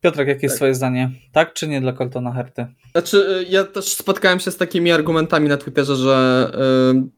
Piotrek, 0.00 0.28
jakie 0.28 0.40
jest 0.42 0.54
Tak. 0.54 0.58
twoje 0.58 0.74
zdanie? 0.74 1.10
Tak 1.32 1.52
czy 1.52 1.68
nie 1.68 1.80
dla 1.80 1.92
Coltona 1.92 2.32
Herty? 2.32 2.66
Znaczy, 2.92 3.16
y, 3.16 3.44
ja 3.48 3.64
też 3.64 3.84
spotkałem 3.84 4.40
się 4.40 4.50
z 4.50 4.56
takimi 4.56 4.92
argumentami 4.92 5.48
na 5.48 5.56
Twitterze, 5.56 5.96
że 5.96 6.50
y, 6.94 7.15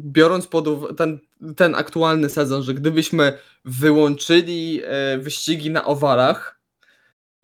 biorąc 0.00 0.46
pod 0.46 0.68
uwagę 0.68 0.94
ten, 0.94 1.18
ten 1.56 1.74
aktualny 1.74 2.28
sezon, 2.30 2.62
że 2.62 2.74
gdybyśmy 2.74 3.38
wyłączyli 3.64 4.82
y, 5.14 5.18
wyścigi 5.18 5.70
na 5.70 5.84
owalach, 5.84 6.60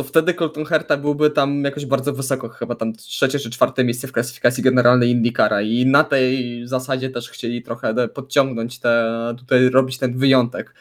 to 0.00 0.04
wtedy 0.04 0.34
Colton 0.34 0.64
Herta 0.64 0.96
byłby 0.96 1.30
tam 1.30 1.64
jakoś 1.64 1.86
bardzo 1.86 2.12
wysoko, 2.12 2.48
chyba 2.48 2.74
tam 2.74 2.92
trzecie 2.92 3.38
czy 3.38 3.50
czwarte 3.50 3.84
miejsce 3.84 4.08
w 4.08 4.12
klasyfikacji 4.12 4.62
generalnej 4.62 5.10
IndyCara 5.10 5.62
i 5.62 5.86
na 5.86 6.04
tej 6.04 6.60
zasadzie 6.66 7.10
też 7.10 7.30
chcieli 7.30 7.62
trochę 7.62 8.08
podciągnąć 8.08 8.78
te, 8.78 9.34
tutaj 9.38 9.70
robić 9.70 9.98
ten 9.98 10.18
wyjątek. 10.18 10.74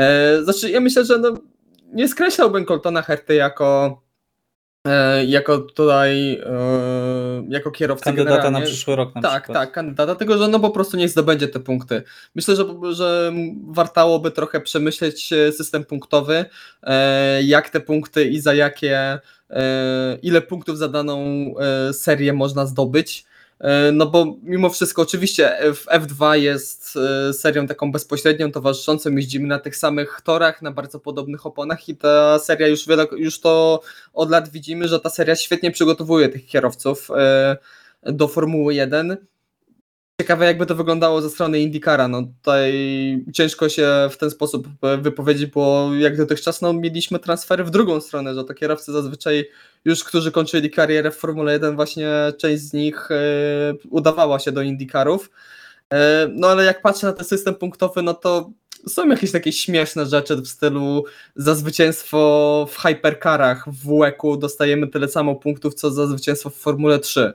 E, 0.00 0.42
znaczy, 0.44 0.70
ja 0.70 0.80
myślę, 0.80 1.04
że 1.04 1.18
no, 1.18 1.34
nie 1.92 2.08
skreślałbym 2.08 2.64
Coltona 2.64 3.02
Herty 3.02 3.34
jako 3.34 4.01
e, 4.01 4.01
jako 5.26 5.58
tutaj 5.58 6.32
e, 6.34 7.44
jako 7.48 7.70
kierowca 7.70 8.04
Kandydata 8.04 8.36
na 8.36 8.42
generalnie. 8.42 8.66
przyszły 8.66 8.96
rok 8.96 9.14
na 9.14 9.22
tak, 9.22 9.42
przykład. 9.42 9.58
tak, 9.58 9.72
kandydata, 9.72 10.14
tylko 10.14 10.38
że 10.38 10.48
no 10.48 10.60
po 10.60 10.70
prostu 10.70 10.96
nie 10.96 11.08
zdobędzie 11.08 11.48
te 11.48 11.60
punkty. 11.60 12.02
Myślę, 12.34 12.56
że, 12.56 12.64
że 12.90 13.32
wartałoby 13.68 14.30
trochę 14.30 14.60
przemyśleć 14.60 15.32
e, 15.32 15.52
system 15.52 15.84
punktowy, 15.84 16.44
e, 16.82 17.42
jak 17.42 17.70
te 17.70 17.80
punkty 17.80 18.24
i 18.24 18.40
za 18.40 18.54
jakie, 18.54 19.18
e, 19.50 20.18
ile 20.22 20.40
punktów 20.42 20.78
za 20.78 20.88
daną 20.88 21.18
e, 21.88 21.92
serię 21.92 22.32
można 22.32 22.66
zdobyć. 22.66 23.24
E, 23.62 23.92
No 23.92 24.06
bo 24.06 24.36
mimo 24.42 24.70
wszystko, 24.70 25.02
oczywiście 25.02 25.58
w 25.74 25.86
F2 25.86 26.32
jest 26.32 26.98
e, 27.28 27.32
serią 27.32 27.66
taką 27.66 27.92
bezpośrednią, 27.92 28.52
towarzyszącą, 28.52 29.10
jeździmy 29.10 29.48
na 29.48 29.58
tych 29.58 29.76
samych 29.76 30.20
torach, 30.24 30.62
na 30.62 30.70
bardzo 30.70 31.00
podobnych 31.00 31.46
oponach 31.46 31.88
i 31.88 31.96
ta 31.96 32.38
seria 32.38 32.68
już 32.68 32.86
już 33.16 33.40
to 33.40 33.80
od 34.12 34.30
lat 34.30 34.48
widzimy, 34.48 34.88
że 34.88 35.00
ta 35.00 35.10
seria 35.10 35.36
świetnie 35.36 35.70
przygotowuje 35.70 36.28
tych 36.28 36.46
kierowców 36.46 37.08
e, 37.10 37.56
do 38.02 38.28
Formuły 38.28 38.74
1. 38.74 39.16
Ciekawe 40.20 40.46
jakby 40.46 40.66
to 40.66 40.74
wyglądało 40.74 41.22
ze 41.22 41.30
strony 41.30 41.60
IndyCara, 41.60 42.08
no 42.08 42.22
tutaj 42.22 42.72
ciężko 43.32 43.68
się 43.68 44.08
w 44.10 44.16
ten 44.16 44.30
sposób 44.30 44.68
e, 44.82 44.96
wypowiedzieć, 44.96 45.46
bo 45.50 45.90
jak 45.94 46.16
dotychczas 46.16 46.62
no, 46.62 46.72
mieliśmy 46.72 47.18
transfery 47.18 47.64
w 47.64 47.70
drugą 47.70 48.00
stronę, 48.00 48.34
że 48.34 48.44
to 48.44 48.54
kierowcy 48.54 48.92
zazwyczaj 48.92 49.48
już, 49.84 50.04
którzy 50.04 50.32
kończyli 50.32 50.70
karierę 50.70 51.10
w 51.10 51.16
Formule 51.16 51.52
1, 51.52 51.76
właśnie 51.76 52.08
część 52.38 52.62
z 52.62 52.72
nich 52.72 53.10
e, 53.10 53.16
udawała 53.90 54.38
się 54.38 54.52
do 54.52 54.62
IndyCarów. 54.62 55.30
E, 55.92 56.28
no 56.32 56.48
ale 56.48 56.64
jak 56.64 56.82
patrzę 56.82 57.06
na 57.06 57.12
ten 57.12 57.26
system 57.26 57.54
punktowy, 57.54 58.02
no 58.02 58.14
to 58.14 58.50
są 58.88 59.08
jakieś 59.08 59.32
takie 59.32 59.52
śmieszne 59.52 60.06
rzeczy 60.06 60.36
w 60.36 60.46
stylu 60.46 61.04
za 61.36 61.54
zwycięstwo 61.54 62.68
w 62.70 62.76
hypercarach 62.76 63.68
w 63.68 63.98
WEC-u 63.98 64.36
dostajemy 64.36 64.88
tyle 64.88 65.08
samo 65.08 65.34
punktów, 65.34 65.74
co 65.74 65.90
za 65.90 66.06
zwycięstwo 66.06 66.50
w 66.50 66.56
Formule 66.56 66.98
3. 66.98 67.32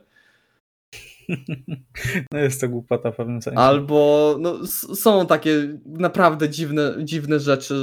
No 2.31 2.39
jest 2.39 2.61
to 2.61 2.69
głupota 2.69 3.11
w 3.11 3.15
pewnym 3.15 3.41
sensie. 3.41 3.59
Albo 3.59 4.35
no, 4.39 4.67
są 4.95 5.27
takie 5.27 5.79
naprawdę 5.85 6.49
dziwne, 6.49 6.95
dziwne 7.03 7.39
rzeczy, 7.39 7.75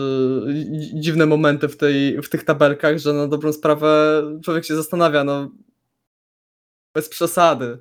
dzi- 0.54 1.00
dziwne 1.00 1.26
momenty 1.26 1.68
w, 1.68 1.76
tej, 1.76 2.22
w 2.22 2.28
tych 2.28 2.44
tabelkach, 2.44 2.98
że 2.98 3.12
na 3.12 3.28
dobrą 3.28 3.52
sprawę 3.52 4.22
człowiek 4.44 4.64
się 4.64 4.76
zastanawia, 4.76 5.24
no 5.24 5.50
bez 6.94 7.08
przesady. 7.08 7.78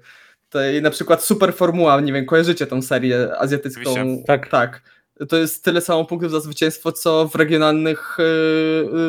Tutaj 0.49 0.82
na 0.82 0.89
przykład 0.89 1.24
Super 1.24 1.53
Formuła, 1.53 2.01
nie 2.01 2.14
wiem, 2.14 2.26
kojarzycie 2.26 2.68
tą 2.68 2.82
serię 2.82 3.38
azjatycką? 3.38 3.91
Oczywiście. 3.91 4.24
Tak. 4.28 4.49
tak. 4.49 4.82
To 5.30 5.38
jest 5.38 5.64
tyle 5.64 5.82
samo 5.82 6.05
punktów 6.05 6.32
za 6.32 6.39
zwycięstwo, 6.39 6.91
co 6.91 7.28
w 7.28 7.36
regionalnych 7.36 8.18
y, 8.20 8.24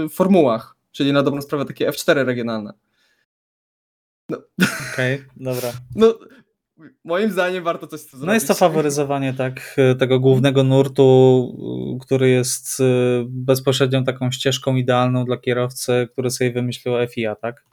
y, 0.05 0.09
formułach, 0.09 0.77
czyli 0.93 1.13
na 1.13 1.23
dobrą 1.23 1.43
sprawę 1.43 1.65
takie 1.65 1.91
F4 1.91 2.25
regionalne. 2.25 2.73
Okej, 4.93 5.25
dobra. 5.37 5.73
No, 5.97 6.19
moim 7.05 7.31
zdaniem 7.31 7.65
warto 7.65 7.87
coś 7.87 8.01
zrobić. 8.01 8.27
No 8.27 8.35
jest 8.35 8.49
to 8.49 8.55
faworyzowanie 8.55 9.35
tak 9.35 9.77
tego 9.99 10.21
głównego 10.21 10.63
nurtu, 10.63 11.99
który 12.01 12.29
jest 12.31 12.81
y, 12.81 12.85
bezpośrednią 13.29 14.05
taką 14.05 14.31
ścieżką 14.31 14.77
idealną 14.77 15.25
dla 15.25 15.37
kierowcy, 15.37 16.09
który 16.13 16.31
sobie 16.31 16.53
wymyślił 16.53 16.95
FIA, 17.11 17.35
tak? 17.37 17.65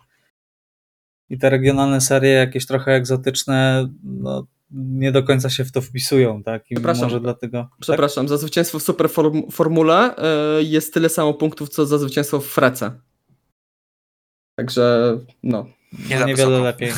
I 1.29 1.37
te 1.37 1.49
regionalne 1.49 2.01
serie, 2.01 2.31
jakieś 2.31 2.65
trochę 2.65 2.91
egzotyczne, 2.91 3.89
no 4.03 4.47
nie 4.73 5.11
do 5.11 5.23
końca 5.23 5.49
się 5.49 5.65
w 5.65 5.71
to 5.71 5.81
wpisują, 5.81 6.43
tak? 6.43 6.71
I 6.71 6.75
Przepraszam. 6.75 7.03
może 7.03 7.19
dlatego. 7.19 7.57
Tak? 7.63 7.79
Przepraszam, 7.79 8.27
za 8.27 8.37
zwycięstwo 8.37 8.79
w 8.79 8.83
Super 8.83 9.07
form- 9.07 9.51
Formule 9.51 10.15
y, 10.59 10.63
jest 10.63 10.93
tyle 10.93 11.09
samo 11.09 11.33
punktów, 11.33 11.69
co 11.69 11.85
za 11.85 11.97
zwycięstwo 11.97 12.39
w 12.39 12.45
Frece. 12.47 12.91
Także, 14.55 15.17
no. 15.43 15.65
Nie 16.09 16.15
No, 16.15 16.19
za 16.19 16.25
niewiele 16.25 16.49
wysoko. 16.49 16.63
lepiej. 16.63 16.91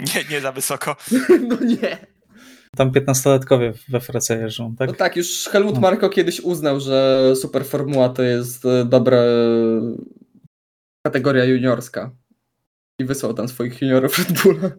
nie, 0.14 0.24
nie 0.30 0.40
za 0.40 0.52
wysoko. 0.52 0.96
no 1.48 1.56
nie. 1.60 1.98
Tam 2.76 2.90
15-latkowie 2.90 3.72
we 3.88 4.00
Frace 4.00 4.38
jeżdżą, 4.40 4.76
tak? 4.76 4.88
No 4.88 4.94
tak, 4.94 5.16
już 5.16 5.48
Helmut 5.52 5.74
No. 5.74 5.80
Marko 5.80 6.08
kiedyś 6.08 6.40
uznał, 6.40 6.80
że 6.80 7.32
Super 7.36 7.64
Formuła 7.64 8.08
to 8.08 8.22
jest 8.22 8.64
y, 8.64 8.84
dobra 8.84 9.18
y, 9.18 9.80
kategoria 11.06 11.44
juniorska. 11.44 12.10
I 13.00 13.04
wysłał 13.04 13.34
tam 13.34 13.48
swoich 13.48 13.82
juniorów 13.82 14.18
Red 14.18 14.32
Bulla. 14.42 14.70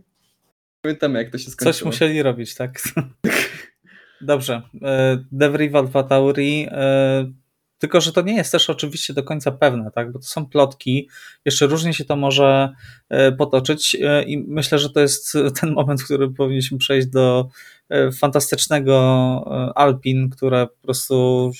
Pamiętamy, 0.81 1.19
jak 1.19 1.31
to 1.31 1.37
się 1.37 1.49
skończyło. 1.51 1.73
Coś 1.73 1.83
musieli 1.83 2.21
robić, 2.23 2.55
tak? 2.55 2.79
Dobrze. 4.21 4.61
e, 4.83 5.23
Devry 5.31 5.71
Alfa 5.73 6.03
Tauri. 6.03 6.67
e, 6.71 7.31
Tylko, 7.81 8.01
że 8.01 8.13
to 8.13 8.21
nie 8.21 8.35
jest 8.35 8.51
też 8.51 8.69
oczywiście 8.69 9.13
do 9.13 9.23
końca 9.23 9.51
pewne, 9.51 9.91
tak? 9.91 10.11
Bo 10.11 10.19
to 10.19 10.25
są 10.25 10.45
plotki. 10.45 11.09
Jeszcze 11.45 11.67
różnie 11.67 11.93
się 11.93 12.05
to 12.05 12.15
może 12.15 12.69
e, 13.09 13.31
potoczyć 13.31 13.97
e, 14.01 14.23
i 14.23 14.37
myślę, 14.47 14.79
że 14.79 14.89
to 14.89 14.99
jest 14.99 15.33
ten 15.61 15.71
moment, 15.71 16.01
w 16.01 16.05
którym 16.05 16.33
powinniśmy 16.33 16.77
przejść 16.77 17.07
do 17.07 17.49
e, 17.89 18.11
fantastycznego 18.11 19.73
Alpin, 19.75 20.29
które 20.29 20.67
po 20.67 20.81
prostu 20.81 21.51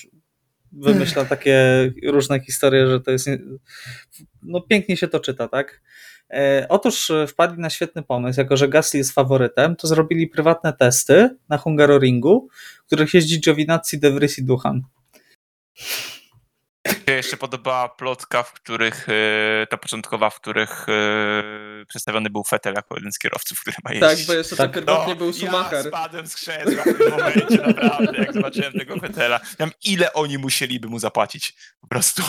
wymyśla 0.72 1.24
takie 1.24 1.90
różne 2.06 2.40
historie, 2.40 2.86
że 2.86 3.00
to 3.00 3.10
jest 3.10 3.28
no 4.42 4.60
pięknie 4.60 4.96
się 4.96 5.08
to 5.08 5.20
czyta, 5.20 5.48
tak? 5.48 5.82
Otóż 6.68 7.12
wpadli 7.28 7.60
na 7.60 7.70
świetny 7.70 8.02
pomysł, 8.02 8.40
jako 8.40 8.56
że 8.56 8.68
Gasly 8.68 8.98
jest 8.98 9.12
faworytem, 9.12 9.76
to 9.76 9.86
zrobili 9.86 10.26
prywatne 10.26 10.72
testy 10.72 11.36
na 11.48 11.58
Hungaroringu, 11.58 12.48
w 12.84 12.86
których 12.86 13.14
jeździ 13.14 13.40
Giovinazzi, 13.40 13.98
De 13.98 14.10
Vries 14.10 14.38
i 14.38 14.44
Duchan. 14.44 14.82
Się 17.12 17.16
jeszcze 17.16 17.36
podobała 17.36 17.88
plotka, 17.88 18.42
w 18.42 18.52
których, 18.52 19.06
e, 19.08 19.66
ta 19.66 19.76
początkowa, 19.76 20.30
w 20.30 20.40
których 20.40 20.86
e, 20.88 21.84
przedstawiony 21.88 22.30
był 22.30 22.44
Fetel 22.44 22.74
jako 22.74 22.96
jeden 22.96 23.12
z 23.12 23.18
kierowców, 23.18 23.60
który 23.60 23.76
ma 23.84 24.00
Tak, 24.00 24.10
jeździć. 24.10 24.26
bo 24.26 24.32
jeszcze 24.32 24.56
Tak. 24.56 24.66
tak 24.66 24.74
pierwotnie 24.74 25.12
No, 25.14 25.18
był 25.18 25.26
Ja 25.26 25.32
Schumacher. 25.32 25.84
spadłem 25.84 26.26
z 26.26 26.34
krzesła 26.34 26.82
w 26.82 26.98
tym 26.98 27.10
momencie, 27.10 27.56
naprawdę, 27.66 28.18
jak 28.18 28.32
zobaczyłem 28.32 28.72
tego 28.72 28.96
Fetela. 29.00 29.40
Tam 29.58 29.70
ile 29.84 30.12
oni 30.12 30.38
musieliby 30.38 30.88
mu 30.88 30.98
zapłacić, 30.98 31.54
po 31.80 31.86
prostu. 31.86 32.22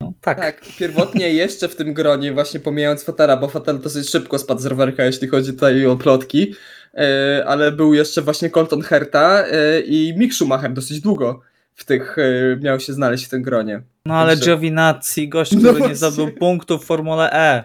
No, 0.00 0.12
tak. 0.20 0.38
Tak, 0.38 0.60
pierwotnie 0.78 1.32
jeszcze 1.34 1.68
w 1.68 1.76
tym 1.76 1.94
gronie, 1.94 2.32
właśnie 2.32 2.60
pomijając 2.60 3.04
Fetela, 3.04 3.36
bo 3.36 3.48
Fetel 3.48 3.80
dosyć 3.80 4.10
szybko 4.10 4.38
spadł 4.38 4.60
z 4.60 4.66
rowerka, 4.66 5.04
jeśli 5.04 5.28
chodzi 5.28 5.52
tutaj 5.52 5.86
o 5.86 5.96
plotki, 5.96 6.54
e, 6.94 7.44
ale 7.46 7.72
był 7.72 7.94
jeszcze 7.94 8.22
właśnie 8.22 8.50
Colton 8.50 8.82
Herta 8.82 9.44
i 9.86 10.14
Mick 10.16 10.34
Schumacher 10.34 10.72
dosyć 10.72 11.00
długo 11.00 11.40
w 11.76 11.84
tych, 11.84 12.18
e, 12.18 12.56
miał 12.60 12.80
się 12.80 12.92
znaleźć 12.92 13.26
w 13.26 13.28
tym 13.28 13.42
gronie. 13.42 13.82
No 14.04 14.14
ale 14.14 14.34
Dobrze. 14.36 14.50
Giovinazzi, 14.50 15.28
gość, 15.28 15.52
No 15.52 15.58
który 15.58 15.72
nie 15.72 15.78
właśnie. 15.78 15.96
zdobył 15.96 16.34
punktów 16.34 16.82
w 16.82 16.86
Formule 16.86 17.32
E. 17.32 17.64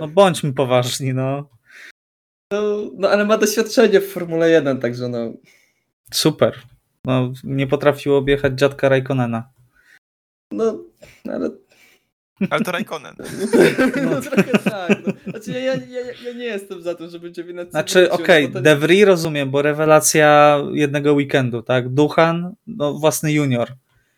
No 0.00 0.08
bądźmy 0.08 0.52
poważni, 0.52 1.14
no. 1.14 1.48
No 2.94 3.08
ale 3.08 3.24
ma 3.24 3.38
doświadczenie 3.38 4.00
w 4.00 4.12
Formule 4.12 4.50
1, 4.50 4.80
także 4.80 5.08
no... 5.08 5.32
Super. 6.12 6.58
No, 7.04 7.32
nie 7.44 7.66
potrafił 7.66 8.14
objechać 8.14 8.58
dziadka 8.58 8.88
Raikkonena. 8.88 9.50
No, 10.52 10.84
ale 11.32 11.50
Ale 12.50 12.60
to 12.60 12.72
Raikkonen. 12.72 13.14
no, 14.10 14.20
trochę 14.20 14.58
tak. 14.58 14.98
No. 15.06 15.12
Znaczy, 15.30 15.50
ja, 15.52 15.58
ja, 15.58 15.74
ja, 15.74 16.00
ja 16.24 16.32
nie 16.32 16.44
jestem 16.44 16.82
za 16.82 16.94
tym, 16.94 17.10
żeby 17.10 17.30
Giovinazzi 17.30 17.70
Znaczy, 17.70 18.10
okej, 18.10 18.50
no 18.50 18.60
De 18.60 18.76
Vries 18.76 19.06
rozumiem, 19.06 19.50
bo 19.50 19.62
rewelacja 19.62 20.58
jednego 20.72 21.12
weekendu, 21.12 21.62
tak? 21.62 21.88
Duchan, 21.88 22.54
no 22.66 22.94
własny 22.94 23.32
junior. 23.32 23.72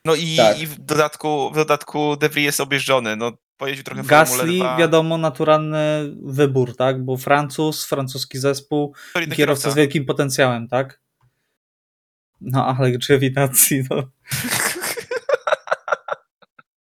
No 0.04 0.14
i, 0.14 0.36
Tak. 0.36 0.60
i 0.60 0.66
w 0.66 0.78
dodatku, 0.80 1.50
w 1.50 1.54
dodatku 1.54 2.16
De 2.16 2.28
Vries 2.28 2.44
jest 2.46 2.60
objeżdżony. 2.60 3.16
No, 3.16 3.32
pojeździł 3.56 3.84
trochę 3.84 4.02
w 4.02 4.06
Gasly, 4.06 4.56
2. 4.58 4.76
wiadomo, 4.76 5.18
naturalny 5.18 5.78
wybór, 6.22 6.76
tak? 6.76 7.04
Bo 7.04 7.16
Francuz, 7.16 7.84
francuski 7.86 8.38
zespół, 8.38 8.94
solidny 9.12 9.36
kierowca 9.36 9.60
z 9.60 9.64
kierowca. 9.64 9.80
wielkim 9.80 10.04
potencjałem, 10.04 10.68
tak? 10.68 11.00
No, 12.40 12.66
ale 12.66 12.92
grawitacji, 12.92 13.82
no. 13.90 14.02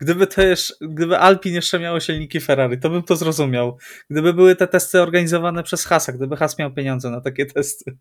Gdyby 0.01 0.27
to 0.27 0.41
jeszcze, 0.41 0.73
gdyby 0.81 1.17
Alpin 1.17 1.53
jeszcze 1.53 1.79
miało 1.79 1.99
silniki 1.99 2.39
Ferrari, 2.39 2.79
to 2.79 2.89
bym 2.89 3.03
to 3.03 3.15
zrozumiał. 3.15 3.77
Gdyby 4.09 4.33
były 4.33 4.55
te 4.55 4.67
testy 4.67 5.01
organizowane 5.01 5.63
przez 5.63 5.85
Hasa, 5.85 6.11
gdyby 6.11 6.37
Has 6.37 6.57
miał 6.59 6.73
pieniądze 6.73 7.09
na 7.09 7.21
takie 7.21 7.45
testy, 7.45 7.97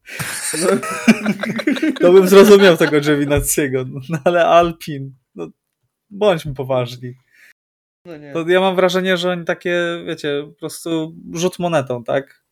to 2.00 2.12
bym 2.12 2.28
zrozumiał 2.28 2.76
tego 2.76 3.00
Giovinazziego. 3.00 3.84
No, 3.84 4.00
no 4.08 4.18
ale 4.24 4.46
Alpin, 4.46 5.14
no, 5.34 5.48
bądźmy 6.10 6.54
poważni. 6.54 7.14
no. 8.04 8.44
To 8.44 8.48
ja 8.48 8.60
mam 8.60 8.76
wrażenie, 8.76 9.16
że 9.16 9.30
oni 9.30 9.44
takie, 9.44 10.02
wiecie, 10.06 10.44
po 10.46 10.52
prostu 10.60 11.16
rzut 11.32 11.58
monetą, 11.58 12.04
tak? 12.04 12.42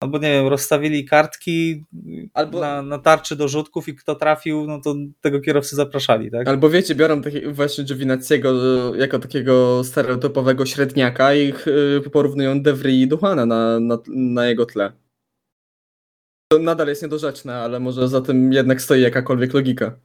Albo 0.00 0.18
nie 0.18 0.32
wiem, 0.32 0.46
rozstawili 0.46 1.04
kartki 1.04 1.84
Albo- 2.34 2.60
na, 2.60 2.82
na 2.82 2.98
tarczy 2.98 3.36
do 3.36 3.48
rzutków 3.48 3.88
i 3.88 3.94
kto 3.94 4.14
trafił, 4.14 4.66
no 4.66 4.80
to 4.80 4.94
tego 5.20 5.40
kierowcy 5.40 5.76
zapraszali, 5.76 6.30
tak? 6.30 6.48
Albo 6.48 6.70
wiecie, 6.70 6.94
biorą 6.94 7.22
taki, 7.22 7.40
właśnie 7.46 7.84
Giovinazziego 7.84 8.50
e, 8.94 8.98
jako 8.98 9.18
takiego 9.18 9.84
stereotypowego 9.84 10.66
średniaka 10.66 11.34
i 11.34 11.52
e, 12.06 12.10
porównują 12.10 12.62
De 12.62 12.72
Vries 12.72 13.02
i 13.02 13.08
Duchana 13.08 13.46
na, 13.46 13.80
na, 13.80 13.98
na 14.08 14.46
jego 14.46 14.66
tle. 14.66 14.92
To 16.52 16.58
nadal 16.58 16.88
jest 16.88 17.02
niedorzeczne, 17.02 17.54
ale 17.56 17.80
może 17.80 18.08
za 18.08 18.20
tym 18.20 18.52
jednak 18.52 18.82
stoi 18.82 19.00
jakakolwiek 19.00 19.54
logika. 19.54 19.98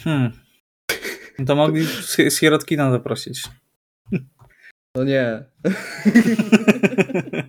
Hmm. 0.00 0.32
No 1.38 1.44
To 1.44 1.56
mogli 1.56 1.86
z 1.86 2.38
Sierotkina 2.38 2.90
zaprosić. 2.90 3.42
No 4.96 5.04
nie. 5.04 5.44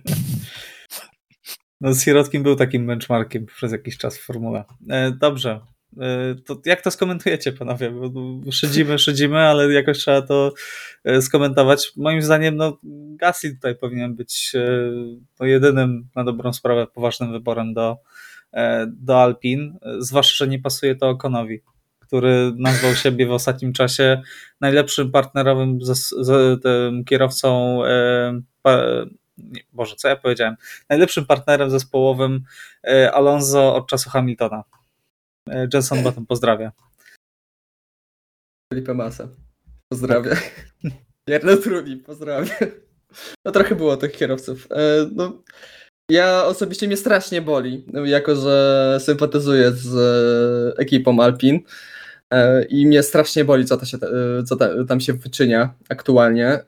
No 1.80 1.94
z 1.94 2.02
Sierotkin 2.02 2.42
był 2.42 2.56
takim 2.56 2.86
benchmarkiem 2.86 3.46
przez 3.46 3.72
jakiś 3.72 3.98
czas 3.98 4.18
w 4.18 4.24
formule. 4.24 4.64
E, 4.90 5.10
dobrze. 5.10 5.60
E, 6.00 6.34
to 6.46 6.60
jak 6.64 6.82
to 6.82 6.90
skomentujecie, 6.90 7.52
panowie? 7.52 7.90
Bo, 7.90 8.52
szydzimy, 8.52 8.98
szydzimy, 9.08 9.38
ale 9.38 9.72
jakoś 9.72 9.98
trzeba 9.98 10.22
to 10.22 10.52
e, 11.04 11.22
skomentować. 11.22 11.92
Moim 11.96 12.22
zdaniem, 12.22 12.56
no, 12.56 12.78
Gasly 13.16 13.54
tutaj 13.54 13.76
powinien 13.76 14.14
być 14.16 14.52
no, 15.40 15.46
jedynym 15.46 16.08
na 16.16 16.24
dobrą 16.24 16.52
sprawę 16.52 16.86
poważnym 16.86 17.32
wyborem 17.32 17.74
do, 17.74 17.96
do 18.86 19.22
Alpin, 19.22 19.78
zwłaszcza, 19.98 20.44
że 20.44 20.50
nie 20.50 20.58
pasuje 20.58 20.96
to 20.96 21.08
Okonowi, 21.08 21.60
który 21.98 22.52
nazwał 22.56 22.94
siebie 22.94 23.26
w 23.26 23.32
ostatnim 23.32 23.72
czasie 23.72 24.22
najlepszym 24.60 25.10
partnerowym 25.10 25.78
zes- 25.78 26.14
z, 26.20 26.62
tym 26.62 27.04
kierowcą 27.04 27.84
e, 27.84 28.40
pa, 28.62 28.82
nie, 29.44 29.60
Boże, 29.72 29.96
co 29.96 30.08
ja 30.08 30.16
powiedziałem? 30.16 30.56
Najlepszym 30.88 31.26
partnerem 31.26 31.70
zespołowym 31.70 32.44
e, 32.84 33.12
Alonso 33.12 33.74
od 33.74 33.88
czasu 33.88 34.10
Hamiltona. 34.10 34.64
E, 35.50 35.68
Jenson 35.74 36.02
Button 36.04 36.26
pozdrawia. 36.26 36.72
Felipe 38.72 38.94
Massa. 38.94 39.28
Pozdrawiam. 39.88 40.36
Jarno 41.28 41.56
Trulli, 41.56 41.96
pozdrawiam. 41.96 42.56
No 43.44 43.52
trochę 43.52 43.74
było 43.74 43.96
tych 43.96 44.12
kierowców. 44.12 44.68
E, 44.70 45.10
no, 45.12 45.42
ja 46.10 46.44
osobiście 46.44 46.86
mnie 46.86 46.96
strasznie 46.96 47.42
boli, 47.42 47.84
jako 48.04 48.36
że 48.36 48.98
sympatyzuję 49.00 49.72
z 49.72 50.78
ekipą 50.78 51.20
Alpin 51.20 51.60
i 52.68 52.86
mnie 52.86 53.02
strasznie 53.02 53.44
boli, 53.44 53.64
co, 53.64 53.84
się, 53.84 53.98
co 54.46 54.56
ta, 54.56 54.84
tam 54.88 55.00
się 55.00 55.12
wyczynia 55.12 55.74
aktualnie. 55.88 56.60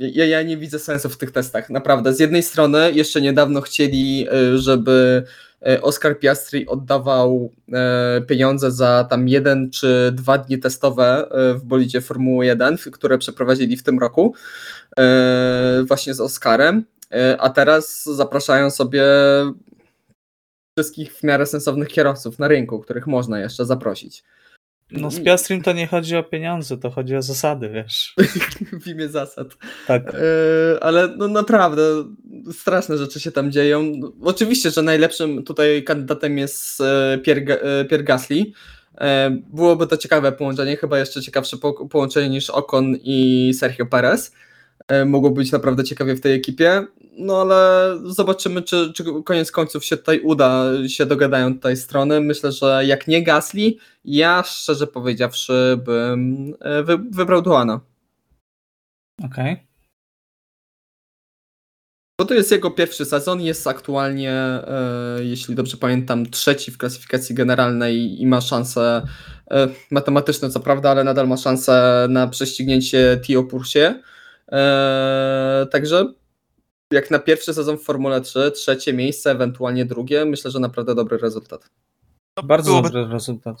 Ja, 0.00 0.24
ja 0.24 0.42
nie 0.42 0.56
widzę 0.56 0.78
sensu 0.78 1.08
w 1.08 1.16
tych 1.16 1.30
testach, 1.30 1.70
naprawdę. 1.70 2.14
Z 2.14 2.20
jednej 2.20 2.42
strony 2.42 2.92
jeszcze 2.92 3.20
niedawno 3.20 3.60
chcieli, 3.60 4.26
e, 4.32 4.58
żeby 4.58 5.24
e, 5.66 5.82
Oscar 5.82 6.18
Piastri 6.18 6.66
oddawał 6.66 7.52
e, 7.72 8.20
pieniądze 8.20 8.70
za 8.72 9.06
tam 9.10 9.28
jeden 9.28 9.70
czy 9.70 10.12
dwa 10.14 10.38
dni 10.38 10.58
testowe 10.58 11.28
w 11.54 11.64
bolidzie 11.64 12.00
Formuły 12.00 12.46
1, 12.46 12.78
w- 12.78 12.90
które 12.90 13.18
przeprowadzili 13.18 13.76
w 13.76 13.82
tym 13.82 13.98
roku 13.98 14.34
właśnie 15.84 16.14
z 16.14 16.20
Oscarem, 16.20 16.84
e, 17.12 17.36
a 17.40 17.50
teraz 17.50 18.04
zapraszają 18.04 18.70
sobie 18.70 19.04
wszystkich 20.78 21.12
w 21.12 21.22
miarę 21.22 21.46
sensownych 21.46 21.88
kierowców 21.88 22.38
na 22.38 22.48
rynku, 22.48 22.80
których 22.80 23.06
można 23.06 23.40
jeszcze 23.40 23.66
zaprosić. 23.66 24.24
No 24.92 25.10
z 25.10 25.20
Piastrim 25.20 25.62
to 25.62 25.72
nie 25.72 25.86
chodzi 25.86 26.16
o 26.16 26.22
pieniądze, 26.22 26.76
to 26.78 26.90
chodzi 26.90 27.16
o 27.16 27.22
zasady, 27.22 27.68
wiesz. 27.68 28.14
w 28.82 28.86
imię 28.86 29.08
zasad. 29.08 29.46
Tak. 29.86 30.14
E, 30.14 30.18
ale 30.84 31.08
no 31.16 31.28
naprawdę 31.28 31.82
straszne 32.52 32.98
rzeczy 32.98 33.20
się 33.20 33.32
tam 33.32 33.52
dzieją. 33.52 33.92
Oczywiście, 34.22 34.70
że 34.70 34.82
najlepszym 34.82 35.44
tutaj 35.44 35.84
kandydatem 35.84 36.38
jest 36.38 36.82
Pierre, 37.24 37.58
Pierre 37.90 38.04
Gasly. 38.04 38.44
E, 38.98 39.30
Byłoby 39.52 39.86
to 39.86 39.96
ciekawe 39.96 40.32
połączenie, 40.32 40.76
chyba 40.76 40.98
jeszcze 40.98 41.22
ciekawsze 41.22 41.56
po- 41.56 41.86
połączenie 41.88 42.28
niż 42.28 42.50
Ocon 42.50 42.96
i 43.02 43.50
Sergio 43.58 43.86
Perez. 43.86 44.32
E, 44.88 45.04
Mogło 45.04 45.30
być 45.30 45.52
naprawdę 45.52 45.84
ciekawie 45.84 46.14
w 46.14 46.20
tej 46.20 46.34
ekipie. 46.34 46.86
No 47.12 47.40
ale 47.40 47.90
zobaczymy, 48.04 48.62
czy, 48.62 48.92
czy 48.92 49.04
koniec 49.24 49.52
końców 49.52 49.84
się 49.84 49.96
tutaj 49.96 50.20
uda, 50.20 50.64
się 50.88 51.06
dogadają 51.06 51.54
tutaj 51.54 51.76
strony. 51.76 52.20
Myślę, 52.20 52.52
że 52.52 52.82
jak 52.86 53.08
nie 53.08 53.22
Gasly, 53.22 53.72
ja 54.04 54.42
szczerze 54.42 54.86
powiedziawszy 54.86 55.78
bym 55.84 56.54
e, 56.60 56.82
wy, 56.82 56.98
wybrał 57.10 57.42
Duana. 57.42 57.80
Okej. 59.24 59.70
Bo 62.20 62.24
to 62.24 62.34
jest 62.34 62.50
jego 62.50 62.70
pierwszy 62.70 63.04
sezon, 63.04 63.40
jest 63.40 63.66
aktualnie, 63.66 64.32
e, 64.32 64.60
jeśli 65.20 65.54
dobrze 65.54 65.76
pamiętam, 65.76 66.30
trzeci 66.30 66.70
w 66.70 66.78
klasyfikacji 66.78 67.34
generalnej 67.34 68.22
i 68.22 68.26
ma 68.26 68.40
szansę, 68.40 69.02
e, 69.50 69.68
matematyczne 69.90 70.50
co 70.50 70.60
prawda, 70.60 70.90
ale 70.90 71.04
nadal 71.04 71.28
ma 71.28 71.36
szansę 71.36 72.06
na 72.10 72.28
prześcignięcie 72.28 73.20
Tio 73.24 73.42
Pursie. 73.42 74.02
E, 74.52 75.66
także 75.70 76.12
jak 76.92 77.10
na 77.10 77.18
pierwszy 77.18 77.54
sezon 77.54 77.78
w 77.78 77.82
Formule 77.82 78.20
3, 78.20 78.50
trzecie 78.50 78.92
miejsce, 78.92 79.30
ewentualnie 79.30 79.84
drugie, 79.84 80.24
myślę, 80.24 80.50
że 80.50 80.58
naprawdę 80.58 80.94
dobry 80.94 81.18
rezultat. 81.18 81.66
No, 82.36 82.42
Bardzo 82.42 82.70
byłoby, 82.70 82.90
dobry 82.90 83.12
rezultat. 83.12 83.56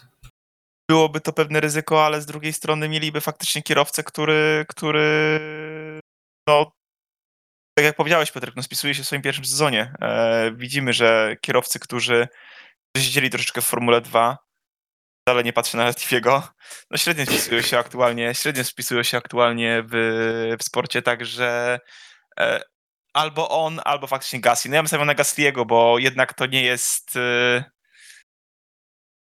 byłoby 0.90 1.20
to 1.20 1.32
pewne 1.32 1.60
ryzyko, 1.60 2.06
ale 2.06 2.20
z 2.20 2.26
drugiej 2.26 2.52
strony 2.52 2.88
mieliby 2.88 3.20
faktycznie 3.20 3.62
kierowcę, 3.62 4.02
który, 4.02 4.64
który 4.68 5.40
no, 6.48 6.72
tak 7.78 7.84
jak 7.84 7.96
powiedziałeś, 7.96 8.32
Piotrek, 8.32 8.56
no, 8.56 8.62
spisuje 8.62 8.94
się 8.94 9.02
w 9.02 9.06
swoim 9.06 9.22
pierwszym 9.22 9.44
sezonie. 9.44 9.92
E, 10.00 10.52
widzimy, 10.56 10.92
że 10.92 11.36
kierowcy, 11.40 11.78
którzy 11.78 12.28
siedzieli 12.96 13.30
troszeczkę 13.30 13.60
w 13.60 13.66
Formule 13.66 14.00
2, 14.00 14.38
wcale 15.24 15.44
nie 15.44 15.52
patrzę 15.52 15.78
na 15.78 15.84
Latifiego, 15.84 16.48
no 16.90 16.96
średnio 16.96 17.26
spisują 17.26 17.62
się 17.62 17.78
aktualnie, 17.78 18.34
średnio 18.34 18.64
spisują 18.64 19.02
się 19.02 19.18
aktualnie 19.18 19.84
w, 19.86 20.56
w 20.58 20.64
sporcie, 20.64 21.02
także 21.02 21.80
e, 22.40 22.62
albo 23.12 23.48
on, 23.48 23.80
albo 23.84 24.06
faktycznie 24.06 24.40
Gasly. 24.40 24.70
No 24.70 24.74
ja 24.74 24.82
bym 24.82 24.88
stawiał 24.88 25.06
na 25.06 25.14
Gasly'ego, 25.14 25.66
bo 25.66 25.98
jednak 25.98 26.34
to 26.34 26.46
nie 26.46 26.62
jest... 26.62 27.16
E, 27.16 27.64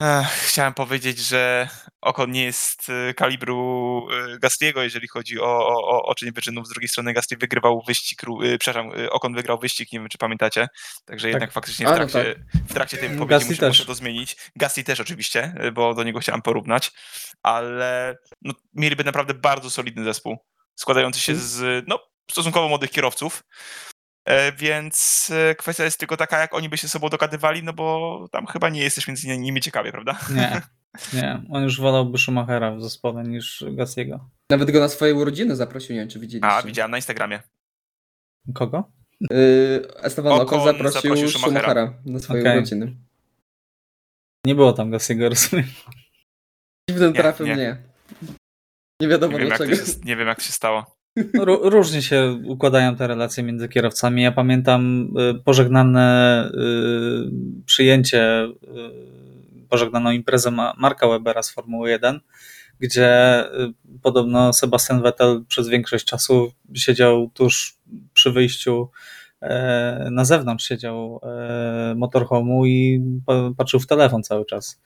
Ech, 0.01 0.27
chciałem 0.27 0.73
powiedzieć, 0.73 1.17
że 1.17 1.69
Okon 2.01 2.31
nie 2.31 2.43
jest 2.43 2.89
y, 2.89 3.13
kalibru 3.13 4.07
y, 4.11 4.39
Gasly'ego, 4.39 4.81
jeżeli 4.81 5.07
chodzi 5.07 5.39
o, 5.39 5.67
o, 5.67 6.03
o, 6.05 6.15
czyń 6.15 6.31
wyczynów. 6.31 6.67
Z 6.67 6.69
drugiej 6.69 6.89
strony 6.89 7.13
Gasly 7.13 7.37
wygrywał 7.37 7.83
wyścig, 7.87 8.23
y, 8.43 8.57
przepraszam, 8.57 8.99
y, 8.99 9.09
Okon 9.09 9.35
wygrał 9.35 9.59
wyścig, 9.59 9.91
nie 9.91 9.99
wiem 9.99 10.09
czy 10.09 10.17
pamiętacie, 10.17 10.67
także 11.05 11.29
jednak 11.29 11.51
faktycznie 11.51 11.85
w 11.85 11.89
A, 11.89 11.91
no 11.91 11.97
trakcie, 11.97 12.35
w 12.69 12.73
trakcie 12.73 12.97
tej 12.97 13.09
wypowiedzi 13.09 13.45
muszę, 13.45 13.67
muszę 13.67 13.85
to 13.85 13.95
zmienić. 13.95 14.35
Gasly 14.55 14.83
też 14.83 14.99
oczywiście, 14.99 15.53
y, 15.65 15.71
bo 15.71 15.93
do 15.93 16.03
niego 16.03 16.19
chciałem 16.19 16.41
porównać, 16.41 16.91
ale 17.43 18.17
no, 18.41 18.53
mieliby 18.73 19.03
naprawdę 19.03 19.33
bardzo 19.33 19.69
solidny 19.69 20.03
zespół, 20.03 20.37
składający 20.75 21.19
się 21.19 21.35
z 21.35 21.85
no, 21.87 22.08
stosunkowo 22.31 22.67
młodych 22.69 22.91
kierowców. 22.91 23.43
E, 24.25 24.51
Więc 24.51 25.27
e, 25.33 25.55
kwestia 25.55 25.83
jest 25.83 25.99
tylko 25.99 26.17
taka, 26.17 26.39
jak 26.39 26.53
oni 26.53 26.69
by 26.69 26.77
się 26.77 26.87
sobą 26.87 27.09
dogadywali, 27.09 27.63
no 27.63 27.73
bo 27.73 28.27
tam 28.31 28.45
chyba 28.47 28.69
nie 28.69 28.81
jesteś 28.83 29.07
między 29.07 29.37
nimi 29.37 29.61
ciekawie, 29.61 29.91
prawda? 29.91 30.19
Nie, 30.35 30.61
nie. 31.21 31.41
On 31.51 31.63
już 31.63 31.79
wolałby 31.81 32.17
Schumachera 32.17 32.71
w 32.75 32.81
zespole 32.81 33.23
niż 33.23 33.63
Gassiego. 33.71 34.29
Nawet 34.51 34.71
go 34.71 34.79
na 34.79 34.89
swoje 34.89 35.15
urodziny 35.15 35.55
zaprosił, 35.55 35.93
nie 35.95 35.99
wiem 36.01 36.09
czy 36.09 36.19
widzieliście. 36.19 36.47
A, 36.55 36.63
widziałem 36.63 36.91
na 36.91 36.97
Instagramie. 36.97 37.39
Kogo? 38.53 38.91
Yy, 39.31 39.87
Esteban 40.01 40.31
Ocon, 40.33 40.47
Ocon 40.47 40.63
zaprosił, 40.63 41.01
zaprosił 41.01 41.29
Schumachera. 41.29 41.59
Schumachera 41.61 41.93
na 42.05 42.19
swoje 42.19 42.41
Okej. 42.41 42.57
urodziny. 42.57 42.95
Nie 44.45 44.55
było 44.55 44.73
tam 44.73 44.91
Gassiego, 44.91 45.29
rozumiem. 45.29 45.65
Dziwnym 46.89 47.13
Nie, 47.13 47.19
trafem 47.19 47.47
nie. 47.47 47.55
nie. 47.55 47.83
Nie 49.01 49.07
wiadomo 49.07 49.33
Nie 49.33 49.39
wiem, 49.39 49.47
dlaczego. 49.47 49.75
się, 49.75 49.81
nie 50.03 50.15
wiem, 50.15 50.27
jak 50.27 50.37
to 50.37 50.43
się 50.43 50.51
stało. 50.51 50.98
Ró- 51.17 51.69
różnie 51.69 52.01
się 52.01 52.41
układają 52.45 52.95
te 52.95 53.07
relacje 53.07 53.43
między 53.43 53.69
kierowcami. 53.69 54.21
Ja 54.21 54.31
pamiętam 54.31 55.13
y, 55.39 55.43
pożegnane 55.43 56.45
y, 56.53 57.63
przyjęcie, 57.65 58.43
y, 58.45 59.67
pożegnaną 59.69 60.11
imprezę 60.11 60.51
Ma- 60.51 60.73
Marka 60.77 61.07
Webera 61.07 61.43
z 61.43 61.51
Formuły 61.51 61.89
1, 61.89 62.19
gdzie 62.79 63.43
podobno 64.01 64.53
Sebastian 64.53 65.01
Vettel 65.01 65.43
przez 65.47 65.67
większość 65.67 66.05
czasu 66.05 66.51
siedział 66.75 67.29
tuż 67.33 67.77
przy 68.13 68.31
wyjściu 68.31 68.89
e, 69.41 70.07
na 70.11 70.25
zewnątrz, 70.25 70.65
siedział 70.67 71.19
e, 71.23 71.93
motorhomu 71.97 72.65
i 72.65 73.01
pa- 73.25 73.51
patrzył 73.57 73.79
w 73.79 73.87
telefon 73.87 74.23
cały 74.23 74.45
czas. 74.45 74.81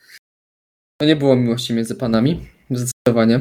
No 1.01 1.07
nie 1.07 1.15
było 1.15 1.36
miłości 1.36 1.74
między 1.74 1.95
panami, 1.95 2.39
zdecydowanie. 2.69 3.39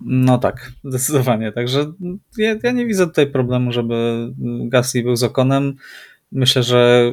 No 0.00 0.38
tak, 0.38 0.72
zdecydowanie. 0.84 1.52
Także 1.52 1.92
ja, 2.38 2.56
ja 2.62 2.72
nie 2.72 2.86
widzę 2.86 3.06
tutaj 3.06 3.26
problemu, 3.26 3.72
żeby 3.72 4.28
Gasly 4.64 5.02
był 5.02 5.16
z 5.16 5.22
Okonem. 5.22 5.74
Myślę, 6.32 6.62
że 6.62 7.12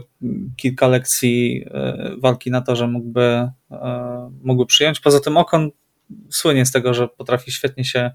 kilka 0.55 0.87
lekcji 0.87 1.65
e, 1.71 2.11
walki 2.17 2.51
na 2.51 2.61
torze 2.61 2.87
mógłby, 2.87 3.49
e, 3.71 4.31
mógłby 4.43 4.65
przyjąć. 4.65 4.99
Poza 4.99 5.19
tym 5.19 5.37
Okon 5.37 5.71
słynie 6.29 6.65
z 6.65 6.71
tego, 6.71 6.93
że 6.93 7.07
potrafi 7.07 7.51
świetnie 7.51 7.85
się 7.85 8.11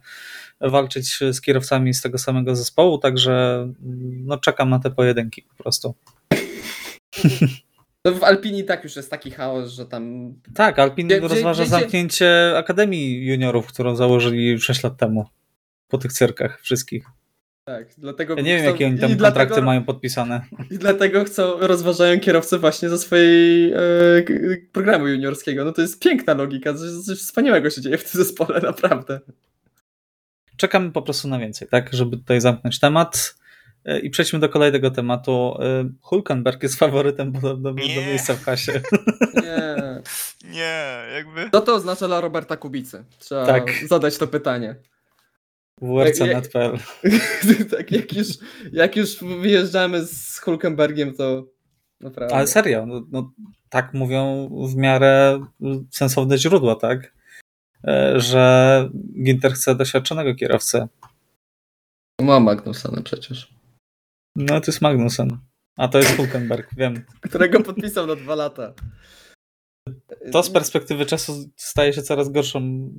walczyć 0.60 1.18
z 1.30 1.40
kierowcami 1.40 1.94
z 1.94 2.02
tego 2.02 2.18
samego 2.18 2.56
zespołu, 2.56 2.98
także 2.98 3.66
no, 4.24 4.38
czekam 4.38 4.70
na 4.70 4.78
te 4.78 4.90
pojedynki 4.90 5.42
po 5.42 5.62
prostu. 5.62 5.94
No 8.04 8.12
w 8.12 8.24
Alpini 8.24 8.64
tak 8.64 8.84
już 8.84 8.96
jest 8.96 9.10
taki 9.10 9.30
chaos, 9.30 9.70
że 9.72 9.86
tam 9.86 10.34
Tak, 10.54 10.78
Alpin 10.78 11.06
Gdzie- 11.06 11.18
gdzie- 11.20 11.28
rozważa 11.28 11.62
gdzie- 11.62 11.70
zamknięcie 11.70 12.52
Akademii 12.56 13.26
Juniorów, 13.26 13.66
którą 13.66 13.96
założyli 13.96 14.60
6 14.60 14.82
lat 14.82 14.96
temu. 14.96 15.24
Po 15.88 15.98
tych 15.98 16.12
cyrkach 16.12 16.60
wszystkich. 16.60 17.04
tak, 17.64 17.86
dlatego 17.98 18.34
Ja 18.34 18.42
nie 18.42 18.50
wiem, 18.56 18.62
chcą- 18.62 18.70
jakie 18.72 18.86
oni 18.86 18.98
tam 18.98 19.10
dlatego- 19.16 19.38
kontrakty 19.40 19.62
mają 19.66 19.84
podpisane. 19.84 20.40
I 20.70 20.78
dlatego 20.78 21.24
chcą, 21.24 21.58
rozważają 21.58 22.20
kierowcę 22.20 22.58
właśnie 22.58 22.88
ze 22.88 22.98
swojej 22.98 23.72
e, 23.72 23.78
programu 24.72 25.08
juniorskiego. 25.08 25.64
No 25.64 25.72
to 25.72 25.82
jest 25.82 26.02
piękna 26.02 26.34
logika, 26.34 26.74
coś, 26.74 26.90
coś 27.06 27.18
wspaniałego 27.18 27.70
się 27.70 27.80
dzieje 27.80 27.98
w 27.98 28.10
tym 28.12 28.24
zespole, 28.24 28.60
naprawdę. 28.60 29.20
Czekamy 30.56 30.90
po 30.92 31.02
prostu 31.02 31.28
na 31.28 31.38
więcej, 31.38 31.68
tak, 31.68 31.92
żeby 31.92 32.16
tutaj 32.16 32.40
zamknąć 32.40 32.80
temat. 32.80 33.39
E, 33.84 33.98
I 33.98 34.10
przejdźmy 34.10 34.38
do 34.38 34.48
kolejnego 34.48 34.90
tematu. 34.90 35.54
E, 35.62 35.90
Hulkenberg 36.00 36.62
jest 36.62 36.74
faworytem 36.78 37.32
podobno 37.32 37.72
do, 37.72 37.80
do 37.80 37.86
Nie. 37.86 38.06
miejsca 38.06 38.34
w 38.34 38.44
hasie. 38.44 38.72
Nie. 39.44 39.76
Nie, 40.50 41.02
jakby. 41.14 41.50
Co 41.50 41.60
to 41.60 41.74
oznacza 41.74 42.06
dla 42.06 42.20
Roberta 42.20 42.56
Kubicy? 42.56 43.04
Trzeba 43.18 43.46
Tak. 43.46 43.72
zadać 43.88 44.18
to 44.18 44.26
pytanie. 44.26 44.74
WRC.net.pl 45.82 46.78
tak, 47.76 47.92
jak 47.92 48.12
już, 48.12 48.26
jak 48.72 48.96
już 48.96 49.16
wyjeżdżamy 49.40 50.06
z 50.06 50.38
Hulkenbergiem, 50.38 51.14
to 51.14 51.46
naprawdę. 52.00 52.34
Ale 52.36 52.46
serio, 52.46 52.86
no, 52.86 53.02
no, 53.10 53.32
tak 53.68 53.94
mówią 53.94 54.48
w 54.68 54.76
miarę 54.76 55.46
sensowne 55.90 56.38
źródła, 56.38 56.74
tak? 56.76 57.12
E, 57.86 58.20
Że 58.20 58.88
Ginter 59.24 59.52
chce 59.52 59.74
doświadczonego 59.74 60.34
kierowcę. 60.34 60.88
Ma 62.22 62.40
Magnusena 62.40 63.02
przecież. 63.02 63.59
No 64.36 64.60
to 64.60 64.66
jest 64.66 64.80
Magnussen. 64.80 65.38
A 65.76 65.88
to 65.88 65.98
jest 65.98 66.16
Hulkenberg, 66.16 66.74
wiem. 66.76 67.04
Którego 67.20 67.60
podpisał 67.60 68.06
na 68.06 68.16
dwa 68.16 68.34
lata. 68.34 68.74
To 70.32 70.42
z 70.42 70.50
perspektywy 70.50 71.06
czasu 71.06 71.50
staje 71.56 71.92
się 71.92 72.02
coraz 72.02 72.28
gorszą 72.28 72.90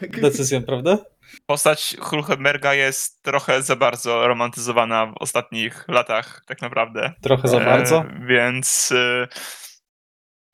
tak. 0.00 0.20
decyzją, 0.20 0.62
prawda? 0.62 0.98
Postać 1.46 1.96
Hulkenberga 2.00 2.74
jest 2.74 3.22
trochę 3.22 3.62
za 3.62 3.76
bardzo 3.76 4.28
romantyzowana 4.28 5.06
w 5.06 5.14
ostatnich 5.20 5.88
latach, 5.88 6.42
tak 6.46 6.62
naprawdę. 6.62 7.12
Trochę 7.22 7.48
za 7.48 7.60
E, 7.60 7.64
bardzo. 7.64 8.04
Więc 8.28 8.92
e, 8.92 9.28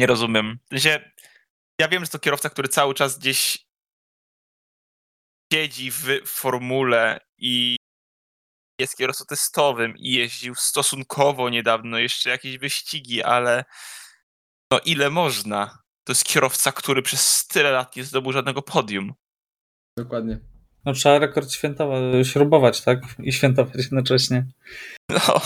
nie 0.01 0.07
rozumiem. 0.07 0.59
Ja 1.81 1.89
wiem, 1.89 2.05
że 2.05 2.11
to 2.11 2.19
kierowca, 2.19 2.51
który 2.51 2.69
cały 2.69 2.95
czas 2.95 3.19
gdzieś 3.19 3.67
siedzi 5.53 5.91
w 5.91 6.21
formule 6.27 7.21
i 7.39 7.77
jest 8.83 8.97
kierowcą 8.97 9.25
testowym 9.25 9.95
i 9.97 10.13
jeździł 10.13 10.55
stosunkowo 10.55 11.51
niedawno 11.51 11.99
jeszcze 11.99 12.31
jakieś 12.31 12.59
wyścigi, 12.59 13.23
ale 13.23 13.65
no 14.71 14.81
ile 14.85 15.11
można? 15.11 15.79
To 16.05 16.13
jest 16.13 16.25
kierowca, 16.25 16.73
który 16.73 17.03
przez 17.03 17.47
tyle 17.47 17.71
lat 17.71 17.97
nie 17.97 18.05
zdobył 18.05 18.33
żadnego 18.33 18.63
podium. 18.63 19.15
Dokładnie. 19.99 20.39
No 20.85 20.93
trzeba 20.93 21.19
rekord 21.19 21.53
świętować, 21.53 22.01
śrubować, 22.29 22.81
tak? 22.81 23.01
I 23.19 23.33
świętować 23.33 23.75
jednocześnie. 23.77 24.47
No. 25.09 25.41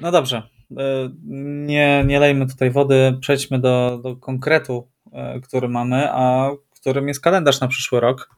No 0.00 0.10
dobrze. 0.10 0.48
E, 0.78 1.10
Nie, 1.66 2.04
nie 2.06 2.20
lejmy 2.20 2.46
tutaj 2.46 2.70
wody. 2.70 3.18
Przejdźmy 3.20 3.58
do, 3.58 4.00
do 4.02 4.16
konkretu, 4.16 4.90
e, 5.12 5.40
który 5.40 5.68
mamy, 5.68 6.12
a 6.12 6.50
którym 6.80 7.08
jest 7.08 7.20
kalendarz 7.20 7.60
na 7.60 7.68
przyszły 7.68 8.00
rok. 8.00 8.28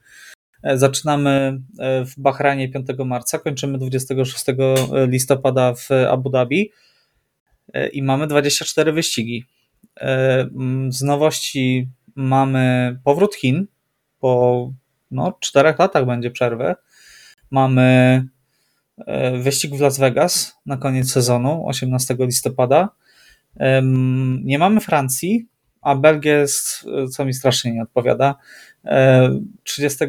E, 0.64 0.78
Zaczynamy 0.78 1.60
e, 1.78 2.04
w 2.04 2.20
Bahrajnie 2.20 2.68
5 2.68 2.86
marca, 3.04 3.38
kończymy 3.38 3.78
26 3.78 4.44
listopada 5.08 5.74
w 5.74 5.90
Abu 6.10 6.30
Dhabi 6.30 6.72
e, 7.72 7.88
i 7.88 8.02
mamy 8.02 8.26
24 8.26 8.92
wyścigi. 8.92 9.44
E, 10.00 10.48
Z 10.88 11.02
nowości 11.02 11.88
mamy 12.14 12.96
powrót 13.04 13.34
Chin 13.34 13.66
po 14.20 14.72
no, 15.10 15.38
4 15.40 15.74
latach 15.78 16.06
będzie 16.06 16.30
przerwy. 16.30 16.74
Mamy 17.50 17.82
e, 19.06 19.38
wyścig 19.38 19.74
w 19.74 19.80
Las 19.80 19.98
Vegas 19.98 20.56
na 20.66 20.76
koniec 20.76 21.12
sezonu, 21.12 21.68
18 21.68 22.16
listopada. 22.18 22.88
Nie 24.42 24.58
mamy 24.58 24.80
Francji, 24.80 25.48
a 25.84 25.94
Belgia 25.94 26.38
jest, 26.38 26.86
e, 27.04 27.08
co 27.08 27.24
mi 27.24 27.34
strasznie 27.34 27.72
nie 27.72 27.82
odpowiada, 27.82 28.30
e, 28.30 28.34
30 29.62 30.04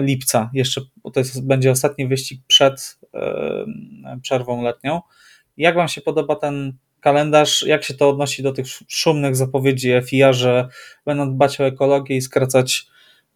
lipca. 0.00 0.50
Jeszcze 0.54 0.80
to 1.12 1.20
jest, 1.20 1.46
będzie 1.46 1.70
ostatni 1.70 2.08
wyścig 2.08 2.40
przed 2.46 2.98
e, 3.14 4.18
przerwą 4.22 4.62
letnią. 4.62 5.00
Jak 5.56 5.74
Wam 5.74 5.88
się 5.88 6.00
podoba 6.00 6.36
ten 6.36 6.76
kalendarz? 7.00 7.62
Jak 7.62 7.84
się 7.84 7.94
to 7.94 8.08
odnosi 8.08 8.42
do 8.42 8.52
tych 8.52 8.66
szumnych 8.88 9.36
zapowiedzi 9.36 9.92
FIA, 10.06 10.32
że 10.32 10.68
będą 11.06 11.34
dbać 11.34 11.60
o 11.60 11.66
ekologię 11.66 12.16
i 12.16 12.22
skracać 12.22 12.86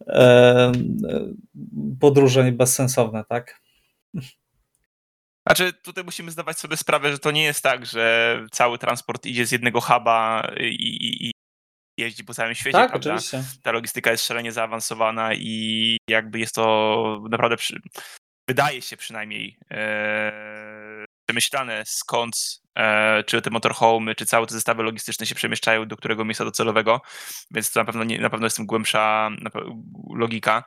e, 0.07 0.13
e, 0.13 0.71
podróże 1.99 2.51
bezsensowne, 2.51 3.23
tak? 3.29 3.61
Znaczy, 5.47 5.73
tutaj 5.73 6.03
musimy 6.03 6.31
zdawać 6.31 6.59
sobie 6.59 6.77
sprawę, 6.77 7.11
że 7.11 7.19
to 7.19 7.31
nie 7.31 7.43
jest 7.43 7.63
tak, 7.63 7.85
że 7.85 8.37
cały 8.51 8.77
transport 8.77 9.25
idzie 9.25 9.45
z 9.45 9.51
jednego 9.51 9.81
huba 9.81 10.51
i, 10.59 11.27
i 11.27 11.31
jeździ 11.97 12.23
po 12.23 12.33
całym 12.33 12.55
świecie, 12.55 12.77
Tak, 12.77 12.89
prawda? 12.89 13.13
oczywiście. 13.13 13.43
Ta 13.63 13.71
logistyka 13.71 14.11
jest 14.11 14.25
szalenie 14.25 14.51
zaawansowana 14.51 15.33
i 15.33 15.97
jakby 16.09 16.39
jest 16.39 16.55
to 16.55 17.23
naprawdę, 17.29 17.57
przy... 17.57 17.81
wydaje 18.49 18.81
się 18.81 18.97
przynajmniej 18.97 19.57
e... 19.71 21.05
przemyślane 21.29 21.83
skąd 21.85 22.61
e... 22.75 23.23
czy 23.23 23.41
te 23.41 23.49
motorhomy, 23.49 24.15
czy 24.15 24.25
całe 24.25 24.47
te 24.47 24.53
zestawy 24.53 24.83
logistyczne 24.83 25.25
się 25.25 25.35
przemieszczają 25.35 25.87
do 25.87 25.97
którego 25.97 26.25
miejsca 26.25 26.45
docelowego, 26.45 27.01
więc 27.51 27.71
to 27.71 27.79
na 27.79 27.85
pewno, 27.85 28.03
nie, 28.03 28.19
na 28.19 28.29
pewno 28.29 28.45
jest 28.45 28.57
tym 28.57 28.65
głębsza 28.65 29.29
logika, 30.15 30.63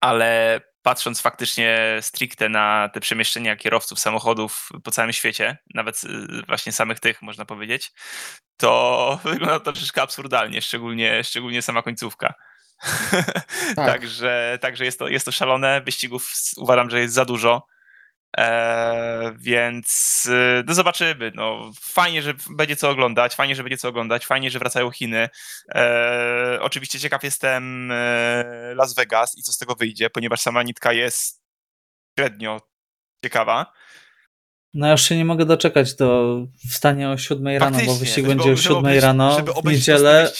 ale 0.00 0.60
patrząc 0.86 1.20
faktycznie 1.20 1.98
stricte 2.00 2.48
na 2.48 2.90
te 2.92 3.00
przemieszczenia 3.00 3.56
kierowców 3.56 4.00
samochodów 4.00 4.68
po 4.84 4.90
całym 4.90 5.12
świecie, 5.12 5.58
nawet 5.74 6.04
y, 6.04 6.42
właśnie 6.46 6.72
samych 6.72 7.00
tych, 7.00 7.22
można 7.22 7.44
powiedzieć, 7.44 7.92
to 8.56 9.20
wygląda 9.24 9.60
to 9.60 9.72
troszeczkę 9.72 10.02
absurdalnie, 10.02 10.62
szczególnie, 10.62 11.24
szczególnie 11.24 11.62
sama 11.62 11.82
końcówka. 11.82 12.34
także 13.76 14.58
także 14.60 14.84
jest, 14.84 14.98
to, 14.98 15.08
jest 15.08 15.24
to 15.24 15.32
szalone. 15.32 15.80
Wyścigów 15.80 16.32
uważam, 16.56 16.90
że 16.90 17.00
jest 17.00 17.14
za 17.14 17.24
dużo. 17.24 17.66
E, 18.38 19.34
więc 19.38 20.22
y, 20.60 20.64
no 20.66 20.74
zobaczymy. 20.74 21.32
No, 21.34 21.70
fajnie, 21.80 22.22
że 22.22 22.34
będzie 22.50 22.76
co 22.76 22.90
oglądać, 22.90 23.34
fajnie, 23.34 23.54
że 23.54 23.62
będzie 23.62 23.78
co 23.78 23.88
oglądać, 23.88 24.26
fajnie, 24.26 24.50
że 24.50 24.58
wracają 24.58 24.90
Chiny. 24.90 25.28
E, 25.74 26.58
oczywiście 26.60 27.00
ciekaw 27.00 27.24
jestem 27.24 27.90
e, 27.92 28.44
Las 28.74 28.94
Vegas 28.94 29.38
i 29.38 29.42
co 29.42 29.52
z 29.52 29.58
tego 29.58 29.74
wyjdzie, 29.74 30.10
ponieważ 30.10 30.40
sama 30.40 30.62
nitka 30.62 30.92
jest 30.92 31.42
średnio 32.18 32.60
ciekawa. 33.24 33.72
No 34.74 34.86
ja 34.86 34.92
już 34.92 35.02
się 35.02 35.16
nie 35.16 35.24
mogę 35.24 35.44
doczekać 35.44 35.94
do 35.94 36.38
wstania 36.70 37.10
o 37.10 37.18
7 37.18 37.46
rano, 37.58 37.78
bo 37.86 37.94
wyścig 37.94 38.24
żeby 38.24 38.28
będzie 38.28 38.50
o 38.50 38.52
ob- 38.52 38.56
żeby 38.58 38.62
7 38.74 38.78
obejrzeć- 38.84 39.02
rano 39.02 39.36
żeby 39.36 39.52
w 39.52 39.64
niedzielę 39.64 40.32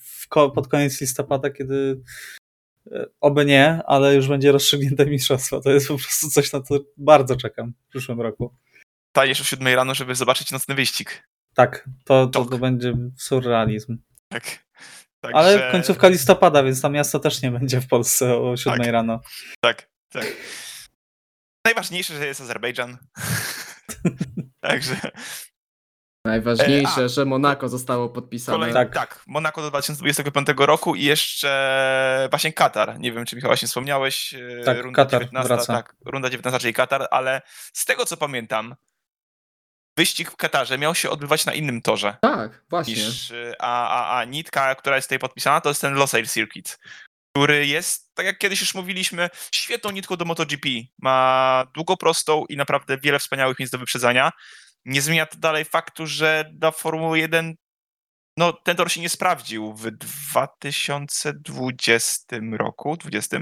w 0.00 0.28
ko- 0.28 0.50
pod 0.50 0.68
koniec 0.68 1.00
listopada, 1.00 1.50
kiedy 1.50 2.00
oby 3.20 3.44
nie, 3.44 3.80
ale 3.86 4.14
już 4.14 4.28
będzie 4.28 4.52
rozstrzygnięte 4.52 5.06
mistrzostwo. 5.06 5.60
To 5.60 5.70
jest 5.70 5.88
po 5.88 5.98
prostu 5.98 6.30
coś, 6.30 6.52
na 6.52 6.60
co 6.60 6.74
bardzo 6.96 7.36
czekam 7.36 7.72
w 7.86 7.88
przyszłym 7.88 8.20
roku. 8.20 8.54
Stajesz 9.10 9.40
o 9.40 9.44
7 9.44 9.68
rano, 9.68 9.94
żeby 9.94 10.14
zobaczyć 10.14 10.50
nocny 10.50 10.74
wyścig. 10.74 11.28
Tak, 11.54 11.88
to, 12.04 12.26
to, 12.26 12.44
to 12.44 12.58
będzie 12.58 12.94
surrealizm. 13.16 13.98
Tak. 14.28 14.64
Także, 15.20 15.38
Ale 15.38 15.72
końcówka 15.72 16.08
listopada, 16.08 16.62
więc 16.62 16.80
to 16.80 16.90
miasto 16.90 17.18
też 17.18 17.42
nie 17.42 17.50
będzie 17.50 17.80
w 17.80 17.88
Polsce 17.88 18.36
o 18.36 18.56
7 18.56 18.78
Tak. 18.78 18.88
rano. 18.88 19.20
Tak, 19.60 19.88
tak. 20.08 20.26
Najważniejsze, 21.66 22.14
że 22.14 22.26
jest 22.26 22.40
Azerbejdżan. 22.40 22.98
Także 24.60 24.96
Najważniejsze, 26.24 27.00
E, 27.00 27.04
a- 27.04 27.08
że 27.08 27.24
Monako 27.24 27.68
zostało 27.68 28.08
podpisane. 28.08 28.58
Kolej, 28.58 28.72
Tak. 28.72 28.94
tak. 28.94 29.22
Monaco 29.26 29.62
do 29.62 29.68
2025 29.70 30.66
roku 30.66 30.94
i 30.94 31.02
jeszcze 31.04 32.26
właśnie 32.30 32.52
Katar. 32.52 32.98
Nie 33.00 33.12
wiem, 33.12 33.24
czy 33.24 33.36
Michał 33.36 33.48
właśnie 33.48 33.68
wspomniałeś. 33.68 34.34
e, 34.34 34.64
Tak, 34.64 34.78
runda 34.78 35.04
Katar 35.04 35.20
19, 35.22 35.48
wraca. 35.48 35.72
Tak, 35.72 35.96
runda 36.04 36.30
19, 36.30 36.60
czyli 36.60 36.74
Katar, 36.74 37.08
ale 37.10 37.42
z 37.72 37.84
tego 37.84 38.06
co 38.06 38.16
pamiętam, 38.16 38.74
wyścig 39.98 40.30
w 40.30 40.36
Katarze 40.36 40.78
miał 40.78 40.94
się 40.94 41.10
odbywać 41.10 41.46
na 41.46 41.52
innym 41.52 41.82
torze 41.82 42.16
Tak, 42.20 42.64
właśnie. 42.70 42.94
niż. 42.94 43.30
e, 43.30 43.54
A, 43.58 43.88
a, 43.88 44.18
a 44.18 44.24
nitka, 44.24 44.74
która 44.74 44.96
jest 44.96 45.08
tutaj 45.08 45.18
podpisana, 45.18 45.60
to 45.60 45.68
jest 45.68 45.80
ten 45.80 45.94
Losail 45.94 46.26
Circuit, 46.28 46.78
który 47.36 47.66
jest, 47.66 48.14
tak 48.14 48.26
jak 48.26 48.38
kiedyś 48.38 48.60
już 48.60 48.74
mówiliśmy, 48.74 49.30
świetną 49.54 49.90
nitką 49.90 50.16
do 50.16 50.24
MotoGP. 50.24 50.68
Ma 50.98 51.64
długoprostą 51.74 52.44
i 52.48 52.56
naprawdę 52.56 52.98
wiele 52.98 53.18
wspaniałych 53.18 53.58
miejsc 53.58 53.72
do 53.72 53.78
wyprzedzania. 53.78 54.32
Nie 54.84 55.02
zmienia 55.02 55.26
to 55.26 55.38
dalej 55.38 55.64
faktu, 55.64 56.06
że 56.06 56.50
dla 56.54 56.70
Formuły 56.70 57.18
1 57.18 57.54
no, 58.36 58.52
ten 58.52 58.76
tor 58.76 58.92
się 58.92 59.00
nie 59.00 59.08
sprawdził 59.08 59.74
w 59.74 59.90
2020 59.90 62.36
roku, 62.58 62.96
20? 62.96 63.36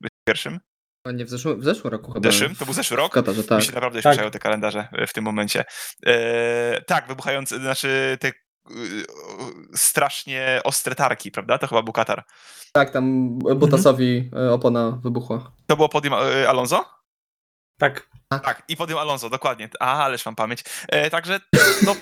21? 0.00 0.60
A 1.06 1.12
nie 1.12 1.24
w 1.24 1.30
zeszłym, 1.30 1.60
w 1.60 1.64
zeszłym 1.64 1.92
roku 1.92 2.10
W 2.10 2.14
chyba. 2.14 2.30
zeszłym? 2.30 2.56
To 2.56 2.64
był 2.64 2.74
zeszły 2.74 2.96
W 2.96 2.98
rok? 2.98 3.12
Katarze, 3.12 3.44
tak. 3.44 3.58
Mi 3.58 3.64
się 3.64 3.72
naprawdę 3.72 3.98
już 3.98 4.04
Tak. 4.04 4.30
te 4.32 4.38
kalendarze 4.38 4.88
e, 4.92 5.06
w 5.06 5.12
tym 5.12 5.24
momencie. 5.24 5.64
E, 6.06 6.82
tak, 6.82 7.08
wybuchające, 7.08 7.58
znaczy 7.58 8.18
te 8.20 8.28
e, 8.28 8.32
strasznie 9.74 10.60
ostre 10.64 10.94
tarki, 10.94 11.30
prawda? 11.30 11.58
To 11.58 11.66
chyba 11.66 11.82
był 11.82 11.92
Katar. 11.92 12.24
Tak, 12.72 12.90
tam 12.90 13.38
Botasowi 13.38 14.30
e, 14.36 14.52
opona 14.52 14.90
wybuchła. 14.90 15.52
To 15.66 15.76
było 15.76 15.88
podium 15.88 16.14
Alonso? 16.48 16.84
Tak. 17.78 18.08
Tak, 18.38 18.62
i 18.68 18.76
podium 18.76 18.98
Alonso, 18.98 19.30
dokładnie. 19.30 19.68
A, 19.80 20.04
ależ 20.04 20.26
mam 20.26 20.34
pamięć. 20.36 20.64
E, 20.88 21.10
także, 21.10 21.40
no, 21.86 21.96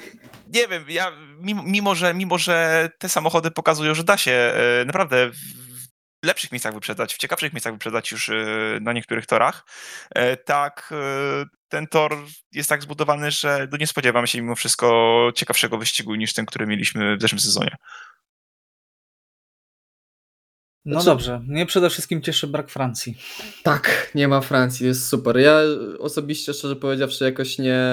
nie 0.46 0.68
wiem, 0.68 0.84
ja, 0.88 1.12
mimo, 1.38 1.62
mimo, 1.62 1.94
że, 1.94 2.14
mimo, 2.14 2.38
że 2.38 2.88
te 2.98 3.08
samochody 3.08 3.50
pokazują, 3.50 3.94
że 3.94 4.04
da 4.04 4.16
się 4.16 4.32
e, 4.32 4.84
naprawdę 4.84 5.30
w 5.30 5.60
w 6.22 6.26
lepszych 6.26 6.52
miejscach 6.52 6.74
wyprzedzać, 6.74 7.14
w 7.14 7.18
ciekawszych 7.18 7.52
miejscach 7.52 7.72
wyprzedzać 7.72 8.10
już 8.10 8.28
e, 8.28 8.34
na 8.80 8.92
niektórych 8.92 9.26
torach, 9.26 9.64
e, 10.14 10.36
tak 10.36 10.90
e, 10.92 11.44
ten 11.68 11.86
tor 11.86 12.16
jest 12.52 12.68
tak 12.68 12.82
zbudowany, 12.82 13.30
że 13.30 13.68
no, 13.70 13.76
nie 13.76 13.86
spodziewam 13.86 14.26
się 14.26 14.42
mimo 14.42 14.54
wszystko 14.54 15.30
ciekawszego 15.34 15.78
wyścigu 15.78 16.14
niż 16.14 16.32
ten, 16.32 16.46
który 16.46 16.66
mieliśmy 16.66 17.16
w 17.16 17.20
zeszłym 17.20 17.40
sezonie. 17.40 17.76
No 20.84 20.92
Znaczy- 20.92 21.06
dobrze. 21.06 21.40
Mnie 21.46 21.66
przede 21.66 21.90
wszystkim 21.90 22.22
cieszy 22.22 22.46
brak 22.46 22.70
Francji. 22.70 23.18
Tak, 23.62 24.10
nie 24.14 24.28
ma 24.28 24.40
Francji, 24.40 24.86
jest 24.86 25.08
super. 25.08 25.38
Ja 25.38 25.60
osobiście, 25.98 26.54
szczerze 26.54 26.76
powiedziawszy, 26.76 27.24
jakoś 27.24 27.58
nie, 27.58 27.84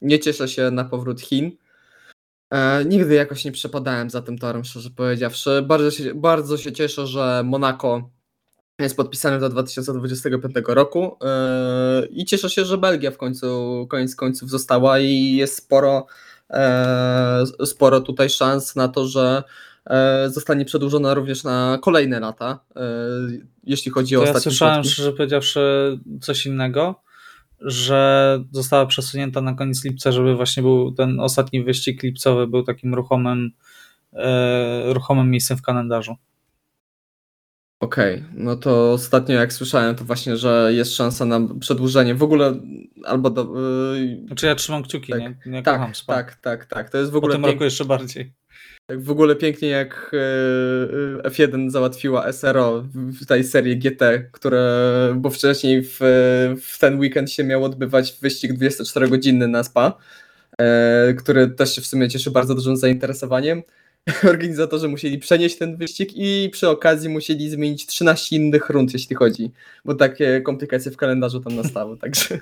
nie 0.00 0.18
cieszę 0.18 0.48
się 0.48 0.70
na 0.70 0.84
powrót 0.84 1.20
Chin. 1.20 1.50
E, 2.50 2.84
nigdy 2.84 3.14
jakoś 3.14 3.44
nie 3.44 3.52
przepadałem 3.52 4.10
za 4.10 4.22
tym 4.22 4.38
torem, 4.38 4.64
szczerze 4.64 4.90
powiedziawszy. 4.90 5.62
Bardzo 5.66 5.90
się, 5.90 6.14
bardzo 6.14 6.56
się 6.56 6.72
cieszę, 6.72 7.06
że 7.06 7.42
Monaco 7.44 8.10
jest 8.78 8.96
podpisane 8.96 9.38
do 9.38 9.48
2025 9.48 10.54
roku 10.68 11.16
e, 11.24 12.06
i 12.06 12.24
cieszę 12.24 12.50
się, 12.50 12.64
że 12.64 12.78
Belgia 12.78 13.10
w 13.10 13.16
końcu, 13.16 13.86
koniec 13.90 14.16
końców 14.16 14.50
została 14.50 14.98
i 14.98 15.32
jest 15.36 15.56
sporo, 15.56 16.06
e, 16.50 17.44
sporo 17.64 18.00
tutaj 18.00 18.30
szans 18.30 18.76
na 18.76 18.88
to, 18.88 19.06
że 19.06 19.42
zostanie 20.26 20.64
przedłużona 20.64 21.14
również 21.14 21.44
na 21.44 21.78
kolejne 21.82 22.20
lata, 22.20 22.60
e, 22.76 22.80
jeśli 23.64 23.92
chodzi 23.92 24.16
o 24.16 24.18
To 24.20 24.24
ja 24.24 24.30
ostatnie 24.30 24.50
słyszałem, 24.50 24.74
plotki. 24.74 24.92
szczerze 24.92 25.12
powiedziawszy, 25.12 25.60
coś 26.20 26.46
innego, 26.46 27.02
że 27.60 28.38
została 28.52 28.86
przesunięta 28.86 29.40
na 29.40 29.54
koniec 29.54 29.84
lipca, 29.84 30.12
żeby 30.12 30.36
właśnie 30.36 30.62
był 30.62 30.92
ten 30.92 31.20
ostatni 31.20 31.64
wyścig 31.64 32.02
lipcowy, 32.02 32.46
był 32.46 32.62
takim 32.62 32.94
ruchomym, 32.94 33.50
e, 34.12 34.92
ruchomym 34.92 35.30
miejscem 35.30 35.56
w 35.56 35.62
kalendarzu. 35.62 36.16
Okej, 37.80 38.24
no 38.34 38.56
to 38.56 38.92
ostatnio 38.92 39.34
jak 39.34 39.52
słyszałem, 39.52 39.94
to 39.96 40.04
właśnie, 40.04 40.36
że 40.36 40.70
jest 40.74 40.96
szansa 40.96 41.24
na 41.24 41.40
przedłużenie 41.60 42.14
w 42.14 42.22
ogóle 42.22 42.54
albo 43.04 43.30
do. 43.30 43.42
Yy, 43.94 44.26
Znaczy 44.26 44.46
ja 44.46 44.54
trzymam 44.54 44.82
kciuki, 44.82 45.12
Tak. 45.12 45.46
nie, 45.46 45.62
tak, 45.62 45.96
tak, 46.06 46.34
tak, 46.34 46.66
tak. 46.66 46.90
To 46.90 46.98
jest 46.98 47.10
w 47.10 47.12
Po 47.12 47.18
ogóle, 47.18 47.32
tym 47.34 47.42
pięk, 47.42 47.52
roku 47.52 47.64
jeszcze 47.64 47.84
bardziej. 47.84 48.32
Tak 48.88 49.02
w 49.02 49.10
ogóle 49.10 49.36
pięknie, 49.36 49.68
jak 49.68 50.10
yy, 50.12 51.30
F1 51.30 51.70
załatwiła 51.70 52.32
SRO 52.32 52.84
w 52.94 53.26
tej 53.26 53.44
serii 53.44 53.78
GT, 53.78 54.02
które, 54.32 55.14
bo 55.16 55.30
wcześniej 55.30 55.82
w, 55.82 55.98
w 56.62 56.78
ten 56.78 56.98
weekend 57.00 57.30
się 57.30 57.44
miał 57.44 57.64
odbywać 57.64 58.18
wyścig 58.20 58.52
24-godzinny 58.52 59.48
na 59.48 59.64
SPA, 59.64 59.98
e, 60.58 61.14
który 61.14 61.50
też 61.50 61.74
się 61.74 61.82
w 61.82 61.86
sumie 61.86 62.08
cieszy 62.08 62.30
bardzo 62.30 62.54
dużym 62.54 62.76
zainteresowaniem. 62.76 63.62
Organizatorzy 64.30 64.88
musieli 64.88 65.18
przenieść 65.18 65.58
ten 65.58 65.76
wyścig 65.76 66.10
i 66.14 66.50
przy 66.52 66.68
okazji 66.68 67.08
musieli 67.08 67.50
zmienić 67.50 67.86
13 67.86 68.36
innych 68.36 68.70
rund, 68.70 68.92
jeśli 68.92 69.16
chodzi, 69.16 69.50
bo 69.84 69.94
takie 69.94 70.40
komplikacje 70.40 70.92
w 70.92 70.96
kalendarzu 70.96 71.40
tam 71.40 71.56
nastały, 71.56 71.96
także 72.02 72.40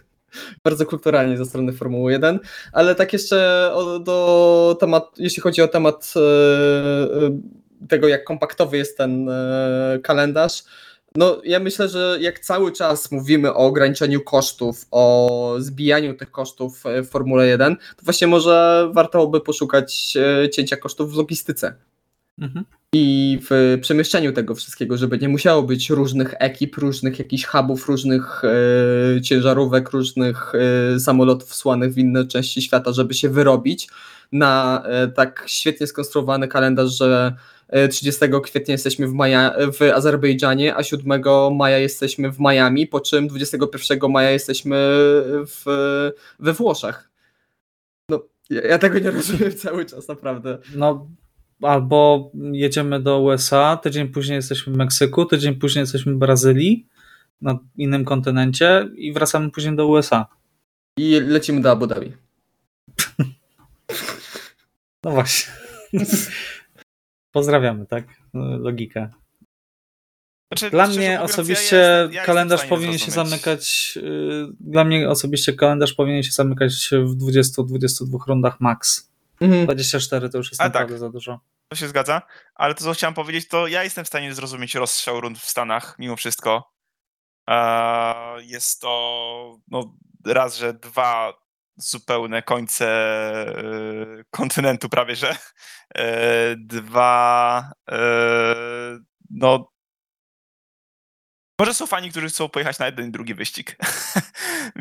bardzo 0.65 0.87
kulturalnie 0.87 1.37
ze 1.37 1.45
strony 1.45 1.73
Formuły 1.73 2.13
1, 2.13 2.39
ale 2.73 2.95
tak 2.95 3.13
jeszcze 3.13 3.71
o, 3.75 3.99
do 3.99 4.77
temat, 4.81 5.15
jeśli 5.19 5.43
chodzi 5.43 5.63
o 5.63 5.69
temat 5.69 6.15
e, 6.17 6.21
e, 6.21 7.41
tego, 7.89 8.09
jak 8.09 8.25
kompaktowy 8.25 8.77
jest 8.77 8.99
ten 8.99 9.29
e, 9.29 9.99
kalendarz, 10.03 10.65
no 11.15 11.41
ja 11.45 11.61
myślę, 11.61 11.89
że 11.89 12.19
jak 12.21 12.39
cały 12.39 12.73
czas 12.73 13.13
mówimy 13.13 13.55
o 13.55 13.57
ograniczeniu 13.57 14.21
kosztów, 14.21 14.87
o 14.91 15.57
zbijaniu 15.59 16.15
tych 16.15 16.31
kosztów 16.31 16.85
w 17.03 17.09
Formule 17.09 17.47
1, 17.47 17.77
to 17.77 18.03
właśnie 18.03 18.27
może 18.27 18.89
warto 18.95 19.27
by 19.27 19.41
poszukać 19.41 20.17
cięcia 20.53 20.77
kosztów 20.77 21.13
w 21.13 21.17
logistyce 21.17 21.75
Mhm. 22.39 22.65
I 22.95 23.39
w 23.51 23.79
przemieszczeniu 23.81 24.33
tego 24.33 24.55
wszystkiego, 24.55 24.97
żeby 24.97 25.19
nie 25.19 25.29
musiało 25.29 25.63
być 25.63 25.91
różnych 25.91 26.35
ekip, 26.39 26.77
różnych 26.77 27.19
jakichś 27.19 27.45
hubów, 27.45 27.89
różnych 27.89 28.43
e, 28.45 29.21
ciężarówek, 29.21 29.91
różnych 29.91 30.53
e, 30.55 31.01
samolotów 31.01 31.55
słanych 31.55 31.95
w 31.95 31.99
inne 31.99 32.27
części 32.27 32.63
świata, 32.63 32.93
żeby 32.93 33.15
się 33.15 33.29
wyrobić 33.29 33.89
na 34.33 34.83
e, 34.87 35.09
tak 35.09 35.45
świetnie 35.47 35.87
skonstruowany 35.87 36.49
kalendarz, 36.49 36.99
że 36.99 37.37
e, 37.69 37.89
30 37.89 38.21
kwietnia 38.43 38.73
jesteśmy 38.73 39.07
w, 39.07 39.13
Maja, 39.13 39.55
w 39.79 39.83
Azerbejdżanie, 39.83 40.77
a 40.77 40.83
7 40.83 41.23
maja 41.57 41.79
jesteśmy 41.79 42.33
w 42.33 42.41
Miami, 42.41 42.87
po 42.87 43.01
czym 43.01 43.29
21 43.29 44.11
maja 44.11 44.31
jesteśmy 44.31 44.77
w, 45.47 45.65
we 46.39 46.53
Włoszech. 46.53 47.11
No, 48.11 48.23
ja, 48.51 48.61
ja 48.61 48.79
tego 48.79 48.99
nie 48.99 49.11
rozumiem 49.11 49.55
cały 49.57 49.85
czas, 49.85 50.09
naprawdę. 50.09 50.59
No, 50.75 51.09
albo 51.63 52.31
jedziemy 52.53 53.01
do 53.01 53.21
USA, 53.21 53.77
tydzień 53.77 54.09
później 54.09 54.37
jesteśmy 54.37 54.73
w 54.73 54.77
Meksyku, 54.77 55.25
tydzień 55.25 55.55
później 55.55 55.81
jesteśmy 55.83 56.15
w 56.15 56.19
Brazylii, 56.19 56.87
na 57.41 57.59
innym 57.77 58.05
kontynencie 58.05 58.89
i 58.97 59.13
wracamy 59.13 59.51
później 59.51 59.77
do 59.77 59.87
USA. 59.87 60.27
I 60.99 61.21
lecimy 61.21 61.61
do 61.61 61.71
Abu 61.71 61.87
Dhabi. 61.87 62.13
No 65.05 65.11
właśnie. 65.13 65.53
Pozdrawiamy, 67.33 67.87
tak? 67.87 68.05
Logikę. 68.35 69.11
Znaczy, 70.53 70.71
Dla 70.71 70.87
mnie 70.87 70.97
mówiąc, 71.11 71.31
osobiście 71.33 71.77
ja 71.77 72.01
jestem- 72.01 72.13
ja 72.13 72.25
kalendarz 72.25 72.65
powinien 72.65 72.99
się 72.99 73.11
zamykać. 73.11 73.93
yy, 74.03 74.49
Dla 74.61 74.85
mnie 74.85 75.09
osobiście 75.11 75.53
kalendarz 75.53 75.93
powinien 75.95 76.23
się 76.23 76.33
zamykać 76.33 76.91
w 76.93 77.17
20-22 77.17 78.27
rundach 78.27 78.61
max. 78.61 79.11
Mhm. 79.41 79.65
24 79.65 80.29
to 80.29 80.39
już 80.39 80.51
jest 80.51 80.61
A 80.61 80.65
naprawdę 80.65 80.95
tak. 80.95 81.01
za 81.01 81.11
dużo. 81.11 81.41
To 81.69 81.77
się 81.77 81.89
zgadza, 81.89 82.23
ale 82.55 82.75
to 82.75 82.85
co 82.85 82.93
chciałem 82.93 83.15
powiedzieć, 83.15 83.49
to 83.49 83.67
ja 83.67 83.85
jestem 83.85 84.05
w 84.05 84.09
stanie 84.09 84.35
zrozumieć 84.35 84.75
rozstrzał 84.75 85.21
rund 85.21 85.39
w 85.39 85.51
Stanach, 85.51 85.97
mimo 85.99 86.17
wszystko. 86.17 86.73
Eee, 87.47 88.49
Jest 88.49 88.81
to 88.81 89.59
no, 89.69 89.95
raz, 90.27 90.57
że 90.57 90.75
dwa 90.75 91.33
zupełne 91.77 92.43
końce 92.43 92.87
e, 92.89 94.25
kontynentu 94.31 94.89
prawie, 94.89 95.17
że. 95.17 95.37
E, 95.95 96.57
Dwa, 96.57 97.73
e, 97.91 97.99
no 99.31 99.73
może 101.59 101.75
są 101.75 101.87
fani, 101.87 102.11
którzy 102.11 102.29
chcą 102.29 102.49
pojechać 102.49 102.79
na 102.79 102.87
jeden 102.87 103.09
i 103.09 103.11
drugi 103.13 103.35
wyścig. 103.35 103.77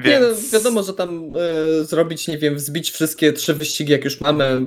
Nie, 0.05 0.19
no, 0.19 0.27
Więc... 0.27 0.51
wiadomo, 0.53 0.83
że 0.83 0.93
tam 0.93 1.33
e, 1.79 1.83
zrobić, 1.83 2.27
nie 2.27 2.37
wiem, 2.37 2.55
wzbić 2.55 2.91
wszystkie 2.91 3.33
trzy 3.33 3.53
wyścigi, 3.53 3.91
jak 3.91 4.03
już 4.03 4.21
mamy 4.21 4.61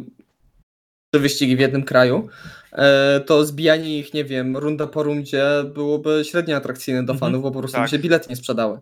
trzy 1.13 1.21
wyścigi 1.23 1.57
w 1.57 1.61
jednym 1.61 1.85
kraju, 1.85 2.29
e, 2.73 3.21
to 3.27 3.45
zbijanie 3.47 3.99
ich, 3.99 4.15
nie 4.15 4.25
wiem, 4.25 4.57
runda 4.57 4.87
po 4.87 5.03
rundzie 5.03 5.45
byłoby 5.75 6.23
średnio 6.25 6.57
atrakcyjne 6.57 7.03
do 7.05 7.13
Mhm, 7.13 7.19
fanów, 7.33 7.43
bo 7.43 7.51
po 7.51 7.59
prostu 7.59 7.77
tak. 7.77 7.85
by 7.85 7.91
się 7.91 7.99
bilety 7.99 8.29
nie 8.31 8.37
sprzedały. 8.37 8.81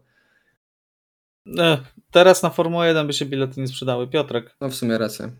E, 1.59 1.79
Teraz 2.11 2.43
na 2.43 2.51
Formułę 2.51 2.87
1 2.89 3.07
by 3.07 3.13
się 3.13 3.25
bilety 3.27 3.61
nie 3.61 3.69
sprzedały. 3.69 4.09
Piotrek. 4.09 4.57
No 4.61 4.69
w 4.69 4.75
sumie 4.75 4.99
racja. 4.99 5.31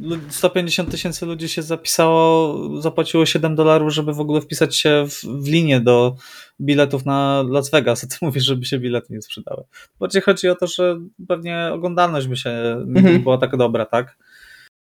Lu- 0.00 0.18
150 0.30 0.90
tysięcy 0.90 1.26
ludzi 1.26 1.48
się 1.48 1.62
zapisało, 1.62 2.58
zapłaciło 2.80 3.26
7 3.26 3.54
dolarów, 3.54 3.92
żeby 3.92 4.12
w 4.14 4.20
ogóle 4.20 4.40
wpisać 4.40 4.76
się 4.76 5.04
w, 5.08 5.20
w 5.44 5.48
linię 5.48 5.80
do 5.80 6.16
biletów 6.60 7.06
na 7.06 7.44
Las 7.48 7.70
Vegas, 7.70 8.04
a 8.04 8.06
ty 8.06 8.16
mówisz, 8.26 8.44
żeby 8.44 8.64
się 8.64 8.78
bilety 8.78 9.12
nie 9.12 9.22
sprzedały. 9.22 9.64
Bardziej 10.00 10.22
chodzi 10.22 10.48
o 10.48 10.54
to, 10.54 10.66
że 10.66 11.00
pewnie 11.28 11.70
oglądalność 11.72 12.26
by 12.26 12.36
się 12.36 12.50
Mhm. 12.96 13.22
była 13.22 13.38
tak 13.38 13.56
dobra, 13.56 13.86
tak? 13.86 14.18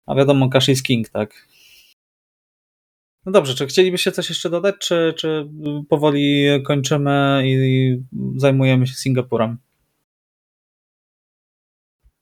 A 0.06 0.14
wiadomo, 0.14 0.48
cash 0.48 0.68
is 0.68 0.82
king, 0.82 1.08
tak? 1.08 1.48
No 3.26 3.32
dobrze, 3.32 3.54
czy 3.54 3.66
chcielibyście 3.66 4.12
coś 4.12 4.28
jeszcze 4.28 4.50
dodać, 4.50 4.74
czy, 4.78 5.14
czy 5.16 5.48
powoli 5.88 6.46
kończymy 6.66 7.42
i 7.44 7.96
zajmujemy 8.36 8.86
się 8.86 8.94
Singapurem? 8.94 9.58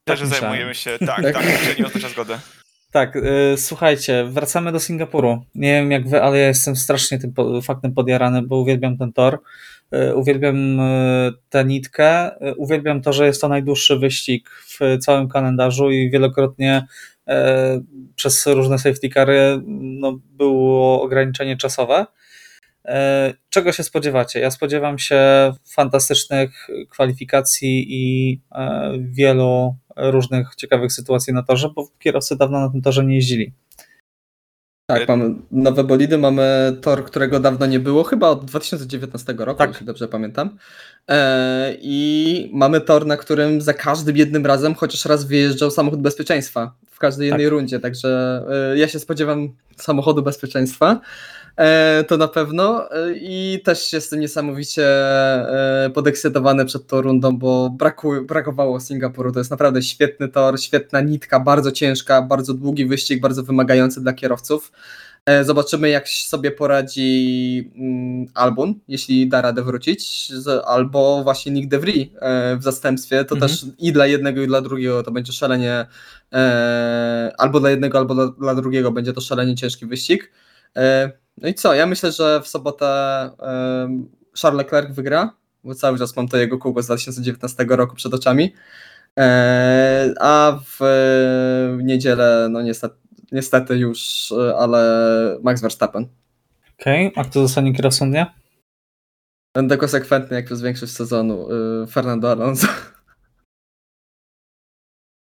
Też 0.08 0.20
że 0.20 0.26
zajmujemy 0.26 0.74
się. 0.74 0.98
Tak, 0.98 1.22
Tak. 1.22 1.34
tak, 1.34 1.44
że 1.64 1.74
nie 1.78 1.86
oznacza 1.86 2.08
zgodę. 2.08 2.40
Tak, 2.92 3.16
y, 3.16 3.54
słuchajcie, 3.56 4.24
wracamy 4.24 4.72
do 4.72 4.80
Singapuru. 4.80 5.44
Nie 5.54 5.72
wiem 5.72 5.90
jak 5.90 6.08
wy, 6.08 6.22
ale 6.22 6.38
ja 6.38 6.46
jestem 6.46 6.76
strasznie 6.76 7.18
tym 7.18 7.32
po, 7.32 7.62
faktem 7.62 7.94
podjarany, 7.94 8.42
bo 8.42 8.56
uwielbiam 8.56 8.98
ten 8.98 9.12
tor. 9.12 9.38
Y, 9.94 10.14
uwielbiam 10.14 10.80
y, 10.80 11.32
tę 11.48 11.64
nitkę. 11.64 12.36
Y, 12.48 12.54
uwielbiam 12.54 13.02
to, 13.02 13.12
że 13.12 13.26
jest 13.26 13.40
to 13.40 13.48
najdłuższy 13.48 13.98
wyścig 13.98 14.50
w 14.50 14.98
całym 15.00 15.28
kalendarzu 15.28 15.90
i 15.90 16.10
wielokrotnie 16.10 16.86
y, 17.28 17.32
przez 18.14 18.46
różne 18.46 18.78
safety 18.78 19.08
cary 19.08 19.60
no, 19.72 20.18
było 20.36 21.02
ograniczenie 21.02 21.56
czasowe. 21.56 22.06
E, 22.84 23.34
Czego 23.50 23.72
się 23.72 23.82
spodziewacie? 23.82 24.40
Ja 24.40 24.50
spodziewam 24.50 24.98
się 24.98 25.52
fantastycznych 25.66 26.68
kwalifikacji 26.90 27.86
i 27.88 28.40
wielu 28.98 29.76
różnych 29.96 30.54
ciekawych 30.56 30.92
sytuacji 30.92 31.32
na 31.32 31.42
torze, 31.42 31.68
bo 31.76 31.88
kierowcy 31.98 32.36
dawno 32.36 32.60
na 32.60 32.68
tym 32.68 32.82
torze 32.82 33.04
nie 33.04 33.14
jeździli. 33.14 33.52
Tak, 34.86 35.08
mamy 35.08 35.34
nowe 35.50 35.84
bolidy, 35.84 36.18
mamy 36.18 36.76
tor, 36.80 37.04
którego 37.04 37.40
dawno 37.40 37.66
nie 37.66 37.80
było, 37.80 38.04
chyba 38.04 38.28
od 38.28 38.44
2019 38.44 39.34
roku, 39.38 39.58
Tak. 39.58 39.70
jeśli 39.70 39.86
dobrze 39.86 40.08
pamiętam. 40.08 40.56
E, 41.08 41.76
I 41.80 42.50
mamy 42.54 42.80
tor, 42.80 43.06
na 43.06 43.16
którym 43.16 43.60
za 43.60 43.74
każdym 43.74 44.16
jednym 44.16 44.46
razem 44.46 44.74
chociaż 44.74 45.04
raz 45.04 45.24
wyjeżdżał 45.24 45.70
samochód 45.70 46.00
bezpieczeństwa 46.00 46.74
w 46.90 46.98
każdej 46.98 47.28
jednej 47.28 47.48
rundzie, 47.48 47.80
także 47.80 48.42
e, 48.72 48.78
ja 48.78 48.88
się 48.88 48.98
spodziewam 48.98 49.48
samochodu 49.76 50.22
bezpieczeństwa. 50.22 51.00
E, 51.56 52.04
to 52.04 52.16
na 52.16 52.28
pewno 52.28 52.90
E, 52.90 53.12
i 53.14 53.60
też 53.64 53.92
jestem 53.92 54.20
niesamowicie 54.20 54.86
e, 54.86 55.90
podekscytowany 55.94 56.64
przed 56.64 56.86
tą 56.86 57.02
rundą, 57.02 57.36
bo 57.38 57.70
braku, 57.70 58.12
brakowało 58.26 58.80
Singapuru. 58.80 59.32
To 59.32 59.40
jest 59.40 59.50
naprawdę 59.50 59.82
świetny 59.82 60.28
tor, 60.28 60.60
świetna 60.60 61.00
nitka, 61.00 61.40
bardzo 61.40 61.72
ciężka, 61.72 62.22
bardzo 62.22 62.54
długi 62.54 62.86
wyścig, 62.86 63.20
bardzo 63.20 63.42
wymagający 63.42 64.00
dla 64.00 64.12
kierowców. 64.12 64.72
Zobaczymy, 65.42 65.88
jak 65.88 66.08
sobie 66.08 66.50
poradzi 66.50 67.70
mm, 67.76 68.26
Albon, 68.34 68.74
jeśli 68.88 69.28
da 69.28 69.42
radę 69.42 69.62
wrócić, 69.62 70.32
albo 70.66 71.22
właśnie 71.22 71.52
Nick 71.52 71.68
DeVry 71.68 72.08
w 72.58 72.62
zastępstwie. 72.62 73.24
To 73.24 73.34
Mhm. 73.34 73.50
też 73.50 73.66
i 73.78 73.92
dla 73.92 74.06
jednego, 74.06 74.42
i 74.42 74.46
dla 74.46 74.60
drugiego 74.60 75.02
to 75.02 75.10
będzie 75.10 75.32
szalenie, 75.32 75.86
albo 77.38 77.60
dla 77.60 77.70
jednego, 77.70 77.98
albo 77.98 78.28
dla 78.28 78.54
drugiego 78.54 78.92
będzie 78.92 79.12
to 79.12 79.20
szalenie 79.20 79.54
ciężki 79.54 79.86
wyścig. 79.86 80.32
E, 81.38 81.42
No 81.42 81.48
i 81.48 81.54
co? 81.54 81.74
Ja 81.74 81.86
myślę, 81.86 82.12
że 82.12 82.40
w 82.40 82.48
sobotę 82.48 82.86
e, 82.86 83.88
Charles 84.42 84.58
Leclerc 84.58 84.90
wygra, 84.94 85.36
bo 85.64 85.74
cały 85.74 85.98
czas 85.98 86.16
mam 86.16 86.28
to 86.28 86.36
jego 86.36 86.58
kółko 86.58 86.82
z 86.82 86.86
2019 86.86 87.64
roku 87.68 87.94
przed 87.96 88.14
oczami. 88.14 88.54
E, 89.18 90.14
A 90.20 90.58
w 90.64 90.82
e, 90.82 91.82
niedzielę, 91.82 92.48
no 92.50 92.62
niestety, 92.62 92.96
niestety 93.32 93.76
już, 93.76 94.32
e, 94.32 94.56
ale 94.56 95.38
Max 95.42 95.60
Verstappen. 95.62 96.06
Okej, 96.80 97.12
a 97.16 97.24
kto 97.24 97.40
zostanie 97.40 97.72
kierowcą 97.74 98.10
dnia? 98.10 98.34
Będę 99.56 99.76
konsekwentny 99.76 100.36
jak 100.36 100.44
przez 100.46 100.62
większość 100.62 100.92
sezonu. 100.92 101.48
e, 101.82 101.86
Fernando 101.86 102.30
Alonso. 102.30 102.66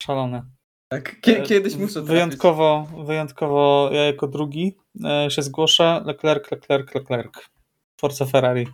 Szalone. 0.02 0.42
Tak, 0.92 1.20
kie- 1.20 1.42
kiedyś 1.42 1.76
muszę 1.76 1.92
trafić. 1.92 2.08
Wyjątkowo, 2.10 2.86
wyjątkowo 3.06 3.90
ja 3.92 4.04
jako 4.04 4.26
drugi 4.28 4.76
e, 4.78 4.81
się 5.28 5.42
zgłoszę. 5.42 6.02
Leclerc, 6.04 6.50
Leclerc, 6.50 6.94
Leclerc. 6.94 7.48
Forza 8.00 8.26
Ferrari. 8.26 8.66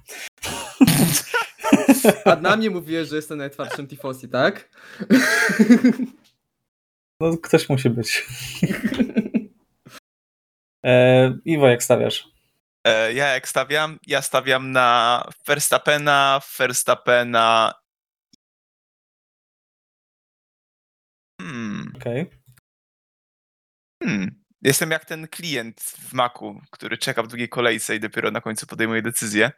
A 2.25 2.37
na 2.37 2.57
mnie 2.57 2.71
mówiłeś, 2.71 3.09
że 3.09 3.17
jestem 3.17 3.39
najtwardszym 3.39 3.87
tifosi, 3.87 4.29
tak? 4.29 4.69
No, 7.21 7.39
ktoś 7.39 7.69
musi 7.69 7.91
być. 7.91 8.27
E, 10.87 11.39
Iwo, 11.45 11.69
jak 11.69 11.83
stawiasz? 11.83 12.29
E, 12.87 13.13
Ja 13.13 13.27
jak 13.29 13.49
stawiam? 13.49 13.99
Ja 14.07 14.23
stawiam 14.23 14.73
na 14.73 15.25
Verstappena, 15.47 16.41
Verstappena. 16.59 17.75
Hmm, 21.41 21.93
Okej. 21.97 22.31
hmm. 24.03 24.45
Jestem 24.63 24.91
jak 24.91 25.05
ten 25.05 25.29
klient 25.29 25.81
w 25.81 26.13
Macu, 26.13 26.61
który 26.71 26.99
czeka 26.99 27.23
w 27.23 27.29
długiej 27.29 27.49
kolejce 27.49 27.97
i 27.97 28.01
dopiero 28.01 28.31
na 28.31 28.41
końcu 28.41 28.67
podejmuje 28.67 29.03
decyzję. 29.03 29.51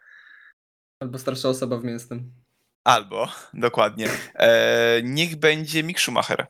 Albo 1.03 1.18
starsza 1.18 1.48
osoba 1.48 1.78
w 1.78 1.84
mięsnym. 1.84 2.32
Albo, 2.84 3.28
dokładnie. 3.55 4.09
E, 4.34 5.01
niech 5.03 5.36
będzie 5.36 5.82
Mick 5.82 6.01
Schumacher. 6.01 6.46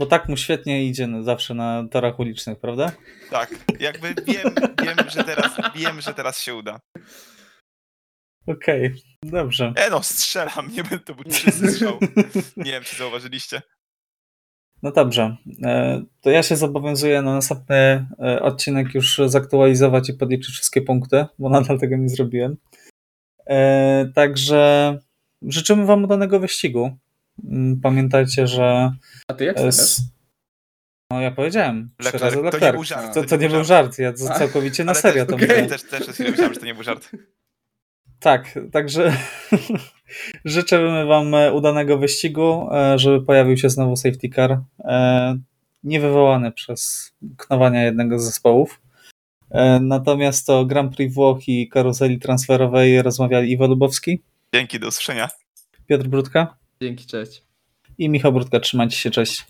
Bo 0.00 0.06
tak 0.06 0.28
mu 0.28 0.36
świetnie 0.36 0.84
idzie 0.84 1.08
zawsze 1.20 1.54
na 1.54 1.88
torach 1.90 2.18
ulicznych, 2.18 2.60
prawda? 2.60 2.92
Tak, 3.30 3.50
jakby 3.80 4.14
wiem, 4.14 4.54
wiem, 4.82 4.96
że 5.08 5.24
teraz, 5.24 5.56
wiem, 5.74 6.00
że 6.00 6.14
teraz 6.14 6.40
się 6.40 6.54
uda. 6.54 6.80
Okej, 8.46 9.02
dobrze. 9.22 9.72
E 9.76 9.90
no, 9.90 10.02
strzelam, 10.02 10.72
nie 10.72 10.82
będę 10.82 10.98
to 10.98 11.14
był 11.14 11.32
strzał. 11.32 11.98
Nie 12.56 12.72
wiem, 12.72 12.84
czy 12.84 12.96
zauważyliście. 12.96 13.62
No 14.86 14.92
dobrze. 14.92 15.36
E, 15.64 16.02
To 16.20 16.30
ja 16.30 16.42
się 16.42 16.56
zobowiązuję 16.56 17.22
na 17.22 17.34
następny 17.34 18.06
e, 18.20 18.42
odcinek 18.42 18.94
już 18.94 19.20
zaktualizować 19.26 20.08
i 20.08 20.14
podliczyć 20.14 20.54
wszystkie 20.54 20.82
punkty, 20.82 21.26
bo 21.38 21.48
nadal 21.48 21.78
tego 21.78 21.96
nie 21.96 22.08
zrobiłem. 22.08 22.56
E, 23.46 24.06
Także 24.14 24.98
życzymy 25.42 25.86
Wam 25.86 26.04
udanego 26.04 26.40
wyścigu. 26.40 26.96
Mm, 27.44 27.80
Pamiętajcie, 27.80 28.46
że. 28.46 28.92
A 29.28 29.34
ty 29.34 29.44
jak 29.44 29.58
s- 29.58 30.02
No 31.10 31.20
ja 31.20 31.30
powiedziałem. 31.30 31.90
Leclerc, 32.04 32.22
razy 32.22 32.36
to 32.50 32.58
nie 32.66 32.72
był 32.72 32.84
żart. 32.84 33.14
To, 33.14 33.24
to 33.24 33.36
nie 33.36 33.48
był 33.48 33.64
żart. 33.64 33.98
Ja 33.98 34.08
A, 34.30 34.38
całkowicie 34.38 34.84
na 34.84 34.94
serio 34.94 35.26
też, 35.26 35.30
to 35.30 35.44
okej. 35.44 35.48
mówię. 35.48 35.66
też, 35.68 35.82
też 35.82 36.18
myślałem, 36.18 36.54
że 36.54 36.60
to 36.60 36.66
nie 36.66 36.74
był 36.74 36.82
żart. 36.82 37.10
Tak, 38.20 38.58
także 38.72 39.12
życzymy 40.44 41.06
Wam 41.06 41.34
e, 41.34 41.52
udanego 41.52 41.98
wyścigu, 41.98 42.68
e, 42.72 42.98
żeby 42.98 43.26
pojawił 43.26 43.56
się 43.56 43.70
znowu 43.70 43.96
safety 43.96 44.28
car, 44.28 44.60
e, 44.84 45.38
nie 45.84 46.00
wywołany 46.00 46.52
przez 46.52 47.12
knowania 47.36 47.84
jednego 47.84 48.18
z 48.18 48.24
zespołów. 48.24 48.80
Natomiast 49.80 50.46
to 50.46 50.64
Grand 50.64 50.96
Prix 50.96 51.14
Włoch 51.14 51.48
i 51.48 51.68
karuzeli 51.68 52.18
transferowej 52.18 53.02
rozmawiali 53.02 53.52
Iwo 53.52 53.66
Lubowski, 53.66 54.22
Dzięki, 54.54 54.80
do 54.80 54.88
usłyszenia. 54.88 55.28
Piotr 55.86 56.06
Brudka 56.08 56.56
Dzięki, 56.82 57.06
cześć. 57.06 57.42
i 57.98 58.08
Michał 58.08 58.32
Brudka. 58.32 58.60
Trzymajcie 58.60 58.96
się, 58.96 59.10
cześć. 59.10 59.44